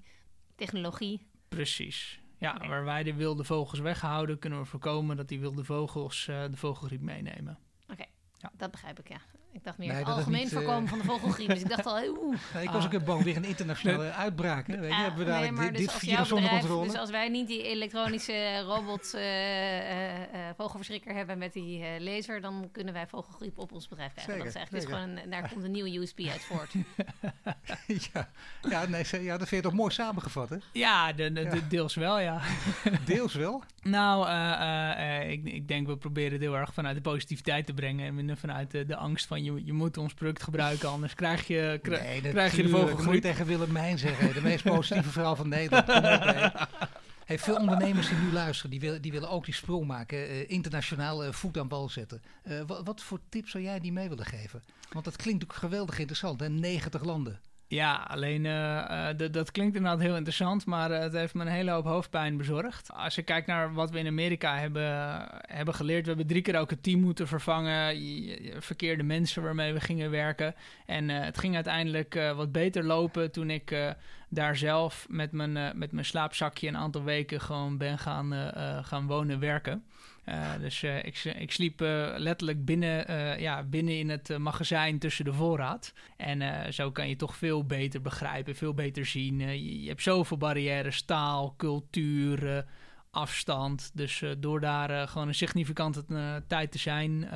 technologie... 0.55 1.27
Precies. 1.49 2.19
Ja, 2.37 2.67
waar 2.67 2.85
wij 2.85 3.03
de 3.03 3.13
wilde 3.13 3.43
vogels 3.43 3.79
weghouden, 3.79 4.39
kunnen 4.39 4.59
we 4.59 4.65
voorkomen 4.65 5.17
dat 5.17 5.27
die 5.27 5.39
wilde 5.39 5.63
vogels 5.63 6.27
uh, 6.29 6.43
de 6.43 6.57
vogelgriep 6.57 7.01
meenemen. 7.01 7.59
Oké, 7.87 8.05
ja. 8.37 8.51
dat 8.57 8.71
begrijp 8.71 8.99
ik, 8.99 9.09
ja. 9.09 9.21
Ik 9.51 9.63
dacht 9.63 9.77
meer 9.77 9.87
nee, 9.87 9.97
het 9.97 10.07
algemeen 10.07 10.41
niet, 10.41 10.53
voorkomen 10.53 10.83
uh, 10.83 10.89
van 10.89 10.97
de 10.97 11.03
vogelgriep. 11.03 11.47
Dus 11.47 11.61
ik 11.61 11.69
dacht 11.69 11.85
al, 11.85 12.03
oeh. 12.23 12.37
Nee, 12.53 12.63
ik 12.63 12.69
was 12.69 12.85
ook 12.85 13.03
bang 13.03 13.23
weer 13.23 13.35
een 13.35 13.43
internationale 13.43 14.11
uitbraak. 14.11 14.67
Hè? 14.67 14.79
Weet 14.79 14.89
je, 14.89 14.95
hebben 14.95 15.19
we 15.19 15.25
daar 15.25 15.53
nee, 15.53 15.71
dit, 15.71 15.77
dus 15.77 15.79
dit 15.79 15.91
virus 15.91 16.31
onder 16.31 16.49
controle. 16.49 16.85
Dus 16.85 16.97
als 16.97 17.09
wij 17.09 17.29
niet 17.29 17.47
die 17.47 17.63
elektronische 17.63 18.59
robot 18.59 19.13
uh, 19.15 19.21
vogelverschrikker 20.57 21.15
hebben 21.15 21.37
met 21.37 21.53
die 21.53 21.83
laser, 21.99 22.41
dan 22.41 22.69
kunnen 22.71 22.93
wij 22.93 23.07
vogelgriep 23.07 23.57
op 23.57 23.71
ons 23.71 23.87
bedrijf 23.87 24.11
krijgen. 24.11 24.33
Zeker, 24.33 24.51
dat 24.51 24.55
is 24.55 24.61
echt, 24.61 24.71
dus 24.71 24.85
gewoon 24.85 25.17
een, 25.17 25.29
daar 25.29 25.49
komt 25.49 25.63
een 25.63 25.71
nieuwe 25.71 25.99
USB 25.99 26.19
uit 26.31 26.43
voort. 26.43 26.73
ja, 28.13 28.29
ja, 28.69 28.85
nee, 28.85 29.23
ja, 29.23 29.37
dat 29.37 29.47
vind 29.47 29.63
je 29.63 29.69
toch 29.69 29.77
mooi 29.77 29.93
samengevat, 29.93 30.49
hè? 30.49 30.57
Ja, 30.73 31.13
de, 31.13 31.31
de, 31.31 31.47
de 31.47 31.67
deels 31.67 31.95
wel, 31.95 32.19
ja. 32.19 32.41
deels 33.05 33.33
wel? 33.33 33.63
Nou, 33.81 34.29
ik, 35.29 35.45
ik 35.45 35.67
denk 35.67 35.87
we 35.87 35.97
proberen 35.97 36.31
het 36.31 36.41
heel 36.41 36.57
erg 36.57 36.73
vanuit 36.73 36.95
de 36.95 37.01
positiviteit 37.01 37.65
te 37.65 37.73
brengen 37.73 38.29
en 38.29 38.37
vanuit 38.37 38.71
de 38.71 38.95
angst 38.95 39.27
van 39.27 39.43
je, 39.43 39.48
je 39.65 39.73
moet 39.73 39.97
ons 39.97 40.13
product 40.13 40.43
gebruiken, 40.43 40.89
anders 40.89 41.13
krijg 41.13 41.47
je, 41.47 41.79
krijg 41.81 42.55
je 42.55 42.63
de 42.63 42.69
vogelgriep. 42.69 42.97
Dat 42.97 43.05
moet 43.05 43.13
je 43.13 43.21
tegen 43.21 43.45
Willemijn 43.45 43.97
zeggen, 43.97 44.33
de 44.33 44.41
meest 44.41 44.63
positieve 44.63 45.09
vrouw 45.09 45.35
van 45.35 45.49
Nederland. 45.49 45.87
Hey, 47.29 47.39
veel 47.39 47.55
ondernemers 47.55 48.07
die 48.07 48.17
nu 48.17 48.31
luisteren, 48.31 48.71
die 48.71 48.79
willen, 48.79 49.01
die 49.01 49.11
willen 49.11 49.29
ook 49.29 49.45
die 49.45 49.53
sprong 49.53 49.87
maken, 49.87 50.17
uh, 50.17 50.49
internationaal 50.49 51.25
uh, 51.25 51.31
voet 51.31 51.57
aan 51.57 51.67
bal 51.67 51.89
zetten. 51.89 52.21
Uh, 52.43 52.61
wat, 52.67 52.85
wat, 52.85 53.01
voor 53.01 53.19
tips 53.29 53.51
zou 53.51 53.63
jij 53.63 53.79
die 53.79 53.91
mee 53.91 54.09
willen 54.09 54.25
geven? 54.25 54.63
Want 54.91 55.05
dat 55.05 55.15
klinkt 55.15 55.43
ook 55.43 55.53
geweldig 55.53 55.99
interessant, 55.99 56.39
hè? 56.39 56.49
90 56.49 57.03
landen. 57.03 57.39
Ja, 57.71 58.05
alleen 58.07 58.45
uh, 58.45 59.09
dat 59.31 59.51
klinkt 59.51 59.75
inderdaad 59.75 59.99
heel 60.01 60.15
interessant, 60.15 60.65
maar 60.65 60.91
het 60.91 61.13
heeft 61.13 61.33
me 61.33 61.41
een 61.41 61.47
hele 61.47 61.71
hoop 61.71 61.85
hoofdpijn 61.85 62.37
bezorgd. 62.37 62.93
Als 62.93 63.15
je 63.15 63.21
kijkt 63.21 63.47
naar 63.47 63.73
wat 63.73 63.91
we 63.91 63.99
in 63.99 64.07
Amerika 64.07 64.57
hebben, 64.57 64.91
hebben 65.41 65.73
geleerd, 65.73 66.01
we 66.01 66.07
hebben 66.07 66.27
drie 66.27 66.41
keer 66.41 66.59
ook 66.59 66.69
het 66.69 66.83
team 66.83 66.99
moeten 66.99 67.27
vervangen, 67.27 67.95
verkeerde 68.61 69.03
mensen 69.03 69.43
waarmee 69.43 69.73
we 69.73 69.79
gingen 69.79 70.11
werken. 70.11 70.55
En 70.85 71.09
het 71.09 71.37
ging 71.37 71.55
uiteindelijk 71.55 72.19
wat 72.35 72.51
beter 72.51 72.83
lopen 72.83 73.31
toen 73.31 73.49
ik 73.49 73.95
daar 74.29 74.55
zelf 74.57 75.05
met 75.09 75.31
mijn, 75.31 75.77
met 75.77 75.91
mijn 75.91 76.05
slaapzakje 76.05 76.67
een 76.67 76.77
aantal 76.77 77.03
weken 77.03 77.41
gewoon 77.41 77.77
ben 77.77 77.97
gaan, 77.97 78.33
gaan 78.83 79.07
wonen 79.07 79.39
werken. 79.39 79.83
Dus 80.59 80.83
ik, 80.83 81.23
ik, 81.23 81.51
sliep 81.51 81.79
letterlijk 82.17 82.65
binnen, 82.65 83.05
ja, 83.41 83.63
binnen 83.63 83.97
in 83.97 84.09
het 84.09 84.37
magazijn 84.37 84.99
tussen 84.99 85.25
de 85.25 85.33
voorraad. 85.33 85.93
En 86.17 86.73
zo 86.73 86.91
kan 86.91 87.09
je 87.09 87.15
toch 87.15 87.35
veel 87.35 87.65
beter 87.65 88.01
begrijpen, 88.01 88.55
veel 88.55 88.73
beter 88.73 89.05
zien. 89.05 89.39
Je, 89.39 89.81
je, 89.81 89.87
hebt 89.87 90.01
zoveel 90.01 90.37
barrières, 90.37 91.01
taal, 91.01 91.53
cultuur, 91.57 92.65
afstand. 93.11 93.91
Dus 93.93 94.23
door 94.37 94.59
daar 94.59 95.07
gewoon 95.07 95.27
een 95.27 95.35
significante 95.35 96.03
tijd 96.47 96.71
te 96.71 96.77
zijn, 96.77 97.27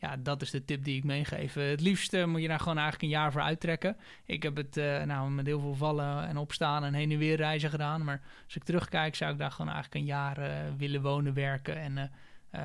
ja, 0.00 0.16
dat 0.16 0.42
is 0.42 0.50
de 0.50 0.64
tip 0.64 0.84
die 0.84 0.96
ik 0.96 1.04
meegeef. 1.04 1.54
het 1.54 1.80
liefst 1.80 2.26
moet 2.26 2.42
je 2.42 2.48
daar 2.48 2.58
gewoon 2.58 2.78
eigenlijk 2.78 3.02
een 3.02 3.18
jaar 3.18 3.32
voor 3.32 3.40
uittrekken. 3.40 3.96
Ik 4.24 4.42
heb 4.42 4.56
het 4.56 4.74
nou, 5.06 5.30
met 5.30 5.46
heel 5.46 5.60
veel 5.60 5.74
vallen 5.74 6.28
en 6.28 6.36
opstaan 6.36 6.84
en 6.84 6.94
heen 6.94 7.10
en 7.10 7.18
weer 7.18 7.36
reizen 7.36 7.70
gedaan. 7.70 8.04
Maar 8.04 8.20
als 8.44 8.56
ik 8.56 8.64
terugkijk, 8.64 9.14
zou 9.14 9.32
ik 9.32 9.38
daar 9.38 9.50
gewoon 9.50 9.72
eigenlijk 9.72 10.00
een 10.00 10.14
jaar 10.14 10.38
willen 10.76 11.02
wonen, 11.02 11.34
werken 11.34 11.76
en 11.76 12.10
uh, 12.54 12.60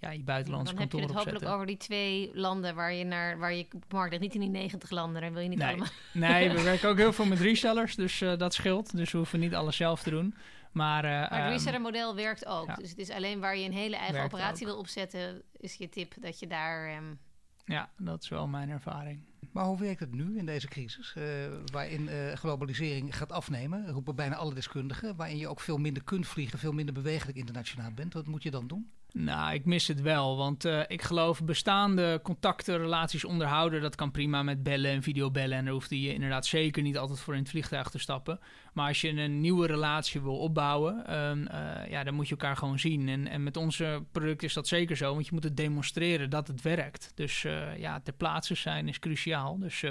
ja, 0.00 0.10
je 0.10 0.22
buitenlandse 0.22 0.72
Dan 0.72 0.82
heb 0.82 0.92
je 0.92 1.00
het 1.00 1.12
hopelijk 1.12 1.44
over 1.44 1.66
die 1.66 1.76
twee 1.76 2.30
landen 2.34 2.74
waar 2.74 2.92
je 2.92 3.04
naar 3.04 3.38
waar 3.38 3.54
je 3.54 3.66
markt 3.88 4.20
niet 4.20 4.34
in 4.34 4.40
die 4.40 4.48
90 4.48 4.90
landen. 4.90 5.22
Dan 5.22 5.32
wil 5.32 5.42
je 5.42 5.48
niet 5.48 5.58
nee. 5.58 5.68
allemaal. 5.68 5.88
Nee, 6.12 6.50
we 6.50 6.62
werken 6.72 6.88
ook 6.88 6.96
heel 6.96 7.12
veel 7.12 7.24
met 7.24 7.40
resellers, 7.40 7.94
dus 7.94 8.20
uh, 8.20 8.36
dat 8.36 8.54
scheelt. 8.54 8.96
Dus 8.96 9.12
we 9.12 9.16
hoeven 9.18 9.40
niet 9.40 9.54
alles 9.54 9.76
zelf 9.76 10.02
te 10.02 10.10
doen. 10.10 10.34
Maar, 10.76 11.04
uh, 11.04 11.10
maar 11.10 11.42
het 11.42 11.52
reseller 11.52 11.80
model 11.80 12.14
werkt 12.14 12.46
ook. 12.46 12.66
Ja. 12.66 12.74
Dus 12.74 12.90
het 12.90 12.98
is 12.98 13.10
alleen 13.10 13.40
waar 13.40 13.56
je 13.56 13.64
een 13.64 13.72
hele 13.72 13.96
eigen 13.96 14.14
werkt 14.14 14.32
operatie 14.34 14.66
ook. 14.66 14.72
wil 14.72 14.80
opzetten, 14.80 15.42
is 15.56 15.74
je 15.74 15.88
tip 15.88 16.14
dat 16.20 16.38
je 16.38 16.46
daar. 16.46 16.96
Um... 16.96 17.18
Ja, 17.64 17.90
dat 17.96 18.22
is 18.22 18.28
wel 18.28 18.46
mijn 18.46 18.70
ervaring. 18.70 19.24
Maar 19.52 19.64
hoe 19.64 19.78
werkt 19.78 20.00
het 20.00 20.14
nu 20.14 20.38
in 20.38 20.46
deze 20.46 20.68
crisis, 20.68 21.14
uh, 21.18 21.24
waarin 21.72 22.08
uh, 22.08 22.32
globalisering 22.32 23.16
gaat 23.16 23.32
afnemen, 23.32 23.88
roepen 23.88 24.14
bijna 24.16 24.34
alle 24.34 24.54
deskundigen, 24.54 25.16
waarin 25.16 25.38
je 25.38 25.48
ook 25.48 25.60
veel 25.60 25.78
minder 25.78 26.04
kunt 26.04 26.26
vliegen, 26.26 26.58
veel 26.58 26.72
minder 26.72 26.94
bewegelijk 26.94 27.38
internationaal 27.38 27.90
bent? 27.90 28.14
Wat 28.14 28.26
moet 28.26 28.42
je 28.42 28.50
dan 28.50 28.66
doen? 28.66 28.90
Nou, 29.18 29.54
ik 29.54 29.64
mis 29.64 29.88
het 29.88 30.00
wel. 30.00 30.36
Want 30.36 30.64
uh, 30.64 30.80
ik 30.86 31.02
geloof 31.02 31.44
bestaande 31.44 32.20
contacten, 32.22 32.78
relaties 32.78 33.24
onderhouden, 33.24 33.80
dat 33.80 33.94
kan 33.94 34.10
prima 34.10 34.42
met 34.42 34.62
bellen 34.62 34.90
en 34.90 35.02
videobellen. 35.02 35.58
En 35.58 35.64
daar 35.64 35.72
hoeft 35.72 35.90
je 35.90 36.14
inderdaad 36.14 36.46
zeker 36.46 36.82
niet 36.82 36.98
altijd 36.98 37.20
voor 37.20 37.34
in 37.34 37.40
het 37.40 37.48
vliegtuig 37.48 37.90
te 37.90 37.98
stappen. 37.98 38.40
Maar 38.72 38.88
als 38.88 39.00
je 39.00 39.08
een 39.08 39.40
nieuwe 39.40 39.66
relatie 39.66 40.20
wil 40.20 40.38
opbouwen, 40.38 41.18
um, 41.18 41.48
uh, 41.52 41.90
ja, 41.90 42.04
dan 42.04 42.14
moet 42.14 42.28
je 42.28 42.36
elkaar 42.36 42.56
gewoon 42.56 42.78
zien. 42.78 43.08
En, 43.08 43.26
en 43.26 43.42
met 43.42 43.56
onze 43.56 44.04
producten 44.12 44.46
is 44.46 44.54
dat 44.54 44.68
zeker 44.68 44.96
zo, 44.96 45.12
want 45.12 45.26
je 45.26 45.34
moet 45.34 45.44
het 45.44 45.56
demonstreren 45.56 46.30
dat 46.30 46.48
het 46.48 46.62
werkt. 46.62 47.12
Dus 47.14 47.44
uh, 47.44 47.78
ja, 47.78 48.00
ter 48.00 48.14
plaatse 48.14 48.54
zijn 48.54 48.88
is 48.88 48.98
cruciaal. 48.98 49.58
Dus 49.58 49.84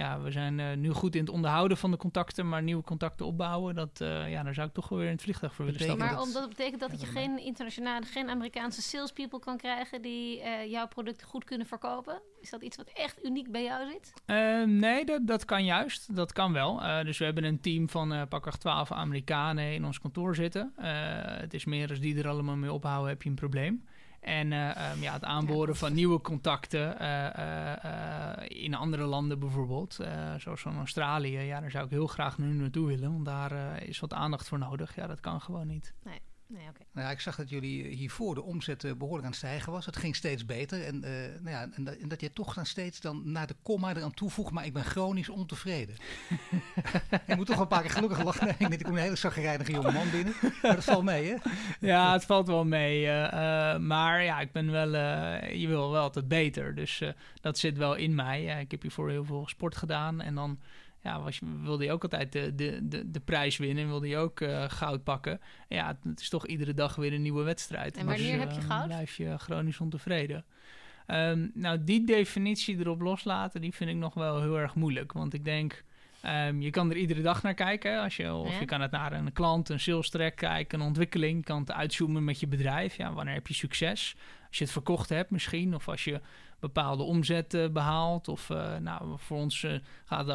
ja, 0.00 0.20
we 0.20 0.30
zijn 0.30 0.80
nu 0.80 0.90
goed 0.90 1.14
in 1.14 1.20
het 1.20 1.30
onderhouden 1.30 1.76
van 1.76 1.90
de 1.90 1.96
contacten, 1.96 2.48
maar 2.48 2.62
nieuwe 2.62 2.82
contacten 2.82 3.26
opbouwen, 3.26 3.74
dat, 3.74 3.90
ja, 4.28 4.42
daar 4.42 4.54
zou 4.54 4.68
ik 4.68 4.74
toch 4.74 4.88
wel 4.88 4.98
weer 4.98 5.06
in 5.06 5.14
het 5.14 5.22
vliegtuig 5.22 5.54
voor 5.54 5.64
willen 5.64 5.80
stappen. 5.80 6.06
Maar 6.06 6.20
omdat 6.20 6.40
dat 6.40 6.48
betekent 6.48 6.80
dat 6.80 7.00
je 7.00 7.06
geen 7.06 7.38
internationale, 7.38 8.06
geen 8.06 8.28
Amerikaanse 8.30 8.82
salespeople 8.82 9.38
kan 9.38 9.56
krijgen 9.56 10.02
die 10.02 10.42
jouw 10.68 10.88
product 10.88 11.22
goed 11.22 11.44
kunnen 11.44 11.66
verkopen? 11.66 12.22
Is 12.40 12.50
dat 12.50 12.62
iets 12.62 12.76
wat 12.76 12.90
echt 12.94 13.24
uniek 13.24 13.50
bij 13.50 13.62
jou 13.62 13.90
zit? 13.90 14.12
nee, 14.66 15.04
dat, 15.04 15.26
dat 15.26 15.44
kan 15.44 15.64
juist. 15.64 16.16
Dat 16.16 16.32
kan 16.32 16.52
wel. 16.52 16.80
dus 17.04 17.18
we 17.18 17.24
hebben 17.24 17.44
een 17.44 17.60
team 17.60 17.88
van 17.88 18.12
uh, 18.12 18.22
pakweg 18.28 18.56
12 18.56 18.92
Amerikanen 18.92 19.72
in 19.72 19.84
ons 19.84 20.00
kantoor 20.00 20.34
zitten. 20.34 20.72
het 21.40 21.54
is 21.54 21.64
meer 21.64 21.88
als 21.88 22.00
die 22.00 22.18
er 22.18 22.28
allemaal 22.28 22.56
mee 22.56 22.72
ophouden, 22.72 23.08
heb 23.08 23.22
je 23.22 23.28
een 23.28 23.34
probleem. 23.34 23.84
En 24.20 24.50
uh, 24.50 24.92
um, 24.92 25.02
ja, 25.02 25.12
het 25.12 25.24
aanboren 25.24 25.76
van 25.76 25.92
nieuwe 25.92 26.20
contacten 26.20 26.96
uh, 27.00 27.26
uh, 27.36 28.32
in 28.48 28.74
andere 28.74 29.04
landen 29.04 29.38
bijvoorbeeld, 29.38 29.98
zoals 30.38 30.60
van 30.60 30.76
Australië, 30.76 31.38
ja, 31.38 31.60
daar 31.60 31.70
zou 31.70 31.84
ik 31.84 31.90
heel 31.90 32.06
graag 32.06 32.38
nu 32.38 32.52
naartoe 32.52 32.86
willen, 32.86 33.12
want 33.12 33.24
daar 33.24 33.82
is 33.82 34.00
wat 34.00 34.12
aandacht 34.12 34.48
voor 34.48 34.58
nodig. 34.58 34.94
Ja, 34.94 35.06
dat 35.06 35.20
kan 35.20 35.40
gewoon 35.40 35.66
niet. 35.66 35.94
Nee. 36.02 36.20
Nee, 36.52 36.68
okay. 36.68 36.86
nou 36.92 37.06
ja, 37.06 37.12
ik 37.12 37.20
zag 37.20 37.36
dat 37.36 37.48
jullie 37.48 37.86
hiervoor 37.86 38.34
de 38.34 38.42
omzet 38.42 38.98
behoorlijk 38.98 39.24
aan 39.24 39.30
het 39.30 39.38
stijgen 39.38 39.72
was. 39.72 39.86
Het 39.86 39.96
ging 39.96 40.16
steeds 40.16 40.46
beter. 40.46 40.84
En, 40.84 40.94
uh, 40.94 41.10
nou 41.40 41.50
ja, 41.50 41.68
en, 41.72 41.84
dat, 41.84 41.94
en, 41.94 42.08
dat 42.08 42.20
je 42.20 42.32
toch 42.32 42.54
dan 42.54 42.66
steeds 42.66 43.00
dan 43.00 43.32
naar 43.32 43.46
de 43.46 43.56
komma 43.62 43.96
eraan 43.96 44.14
toevoegt, 44.14 44.52
maar 44.52 44.64
ik 44.64 44.72
ben 44.72 44.84
chronisch 44.84 45.28
ontevreden. 45.28 45.96
je 47.26 47.36
moet 47.36 47.46
toch 47.46 47.58
een 47.58 47.68
paar 47.68 47.80
keer 47.80 47.90
gelukkig 47.90 48.24
lachen. 48.24 48.56
Nee, 48.58 48.68
ik 48.68 48.82
kom 48.82 48.94
een 48.94 49.02
hele 49.02 49.16
zagrijnige 49.16 49.72
jonge 49.72 49.92
man 49.92 50.10
binnen. 50.10 50.34
Maar 50.62 50.74
dat 50.74 50.84
valt 50.84 51.04
mee, 51.04 51.30
hè? 51.30 51.36
Ja, 51.80 52.12
het 52.12 52.24
valt 52.24 52.46
wel 52.46 52.64
mee. 52.64 53.02
Uh, 53.02 53.24
uh, 53.24 53.76
maar 53.76 54.22
ja, 54.22 54.40
ik 54.40 54.52
ben 54.52 54.70
wel, 54.70 54.96
je 55.52 55.66
wil 55.66 55.90
wel 55.90 56.02
altijd 56.02 56.28
beter. 56.28 56.74
Dus 56.74 57.02
dat 57.40 57.58
zit 57.58 57.76
wel 57.76 57.94
in 57.94 58.14
mij. 58.14 58.60
ik 58.60 58.70
heb 58.70 58.82
hiervoor 58.82 59.10
heel 59.10 59.24
veel 59.24 59.48
sport 59.48 59.76
gedaan. 59.76 60.20
En 60.20 60.34
dan 60.34 60.58
ja, 61.02 61.22
was 61.22 61.40
wilde 61.62 61.84
je 61.84 61.92
ook 61.92 62.02
altijd 62.02 62.32
de, 62.32 62.54
de, 62.54 62.78
de, 62.82 63.10
de 63.10 63.20
prijs 63.20 63.56
winnen 63.56 63.84
en 63.84 63.90
wilde 63.90 64.08
je 64.08 64.16
ook 64.16 64.40
uh, 64.40 64.64
goud 64.68 65.04
pakken. 65.04 65.40
Ja, 65.68 65.98
het 66.02 66.20
is 66.20 66.28
toch 66.28 66.46
iedere 66.46 66.74
dag 66.74 66.94
weer 66.94 67.12
een 67.12 67.22
nieuwe 67.22 67.42
wedstrijd. 67.42 67.96
En 67.96 68.06
wanneer 68.06 68.38
dus, 68.38 68.40
heb 68.40 68.52
je 68.52 68.60
goud? 68.60 68.86
blijf 68.86 69.16
je 69.16 69.38
chronisch 69.38 69.80
ontevreden. 69.80 70.44
Um, 71.06 71.50
nou, 71.54 71.84
die 71.84 72.04
definitie 72.04 72.78
erop 72.78 73.00
loslaten, 73.00 73.60
die 73.60 73.74
vind 73.74 73.90
ik 73.90 73.96
nog 73.96 74.14
wel 74.14 74.40
heel 74.40 74.58
erg 74.58 74.74
moeilijk. 74.74 75.12
Want 75.12 75.34
ik 75.34 75.44
denk, 75.44 75.84
um, 76.26 76.60
je 76.60 76.70
kan 76.70 76.90
er 76.90 76.96
iedere 76.96 77.22
dag 77.22 77.42
naar 77.42 77.54
kijken. 77.54 78.02
Als 78.02 78.16
je, 78.16 78.32
of 78.32 78.58
je 78.58 78.64
kan 78.64 78.80
het 78.80 78.90
naar 78.90 79.12
een 79.12 79.32
klant, 79.32 79.68
een 79.68 79.80
sales 79.80 80.10
track 80.10 80.36
kijken, 80.36 80.80
een 80.80 80.86
ontwikkeling. 80.86 81.36
Je 81.36 81.44
kan 81.44 81.60
het 81.60 81.72
uitzoomen 81.72 82.24
met 82.24 82.40
je 82.40 82.46
bedrijf. 82.46 82.96
Ja, 82.96 83.12
wanneer 83.12 83.34
heb 83.34 83.46
je 83.46 83.54
succes? 83.54 84.16
Als 84.48 84.58
je 84.58 84.64
het 84.64 84.72
verkocht 84.72 85.08
hebt 85.08 85.30
misschien, 85.30 85.74
of 85.74 85.88
als 85.88 86.04
je 86.04 86.20
bepaalde 86.60 87.02
omzet 87.02 87.54
uh, 87.54 87.68
behaalt. 87.68 88.28
Of 88.28 88.48
uh, 88.48 88.76
nou, 88.76 89.18
voor 89.18 89.36
ons 89.36 89.62
uh, 89.62 89.72
gaat 90.04 90.26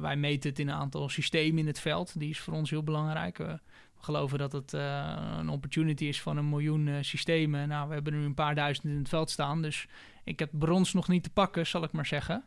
wij 0.00 0.16
meten 0.16 0.50
het 0.50 0.58
in 0.58 0.68
een 0.68 0.74
aantal 0.74 1.08
systemen 1.08 1.58
in 1.58 1.66
het 1.66 1.80
veld. 1.80 2.18
Die 2.18 2.30
is 2.30 2.40
voor 2.40 2.54
ons 2.54 2.70
heel 2.70 2.82
belangrijk. 2.82 3.38
we 3.38 3.58
geloven 4.00 4.38
dat 4.38 4.52
het 4.52 4.72
een 4.72 5.48
opportunity 5.48 6.04
is 6.04 6.22
van 6.22 6.36
een 6.36 6.48
miljoen 6.48 7.04
systemen. 7.04 7.68
Nou, 7.68 7.88
we 7.88 7.94
hebben 7.94 8.12
nu 8.12 8.24
een 8.24 8.34
paar 8.34 8.54
duizend 8.54 8.86
in 8.86 8.98
het 8.98 9.08
veld 9.08 9.30
staan. 9.30 9.62
Dus 9.62 9.86
ik 10.24 10.38
heb 10.38 10.50
brons 10.52 10.92
nog 10.92 11.08
niet 11.08 11.22
te 11.22 11.30
pakken, 11.30 11.66
zal 11.66 11.82
ik 11.82 11.92
maar 11.92 12.06
zeggen. 12.06 12.44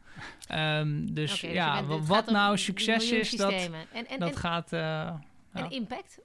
Um, 0.52 1.14
dus 1.14 1.44
okay, 1.44 1.56
ja, 1.56 1.82
dus 1.82 2.08
wat 2.08 2.26
nou 2.26 2.58
succes 2.58 3.12
is, 3.12 3.32
dat, 3.32 3.52
en, 3.52 3.74
en, 3.94 4.20
dat 4.20 4.30
en, 4.30 4.38
gaat... 4.38 4.74
en 4.74 5.70
impact? 5.70 6.20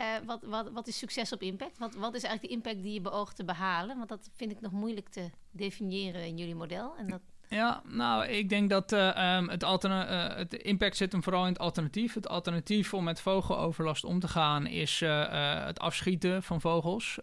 Uh, 0.00 0.06
wat, 0.26 0.42
wat, 0.42 0.70
wat 0.70 0.86
is 0.86 0.98
succes 0.98 1.32
op 1.32 1.42
impact? 1.42 1.78
Wat, 1.78 1.94
wat 1.94 2.14
is 2.14 2.22
eigenlijk 2.22 2.42
de 2.42 2.58
impact 2.58 2.82
die 2.82 2.92
je 2.92 3.00
beoogt 3.00 3.36
te 3.36 3.44
behalen? 3.44 3.96
Want 3.96 4.08
dat 4.08 4.30
vind 4.36 4.50
ik 4.50 4.60
nog 4.60 4.72
moeilijk 4.72 5.08
te 5.08 5.30
definiëren 5.50 6.24
in 6.24 6.36
jullie 6.36 6.54
model. 6.54 6.96
En 6.96 7.08
dat... 7.08 7.20
Ja, 7.48 7.82
nou, 7.84 8.26
ik 8.26 8.48
denk 8.48 8.70
dat 8.70 8.92
uh, 8.92 9.36
um, 9.36 9.48
het, 9.48 9.62
uh, 9.62 10.36
het 10.36 10.54
impact 10.54 10.96
zit 10.96 11.12
hem 11.12 11.22
vooral 11.22 11.42
in 11.42 11.52
het 11.52 11.58
alternatief. 11.58 12.14
Het 12.14 12.28
alternatief 12.28 12.94
om 12.94 13.04
met 13.04 13.20
vogeloverlast 13.20 14.04
om 14.04 14.20
te 14.20 14.28
gaan 14.28 14.66
is 14.66 15.00
het 15.66 15.78
afschieten 15.78 16.42
van 16.42 16.60
vogels. 16.60 17.18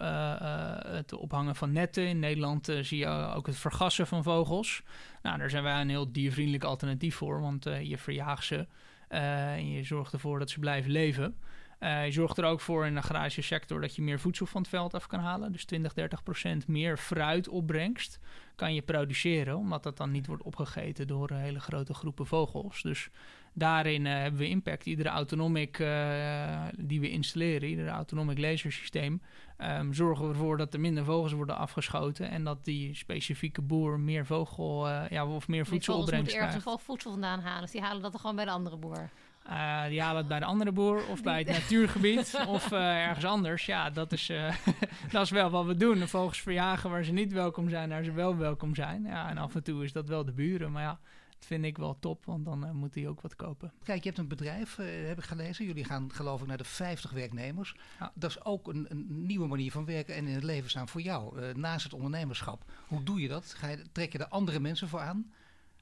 het 0.87 1.13
ophangen 1.13 1.55
van 1.55 1.71
netten. 1.71 2.07
In 2.07 2.19
Nederland 2.19 2.71
zie 2.81 2.97
je 2.97 3.07
ook 3.35 3.45
het 3.45 3.57
vergassen 3.57 4.07
van 4.07 4.23
vogels. 4.23 4.83
Nou, 5.21 5.37
daar 5.37 5.49
zijn 5.49 5.63
wij 5.63 5.81
een 5.81 5.89
heel 5.89 6.11
diervriendelijk 6.11 6.63
alternatief 6.63 7.15
voor, 7.15 7.41
want 7.41 7.63
je 7.63 7.97
verjaagt 7.97 8.45
ze 8.45 8.67
en 9.07 9.71
je 9.71 9.83
zorgt 9.83 10.13
ervoor 10.13 10.39
dat 10.39 10.49
ze 10.49 10.59
blijven 10.59 10.91
leven. 10.91 11.37
Uh, 11.83 12.05
je 12.05 12.11
zorgt 12.11 12.37
er 12.37 12.43
ook 12.43 12.61
voor 12.61 12.85
in 12.85 12.93
de 12.93 12.99
agrarische 12.99 13.41
sector 13.41 13.81
dat 13.81 13.95
je 13.95 14.01
meer 14.01 14.19
voedsel 14.19 14.45
van 14.45 14.61
het 14.61 14.69
veld 14.69 14.93
af 14.93 15.07
kan 15.07 15.19
halen. 15.19 15.51
Dus 15.51 15.65
20, 15.65 15.93
30 15.93 16.23
procent 16.23 16.67
meer 16.67 16.97
fruitopbrengst 16.97 18.19
kan 18.55 18.73
je 18.73 18.81
produceren, 18.81 19.57
omdat 19.57 19.83
dat 19.83 19.97
dan 19.97 20.11
niet 20.11 20.27
wordt 20.27 20.43
opgegeten 20.43 21.07
door 21.07 21.31
hele 21.31 21.59
grote 21.59 21.93
groepen 21.93 22.25
vogels. 22.25 22.81
Dus 22.81 23.09
daarin 23.53 24.05
uh, 24.05 24.13
hebben 24.13 24.39
we 24.39 24.47
impact. 24.47 24.85
Iedere 24.85 25.09
autonomic 25.09 25.79
uh, 25.79 26.61
die 26.77 26.99
we 26.99 27.09
installeren, 27.09 27.69
ieder 27.69 27.87
autonomic 27.87 28.37
lasersysteem, 28.37 29.21
um, 29.57 29.93
zorgen 29.93 30.25
we 30.25 30.33
ervoor 30.33 30.57
dat 30.57 30.73
er 30.73 30.79
minder 30.79 31.03
vogels 31.03 31.31
worden 31.31 31.57
afgeschoten 31.57 32.29
en 32.29 32.43
dat 32.43 32.65
die 32.65 32.95
specifieke 32.95 33.61
boer 33.61 33.99
meer 33.99 34.25
vogel 34.25 34.89
ja, 34.89 35.27
of 35.27 35.47
meer 35.47 35.65
voedselopbrengst 35.65 36.31
krijgt. 36.31 36.53
Die 36.53 36.61
ergens 36.63 36.83
voedsel 36.83 37.11
vandaan 37.11 37.39
halen, 37.39 37.61
dus 37.61 37.71
die 37.71 37.81
halen 37.81 38.01
dat 38.01 38.13
er 38.13 38.19
gewoon 38.19 38.35
bij 38.35 38.45
de 38.45 38.51
andere 38.51 38.77
boer. 38.77 39.09
Uh, 39.49 39.85
die 39.87 40.01
halen 40.01 40.17
het 40.17 40.27
bij 40.27 40.39
de 40.39 40.45
andere 40.45 40.71
boer 40.71 41.07
of 41.07 41.23
bij 41.23 41.37
het 41.37 41.47
natuurgebied 41.47 42.39
of 42.47 42.71
uh, 42.71 43.07
ergens 43.07 43.25
anders. 43.25 43.65
Ja, 43.65 43.89
dat 43.89 44.11
is, 44.11 44.29
uh, 44.29 44.55
dat 45.11 45.23
is 45.23 45.29
wel 45.29 45.49
wat 45.49 45.65
we 45.65 45.75
doen. 45.75 45.99
De 45.99 46.07
vogels 46.07 46.41
verjagen 46.41 46.89
waar 46.89 47.03
ze 47.03 47.11
niet 47.11 47.33
welkom 47.33 47.69
zijn, 47.69 47.89
waar 47.89 48.03
ze 48.03 48.11
wel 48.11 48.37
welkom 48.37 48.75
zijn. 48.75 49.03
Ja, 49.03 49.29
en 49.29 49.37
af 49.37 49.55
en 49.55 49.63
toe 49.63 49.83
is 49.83 49.91
dat 49.91 50.07
wel 50.07 50.25
de 50.25 50.31
buren. 50.31 50.71
Maar 50.71 50.83
ja, 50.83 50.99
dat 51.37 51.45
vind 51.45 51.65
ik 51.65 51.77
wel 51.77 51.97
top, 51.99 52.25
want 52.25 52.45
dan 52.45 52.75
moet 52.75 52.95
hij 52.95 53.07
ook 53.07 53.21
wat 53.21 53.35
kopen. 53.35 53.71
Kijk, 53.83 54.03
je 54.03 54.07
hebt 54.09 54.21
een 54.21 54.27
bedrijf, 54.27 54.75
heb 55.05 55.17
ik 55.17 55.23
gelezen. 55.23 55.65
Jullie 55.65 55.85
gaan 55.85 56.13
geloof 56.13 56.41
ik 56.41 56.47
naar 56.47 56.57
de 56.57 56.63
50 56.63 57.11
werknemers. 57.11 57.75
Ja. 57.99 58.11
Dat 58.15 58.29
is 58.29 58.45
ook 58.45 58.67
een, 58.67 58.85
een, 58.89 59.25
nieuwe 59.25 59.47
manier 59.47 59.71
van 59.71 59.85
werken 59.85 60.15
en 60.15 60.27
in 60.27 60.33
het 60.33 60.43
leven 60.43 60.69
staan 60.69 60.87
voor 60.87 61.01
jou. 61.01 61.53
naast 61.53 61.83
het 61.83 61.93
ondernemerschap. 61.93 62.71
Hoe 62.87 63.03
doe 63.03 63.21
je 63.21 63.27
dat? 63.27 63.53
Ga 63.57 63.67
je, 63.67 63.83
trek 63.91 64.11
je 64.11 64.17
er 64.17 64.27
andere 64.27 64.59
mensen 64.59 64.87
voor 64.87 64.99
aan? 64.99 65.31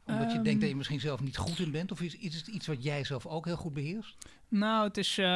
Omdat 0.05 0.31
je 0.31 0.41
denkt 0.41 0.51
dat 0.51 0.61
je 0.61 0.67
ehm. 0.67 0.77
misschien 0.77 0.99
zelf 0.99 1.21
niet 1.21 1.37
goed 1.37 1.59
in 1.59 1.71
bent? 1.71 1.91
Of 1.91 2.01
is, 2.01 2.15
is 2.15 2.35
het 2.35 2.47
iets 2.47 2.67
wat 2.67 2.83
jij 2.83 3.03
zelf 3.03 3.25
ook 3.25 3.45
heel 3.45 3.55
goed 3.55 3.73
beheerst? 3.73 4.17
Nou, 4.47 4.87
het 4.87 4.97
is 4.97 5.17
uh, 5.17 5.27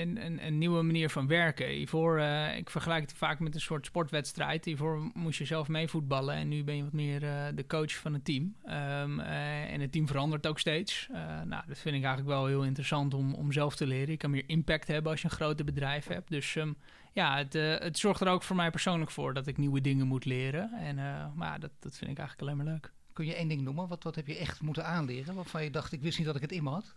een, 0.00 0.24
een, 0.24 0.46
een, 0.46 0.58
nieuwe 0.58 0.82
manier 0.82 1.10
van 1.10 1.26
werken. 1.26 1.68
Hiervoor, 1.68 2.18
uh, 2.18 2.56
ik 2.56 2.70
vergelijk 2.70 3.02
het 3.02 3.12
vaak 3.12 3.38
met 3.38 3.54
een 3.54 3.60
soort 3.60 3.86
sportwedstrijd. 3.86 4.64
Hiervoor 4.64 5.10
moest 5.14 5.38
je 5.38 5.44
zelf 5.44 5.68
meevoetballen 5.68 6.34
en 6.34 6.48
nu 6.48 6.64
ben 6.64 6.76
je 6.76 6.82
wat 6.82 6.92
meer 6.92 7.22
uh, 7.22 7.46
de 7.54 7.66
coach 7.66 7.94
van 7.94 8.12
het 8.12 8.24
team. 8.24 8.54
Um, 8.64 9.20
en 9.20 9.80
het 9.80 9.92
team 9.92 10.06
verandert 10.06 10.46
ook 10.46 10.58
steeds. 10.58 11.08
nou, 11.44 11.62
dat 11.66 11.78
vind 11.78 11.96
ik 11.96 12.04
eigenlijk 12.04 12.26
wel 12.26 12.46
heel 12.46 12.64
interessant 12.64 13.14
om, 13.14 13.34
om 13.34 13.52
zelf 13.52 13.76
te 13.76 13.86
leren. 13.86 14.10
Je 14.10 14.16
kan 14.16 14.30
meer 14.30 14.44
impact 14.46 14.88
hebben 14.88 15.10
als 15.10 15.22
je 15.22 15.28
een 15.28 15.36
groter 15.36 15.64
bedrijf 15.64 16.06
hebt. 16.06 16.30
Dus 16.30 16.54
um, 16.54 16.76
ja, 17.12 17.36
het, 17.36 17.52
het 17.82 17.98
zorgt 17.98 18.20
er 18.20 18.28
ook 18.28 18.42
voor 18.42 18.56
mij 18.56 18.70
persoonlijk 18.70 19.10
voor 19.10 19.34
dat 19.34 19.46
ik 19.46 19.58
nieuwe 19.58 19.80
dingen 19.80 20.06
moet 20.06 20.24
leren. 20.24 20.72
En 20.72 20.96
maar 21.34 21.60
dat, 21.60 21.70
dat 21.80 21.96
vind 21.96 22.10
ik 22.10 22.18
eigenlijk 22.18 22.40
alleen 22.40 22.64
maar 22.64 22.74
leuk. 22.74 22.92
Kun 23.12 23.26
je 23.26 23.34
één 23.34 23.48
ding 23.48 23.62
noemen? 23.62 23.88
Wat, 23.88 24.02
wat 24.02 24.14
heb 24.14 24.26
je 24.26 24.36
echt 24.36 24.60
moeten 24.60 24.86
aanleren? 24.86 25.34
Waarvan 25.34 25.64
je 25.64 25.70
dacht, 25.70 25.92
ik 25.92 26.00
wist 26.02 26.18
niet 26.18 26.26
dat 26.26 26.36
ik 26.36 26.42
het 26.42 26.52
in 26.52 26.62
me 26.62 26.70
had? 26.70 26.94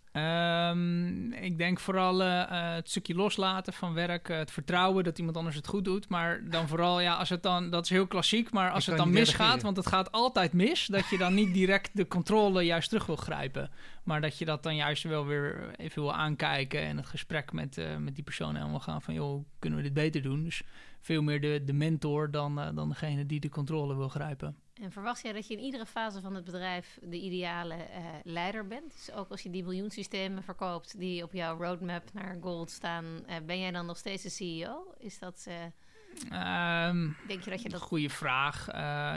Um, 0.72 1.34
ik 1.34 1.58
denk 1.58 1.80
vooral 1.80 2.22
uh, 2.22 2.44
het 2.76 2.90
stukje 2.90 3.16
loslaten 3.16 3.74
van 3.74 3.94
werk. 3.94 4.30
Uh, 4.30 4.38
het 4.38 4.52
vertrouwen 4.52 5.04
dat 5.04 5.18
iemand 5.18 5.38
anders 5.38 5.56
het 5.56 5.68
goed 5.68 5.86
doet. 5.86 6.10
Maar 6.10 6.50
dan 6.50 6.68
vooral, 6.68 7.00
ja, 7.00 7.16
als 7.16 7.30
het 7.30 7.44
dan... 7.44 7.70
Dat 7.70 7.84
is 7.84 7.90
heel 7.90 8.08
klassiek, 8.08 8.52
maar 8.52 8.72
als 8.72 8.86
het 8.86 8.98
dan 8.98 9.10
misgaat... 9.10 9.62
Want 9.62 9.78
het 9.78 9.88
gaat 9.88 10.12
altijd 10.12 10.54
mis. 10.54 10.86
Dat 10.86 11.10
je 11.10 11.18
dan 11.18 11.34
niet 11.34 11.54
direct 11.54 11.90
de 11.94 12.08
controle 12.08 12.62
juist 12.62 12.90
terug 12.90 13.06
wil 13.06 13.16
grijpen. 13.16 13.72
Maar 14.04 14.22
dat 14.22 14.38
je 14.38 14.46
dat 14.46 14.64
dan 14.64 14.76
juist 14.76 15.04
wel 15.04 15.26
weer 15.26 15.74
even 15.78 16.02
wil 16.02 16.14
aankijken... 16.14 16.82
En 16.82 16.98
het 16.98 17.06
gesprek 17.06 17.52
met, 17.52 17.78
uh, 17.78 17.96
met 17.96 18.16
die 18.16 18.24
persoon 18.24 18.56
helemaal 18.56 18.80
gaan 18.80 19.02
van... 19.02 19.14
joh, 19.14 19.46
kunnen 19.60 19.80
we 19.80 19.86
dit 19.86 19.94
beter 19.94 20.22
doen? 20.22 20.44
Dus 20.44 20.64
veel 21.06 21.22
meer 21.22 21.42
de, 21.42 21.62
de 21.66 21.74
mentor 21.74 22.32
dan, 22.32 22.76
dan 22.76 22.90
degene 22.90 23.26
die 23.26 23.40
de 23.40 23.50
controle 23.50 23.96
wil 23.96 24.10
grijpen. 24.10 24.56
En 24.82 24.92
verwacht 24.92 25.22
jij 25.22 25.34
dat 25.34 25.48
je 25.48 25.54
in 25.54 25.64
iedere 25.64 25.86
fase 25.86 26.22
van 26.22 26.36
het 26.36 26.44
bedrijf 26.44 27.00
de 27.02 27.20
ideale 27.20 27.76
uh, 27.76 28.06
leider 28.24 28.68
bent? 28.68 28.92
Dus 28.94 29.12
ook 29.12 29.30
als 29.30 29.42
je 29.42 29.50
die 29.50 29.64
miljoensystemen 29.64 30.44
verkoopt 30.44 31.00
die 31.00 31.24
op 31.24 31.34
jouw 31.34 31.58
roadmap 31.58 32.14
naar 32.14 32.38
gold 32.42 32.72
staan, 32.72 33.06
uh, 33.06 33.36
ben 33.46 33.60
jij 33.60 33.72
dan 33.72 33.86
nog 33.86 33.98
steeds 33.98 34.24
de 34.24 34.30
CEO? 34.30 34.94
Is 34.98 35.20
dat. 35.20 35.46
Uh, 35.48 36.88
um, 36.88 37.16
denk 37.28 37.44
je 37.44 37.50
dat 37.50 37.62
je 37.62 37.70
dat. 37.70 37.82
Goede 37.82 38.10
vraag. 38.10 38.66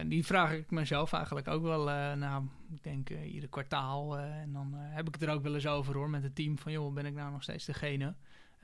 die 0.06 0.26
vraag 0.26 0.52
ik 0.52 0.70
mezelf 0.70 1.12
eigenlijk 1.12 1.48
ook 1.48 1.62
wel. 1.62 1.84
nou, 2.16 2.44
ik 2.70 2.82
denk 2.82 3.10
ieder 3.10 3.48
kwartaal. 3.48 4.18
en 4.18 4.52
dan 4.52 4.74
heb 4.74 5.08
ik 5.08 5.14
het 5.14 5.22
er 5.22 5.30
ook 5.30 5.42
wel 5.42 5.54
eens 5.54 5.66
over 5.66 5.94
hoor 5.94 6.10
met 6.10 6.22
het 6.22 6.34
team. 6.34 6.58
Van 6.58 6.72
joh, 6.72 6.94
ben 6.94 7.06
ik 7.06 7.14
nou 7.14 7.32
nog 7.32 7.42
steeds 7.42 7.64
degene? 7.64 8.14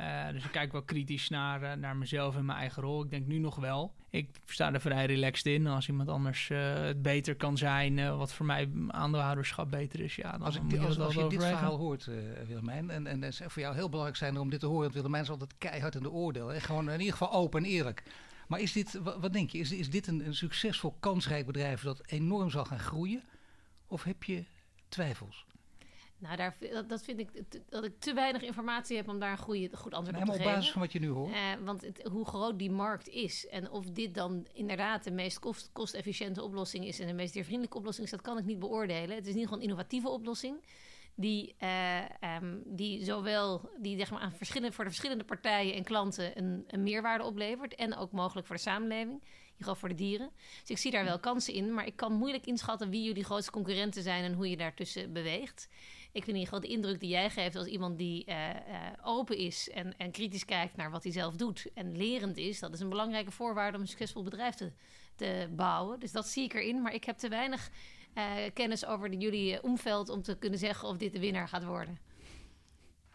Uh, 0.00 0.28
dus 0.32 0.44
ik 0.44 0.50
kijk 0.50 0.72
wel 0.72 0.82
kritisch 0.82 1.28
naar, 1.28 1.62
uh, 1.62 1.72
naar 1.72 1.96
mezelf 1.96 2.36
en 2.36 2.44
mijn 2.44 2.58
eigen 2.58 2.82
rol. 2.82 3.04
Ik 3.04 3.10
denk 3.10 3.26
nu 3.26 3.38
nog 3.38 3.56
wel. 3.56 3.94
Ik 4.10 4.28
sta 4.46 4.72
er 4.72 4.80
vrij 4.80 5.06
relaxed 5.06 5.46
in. 5.46 5.66
Als 5.66 5.88
iemand 5.88 6.08
anders 6.08 6.48
uh, 6.48 6.74
het 6.74 7.02
beter 7.02 7.36
kan 7.36 7.56
zijn, 7.56 8.16
wat 8.16 8.32
voor 8.32 8.46
mij 8.46 8.70
aandeelhouderschap 8.88 9.70
beter 9.70 10.00
is, 10.00 10.16
ja, 10.16 10.30
dan 10.30 10.42
als, 10.42 10.56
ik, 10.56 10.78
als, 10.80 10.98
als 10.98 11.14
je 11.14 11.26
dit 11.26 11.44
verhaal 11.44 11.76
hoort, 11.76 12.08
Willemijn, 12.46 12.90
en, 12.90 13.06
en 13.06 13.22
het 13.22 13.40
voor 13.46 13.62
jou 13.62 13.74
heel 13.74 13.88
belangrijk 13.88 14.18
zijn 14.18 14.38
om 14.38 14.50
dit 14.50 14.60
te 14.60 14.66
horen, 14.66 14.82
want 14.82 14.94
Willemijn 14.94 15.22
is 15.22 15.30
altijd 15.30 15.54
keihard 15.58 15.94
in 15.94 16.02
de 16.02 16.10
oordeel. 16.10 16.48
Hè? 16.48 16.60
Gewoon 16.60 16.90
in 16.90 16.98
ieder 16.98 17.16
geval 17.16 17.32
open 17.32 17.64
en 17.64 17.70
eerlijk. 17.70 18.02
Maar 18.48 18.60
is 18.60 18.72
dit, 18.72 18.98
wat, 19.02 19.20
wat 19.20 19.32
denk 19.32 19.50
je, 19.50 19.58
is, 19.58 19.72
is 19.72 19.90
dit 19.90 20.06
een, 20.06 20.26
een 20.26 20.34
succesvol, 20.34 20.96
kansrijk 21.00 21.46
bedrijf 21.46 21.82
dat 21.82 22.02
enorm 22.06 22.50
zal 22.50 22.64
gaan 22.64 22.78
groeien? 22.78 23.22
Of 23.86 24.02
heb 24.02 24.22
je 24.22 24.44
twijfels? 24.88 25.46
Nou, 26.18 26.36
daar, 26.36 26.56
dat, 26.72 26.88
dat 26.88 27.02
vind 27.02 27.18
ik 27.18 27.28
dat 27.68 27.84
ik 27.84 27.98
te 27.98 28.14
weinig 28.14 28.42
informatie 28.42 28.96
heb 28.96 29.08
om 29.08 29.18
daar 29.18 29.30
een 29.30 29.38
goede, 29.38 29.76
goed 29.76 29.94
antwoord 29.94 30.20
op 30.20 30.24
te 30.24 30.32
geven. 30.32 30.46
op 30.46 30.54
basis 30.54 30.72
van 30.72 30.80
wat 30.80 30.92
je 30.92 30.98
nu 30.98 31.08
hoort. 31.08 31.30
Uh, 31.30 31.36
want 31.64 31.82
het, 31.82 32.02
hoe 32.10 32.24
groot 32.24 32.58
die 32.58 32.70
markt 32.70 33.08
is 33.08 33.46
en 33.46 33.70
of 33.70 33.84
dit 33.84 34.14
dan 34.14 34.46
inderdaad 34.52 35.04
de 35.04 35.10
meest 35.10 35.38
kost, 35.38 35.70
kostefficiënte 35.72 36.42
oplossing 36.42 36.86
is 36.86 37.00
en 37.00 37.06
de 37.06 37.12
meest 37.12 37.32
diervriendelijke 37.32 37.76
oplossing 37.76 38.06
is, 38.06 38.12
dat 38.12 38.22
kan 38.22 38.38
ik 38.38 38.44
niet 38.44 38.58
beoordelen. 38.58 39.16
Het 39.16 39.26
is 39.26 39.32
in 39.32 39.38
ieder 39.38 39.42
geval 39.42 39.56
een 39.56 39.64
innovatieve 39.64 40.08
oplossing 40.08 40.56
die, 41.14 41.54
uh, 41.62 42.00
um, 42.40 42.62
die 42.66 43.04
zowel 43.04 43.70
die, 43.78 43.98
zeg 43.98 44.10
maar, 44.10 44.20
aan 44.20 44.32
verschillende, 44.32 44.74
voor 44.74 44.84
de 44.84 44.90
verschillende 44.90 45.24
partijen 45.24 45.74
en 45.74 45.84
klanten 45.84 46.38
een, 46.38 46.64
een 46.66 46.82
meerwaarde 46.82 47.24
oplevert 47.24 47.74
en 47.74 47.96
ook 47.96 48.12
mogelijk 48.12 48.46
voor 48.46 48.56
de 48.56 48.62
samenleving 48.62 49.22
geval 49.58 49.74
voor 49.74 49.88
de 49.88 49.94
dieren. 49.94 50.30
Dus 50.60 50.70
ik 50.70 50.78
zie 50.78 50.90
daar 50.90 51.04
wel 51.04 51.18
kansen 51.18 51.54
in, 51.54 51.74
maar 51.74 51.86
ik 51.86 51.96
kan 51.96 52.12
moeilijk 52.12 52.46
inschatten 52.46 52.90
wie 52.90 53.02
jullie 53.02 53.24
grootste 53.24 53.50
concurrenten 53.50 54.02
zijn 54.02 54.24
en 54.24 54.32
hoe 54.32 54.50
je 54.50 54.56
daartussen 54.56 55.12
beweegt. 55.12 55.68
Ik 56.12 56.24
vind 56.24 56.36
in 56.36 56.42
ieder 56.42 56.54
geval 56.54 56.60
de 56.60 56.74
indruk 56.74 57.00
die 57.00 57.08
jij 57.08 57.30
geeft 57.30 57.56
als 57.56 57.66
iemand 57.66 57.98
die 57.98 58.24
uh, 58.28 58.48
uh, 58.48 58.56
open 59.02 59.36
is 59.36 59.70
en, 59.70 59.96
en 59.96 60.10
kritisch 60.10 60.44
kijkt 60.44 60.76
naar 60.76 60.90
wat 60.90 61.02
hij 61.02 61.12
zelf 61.12 61.36
doet 61.36 61.66
en 61.74 61.96
lerend 61.96 62.36
is, 62.36 62.60
dat 62.60 62.72
is 62.72 62.80
een 62.80 62.88
belangrijke 62.88 63.30
voorwaarde 63.30 63.76
om 63.76 63.82
een 63.82 63.88
succesvol 63.88 64.22
bedrijf 64.22 64.54
te, 64.54 65.48
bouwen. 65.50 66.00
Dus 66.00 66.12
dat 66.12 66.28
zie 66.28 66.44
ik 66.44 66.54
erin, 66.54 66.82
maar 66.82 66.94
ik 66.94 67.04
heb 67.04 67.16
te 67.16 67.28
weinig 67.28 67.70
uh, 68.14 68.32
kennis 68.52 68.86
over 68.86 69.12
jullie 69.12 69.62
omveld 69.62 70.08
om 70.08 70.22
te 70.22 70.38
kunnen 70.38 70.58
zeggen 70.58 70.88
of 70.88 70.96
dit 70.96 71.12
de 71.12 71.20
winnaar 71.20 71.48
gaat 71.48 71.64
worden. 71.64 71.98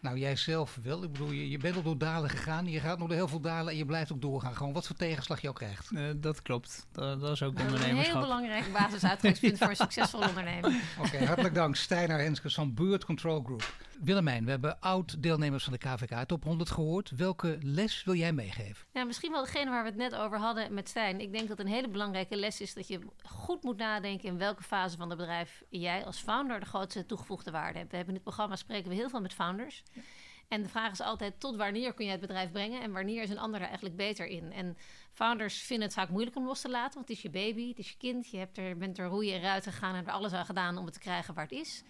Nou, 0.00 0.18
jij 0.18 0.36
zelf 0.36 0.78
wel. 0.82 1.02
Ik 1.02 1.12
bedoel, 1.12 1.30
je, 1.30 1.50
je 1.50 1.58
bent 1.58 1.76
al 1.76 1.82
door 1.82 1.98
dalen 1.98 2.30
gegaan. 2.30 2.66
Je 2.66 2.80
gaat 2.80 2.98
nog 2.98 3.08
door 3.08 3.16
heel 3.16 3.28
veel 3.28 3.40
dalen 3.40 3.72
en 3.72 3.78
je 3.78 3.84
blijft 3.84 4.12
ook 4.12 4.20
doorgaan. 4.20 4.56
Gewoon 4.56 4.72
wat 4.72 4.86
voor 4.86 4.96
tegenslag 4.96 5.40
je 5.40 5.48
ook 5.48 5.54
krijgt. 5.54 5.90
Uh, 5.90 6.10
dat 6.16 6.42
klopt. 6.42 6.86
Dat, 6.92 7.20
dat 7.20 7.32
is 7.32 7.42
ook 7.42 7.58
ondernemerschap. 7.58 7.96
Een 7.96 8.04
heel 8.04 8.20
belangrijk 8.20 8.72
basisuitgangspunt 8.72 9.58
ja. 9.58 9.58
voor 9.58 9.68
een 9.68 9.76
succesvolle 9.90 10.28
onderneming. 10.28 10.82
Oké, 10.98 11.06
okay, 11.06 11.26
hartelijk 11.26 11.54
dank. 11.54 11.76
Steinar 11.76 12.18
Henskes 12.18 12.54
van 12.54 12.74
Bird 12.74 13.04
Control 13.04 13.42
Group. 13.42 13.74
Willemijn, 14.00 14.44
we 14.44 14.50
hebben 14.50 14.80
oud-deelnemers 14.80 15.64
van 15.64 15.72
de 15.72 15.78
KVK 15.78 16.24
Top 16.26 16.44
100 16.44 16.70
gehoord. 16.70 17.10
Welke 17.10 17.58
les 17.60 18.04
wil 18.04 18.14
jij 18.14 18.32
meegeven? 18.32 18.86
Ja, 18.92 19.04
misschien 19.04 19.32
wel 19.32 19.44
degene 19.44 19.70
waar 19.70 19.82
we 19.82 19.88
het 19.88 19.98
net 19.98 20.14
over 20.14 20.38
hadden 20.38 20.74
met 20.74 20.88
Stijn. 20.88 21.20
Ik 21.20 21.32
denk 21.32 21.48
dat 21.48 21.58
een 21.58 21.66
hele 21.66 21.88
belangrijke 21.88 22.36
les 22.36 22.60
is 22.60 22.74
dat 22.74 22.88
je 22.88 23.00
goed 23.22 23.62
moet 23.62 23.76
nadenken... 23.76 24.28
in 24.28 24.38
welke 24.38 24.62
fase 24.62 24.96
van 24.96 25.08
het 25.08 25.18
bedrijf 25.18 25.62
jij 25.68 26.04
als 26.04 26.18
founder 26.18 26.60
de 26.60 26.66
grootste 26.66 27.06
toegevoegde 27.06 27.50
waarde 27.50 27.78
hebt. 27.78 27.90
We 27.90 27.96
hebben 27.96 28.14
in 28.14 28.20
dit 28.20 28.34
programma 28.34 28.56
spreken 28.56 28.88
we 28.88 28.94
heel 28.94 29.08
veel 29.08 29.20
met 29.20 29.34
founders... 29.34 29.82
Ja. 29.92 30.02
En 30.50 30.62
de 30.62 30.68
vraag 30.68 30.92
is 30.92 31.00
altijd 31.00 31.40
tot 31.40 31.56
wanneer 31.56 31.94
kun 31.94 32.04
je 32.04 32.10
het 32.10 32.20
bedrijf 32.20 32.50
brengen 32.50 32.82
en 32.82 32.92
wanneer 32.92 33.22
is 33.22 33.30
een 33.30 33.38
ander 33.38 33.60
er 33.60 33.66
eigenlijk 33.66 33.96
beter 33.96 34.26
in. 34.26 34.52
En 34.52 34.76
founders 35.12 35.58
vinden 35.58 35.86
het 35.86 35.96
vaak 35.96 36.08
moeilijk 36.08 36.36
om 36.36 36.46
los 36.46 36.60
te 36.60 36.70
laten, 36.70 36.94
want 36.94 37.08
het 37.08 37.16
is 37.16 37.22
je 37.22 37.30
baby, 37.30 37.68
het 37.68 37.78
is 37.78 37.90
je 37.90 37.96
kind. 37.96 38.30
Je 38.30 38.38
hebt 38.38 38.58
er, 38.58 38.76
bent 38.76 38.98
er 38.98 39.06
roeien 39.06 39.34
en 39.34 39.40
ruiten 39.40 39.72
gegaan 39.72 39.94
en 39.94 40.06
er 40.06 40.12
alles 40.12 40.32
aan 40.32 40.44
gedaan 40.44 40.78
om 40.78 40.84
het 40.84 40.94
te 40.94 41.00
krijgen 41.00 41.34
waar 41.34 41.44
het 41.44 41.52
is. 41.52 41.82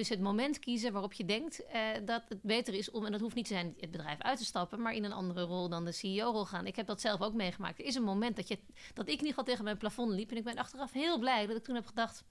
Dus 0.00 0.08
het 0.08 0.20
moment 0.20 0.58
kiezen 0.58 0.92
waarop 0.92 1.12
je 1.12 1.24
denkt 1.24 1.60
uh, 1.60 1.80
dat 2.04 2.22
het 2.28 2.42
beter 2.42 2.74
is 2.74 2.90
om, 2.90 3.04
en 3.04 3.12
dat 3.12 3.20
hoeft 3.20 3.34
niet 3.34 3.46
te 3.46 3.54
zijn 3.54 3.74
het 3.80 3.90
bedrijf 3.90 4.20
uit 4.20 4.38
te 4.38 4.44
stappen, 4.44 4.82
maar 4.82 4.94
in 4.94 5.04
een 5.04 5.12
andere 5.12 5.42
rol 5.42 5.68
dan 5.68 5.84
de 5.84 5.92
CEO-rol 5.92 6.44
gaan. 6.44 6.66
Ik 6.66 6.76
heb 6.76 6.86
dat 6.86 7.00
zelf 7.00 7.20
ook 7.20 7.34
meegemaakt. 7.34 7.78
Er 7.78 7.84
is 7.84 7.94
een 7.94 8.02
moment 8.02 8.36
dat, 8.36 8.48
je, 8.48 8.58
dat 8.94 9.04
ik 9.06 9.12
ieder 9.12 9.26
geval 9.26 9.44
tegen 9.44 9.64
mijn 9.64 9.76
plafond 9.76 10.12
liep 10.12 10.30
en 10.30 10.36
ik 10.36 10.44
ben 10.44 10.56
achteraf 10.56 10.92
heel 10.92 11.18
blij 11.18 11.46
dat 11.46 11.56
ik 11.56 11.64
toen 11.64 11.74
heb 11.74 11.86
gedacht 11.86 12.24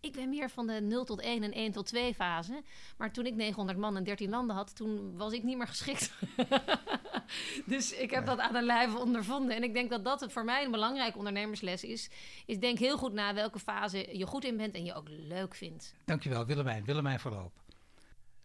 ik 0.00 0.12
ben 0.12 0.28
meer 0.28 0.50
van 0.50 0.66
de 0.66 0.80
0 0.80 1.04
tot 1.04 1.20
1 1.20 1.42
en 1.42 1.52
1 1.52 1.72
tot 1.72 1.86
2 1.86 2.14
fase. 2.14 2.62
Maar 2.96 3.12
toen 3.12 3.26
ik 3.26 3.34
900 3.34 3.78
man 3.78 3.96
en 3.96 4.04
13 4.04 4.30
landen 4.30 4.56
had, 4.56 4.76
toen 4.76 5.16
was 5.16 5.32
ik 5.32 5.42
niet 5.42 5.56
meer 5.56 5.66
geschikt. 5.66 6.12
dus 7.66 7.92
ik 7.92 8.10
heb 8.10 8.26
dat 8.26 8.38
aan 8.38 8.52
de 8.52 8.62
lijve 8.62 8.98
ondervonden. 8.98 9.56
En 9.56 9.62
ik 9.62 9.72
denk 9.72 9.90
dat 9.90 10.04
dat 10.04 10.32
voor 10.32 10.44
mij 10.44 10.64
een 10.64 10.70
belangrijke 10.70 11.18
ondernemersles 11.18 11.84
is. 11.84 12.10
Is 12.46 12.58
denk 12.58 12.78
heel 12.78 12.98
goed 12.98 13.12
na 13.12 13.34
welke 13.34 13.58
fase 13.58 14.18
je 14.18 14.26
goed 14.26 14.44
in 14.44 14.56
bent 14.56 14.74
en 14.74 14.84
je 14.84 14.94
ook 14.94 15.08
leuk 15.08 15.54
vindt. 15.54 15.94
Dankjewel 16.04 16.46
Willemijn. 16.46 16.84
Willemijn 16.84 17.20
Verloop. 17.20 17.52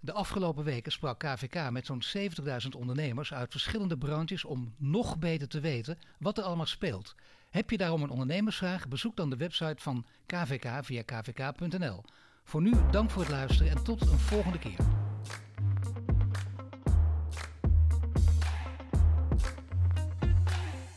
De 0.04 0.12
afgelopen 0.12 0.64
weken 0.64 0.92
sprak 0.92 1.20
KVK 1.20 1.70
met 1.70 1.86
zo'n 1.86 2.04
70.000 2.18 2.70
ondernemers 2.78 3.34
uit 3.34 3.52
verschillende 3.52 3.98
branches 3.98 4.46
om 4.46 4.74
nog 4.78 5.18
beter 5.20 5.48
te 5.48 5.60
weten 5.60 6.00
wat 6.20 6.38
er 6.38 6.44
allemaal 6.44 6.66
speelt. 6.66 7.16
Heb 7.52 7.70
je 7.70 7.78
daarom 7.78 8.04
een 8.04 8.10
ondernemersvraag? 8.10 8.88
Bezoek 8.88 9.16
dan 9.16 9.30
de 9.30 9.36
website 9.36 9.82
van 9.82 10.06
KVK 10.26 10.68
via 10.82 11.02
kvk.nl. 11.02 12.04
Voor 12.44 12.62
nu 12.62 12.74
dank 12.92 13.10
voor 13.10 13.22
het 13.22 13.32
luisteren 13.32 13.72
en 13.72 13.84
tot 13.84 14.02
een 14.02 14.20
volgende 14.20 14.60
keer. 14.60 15.11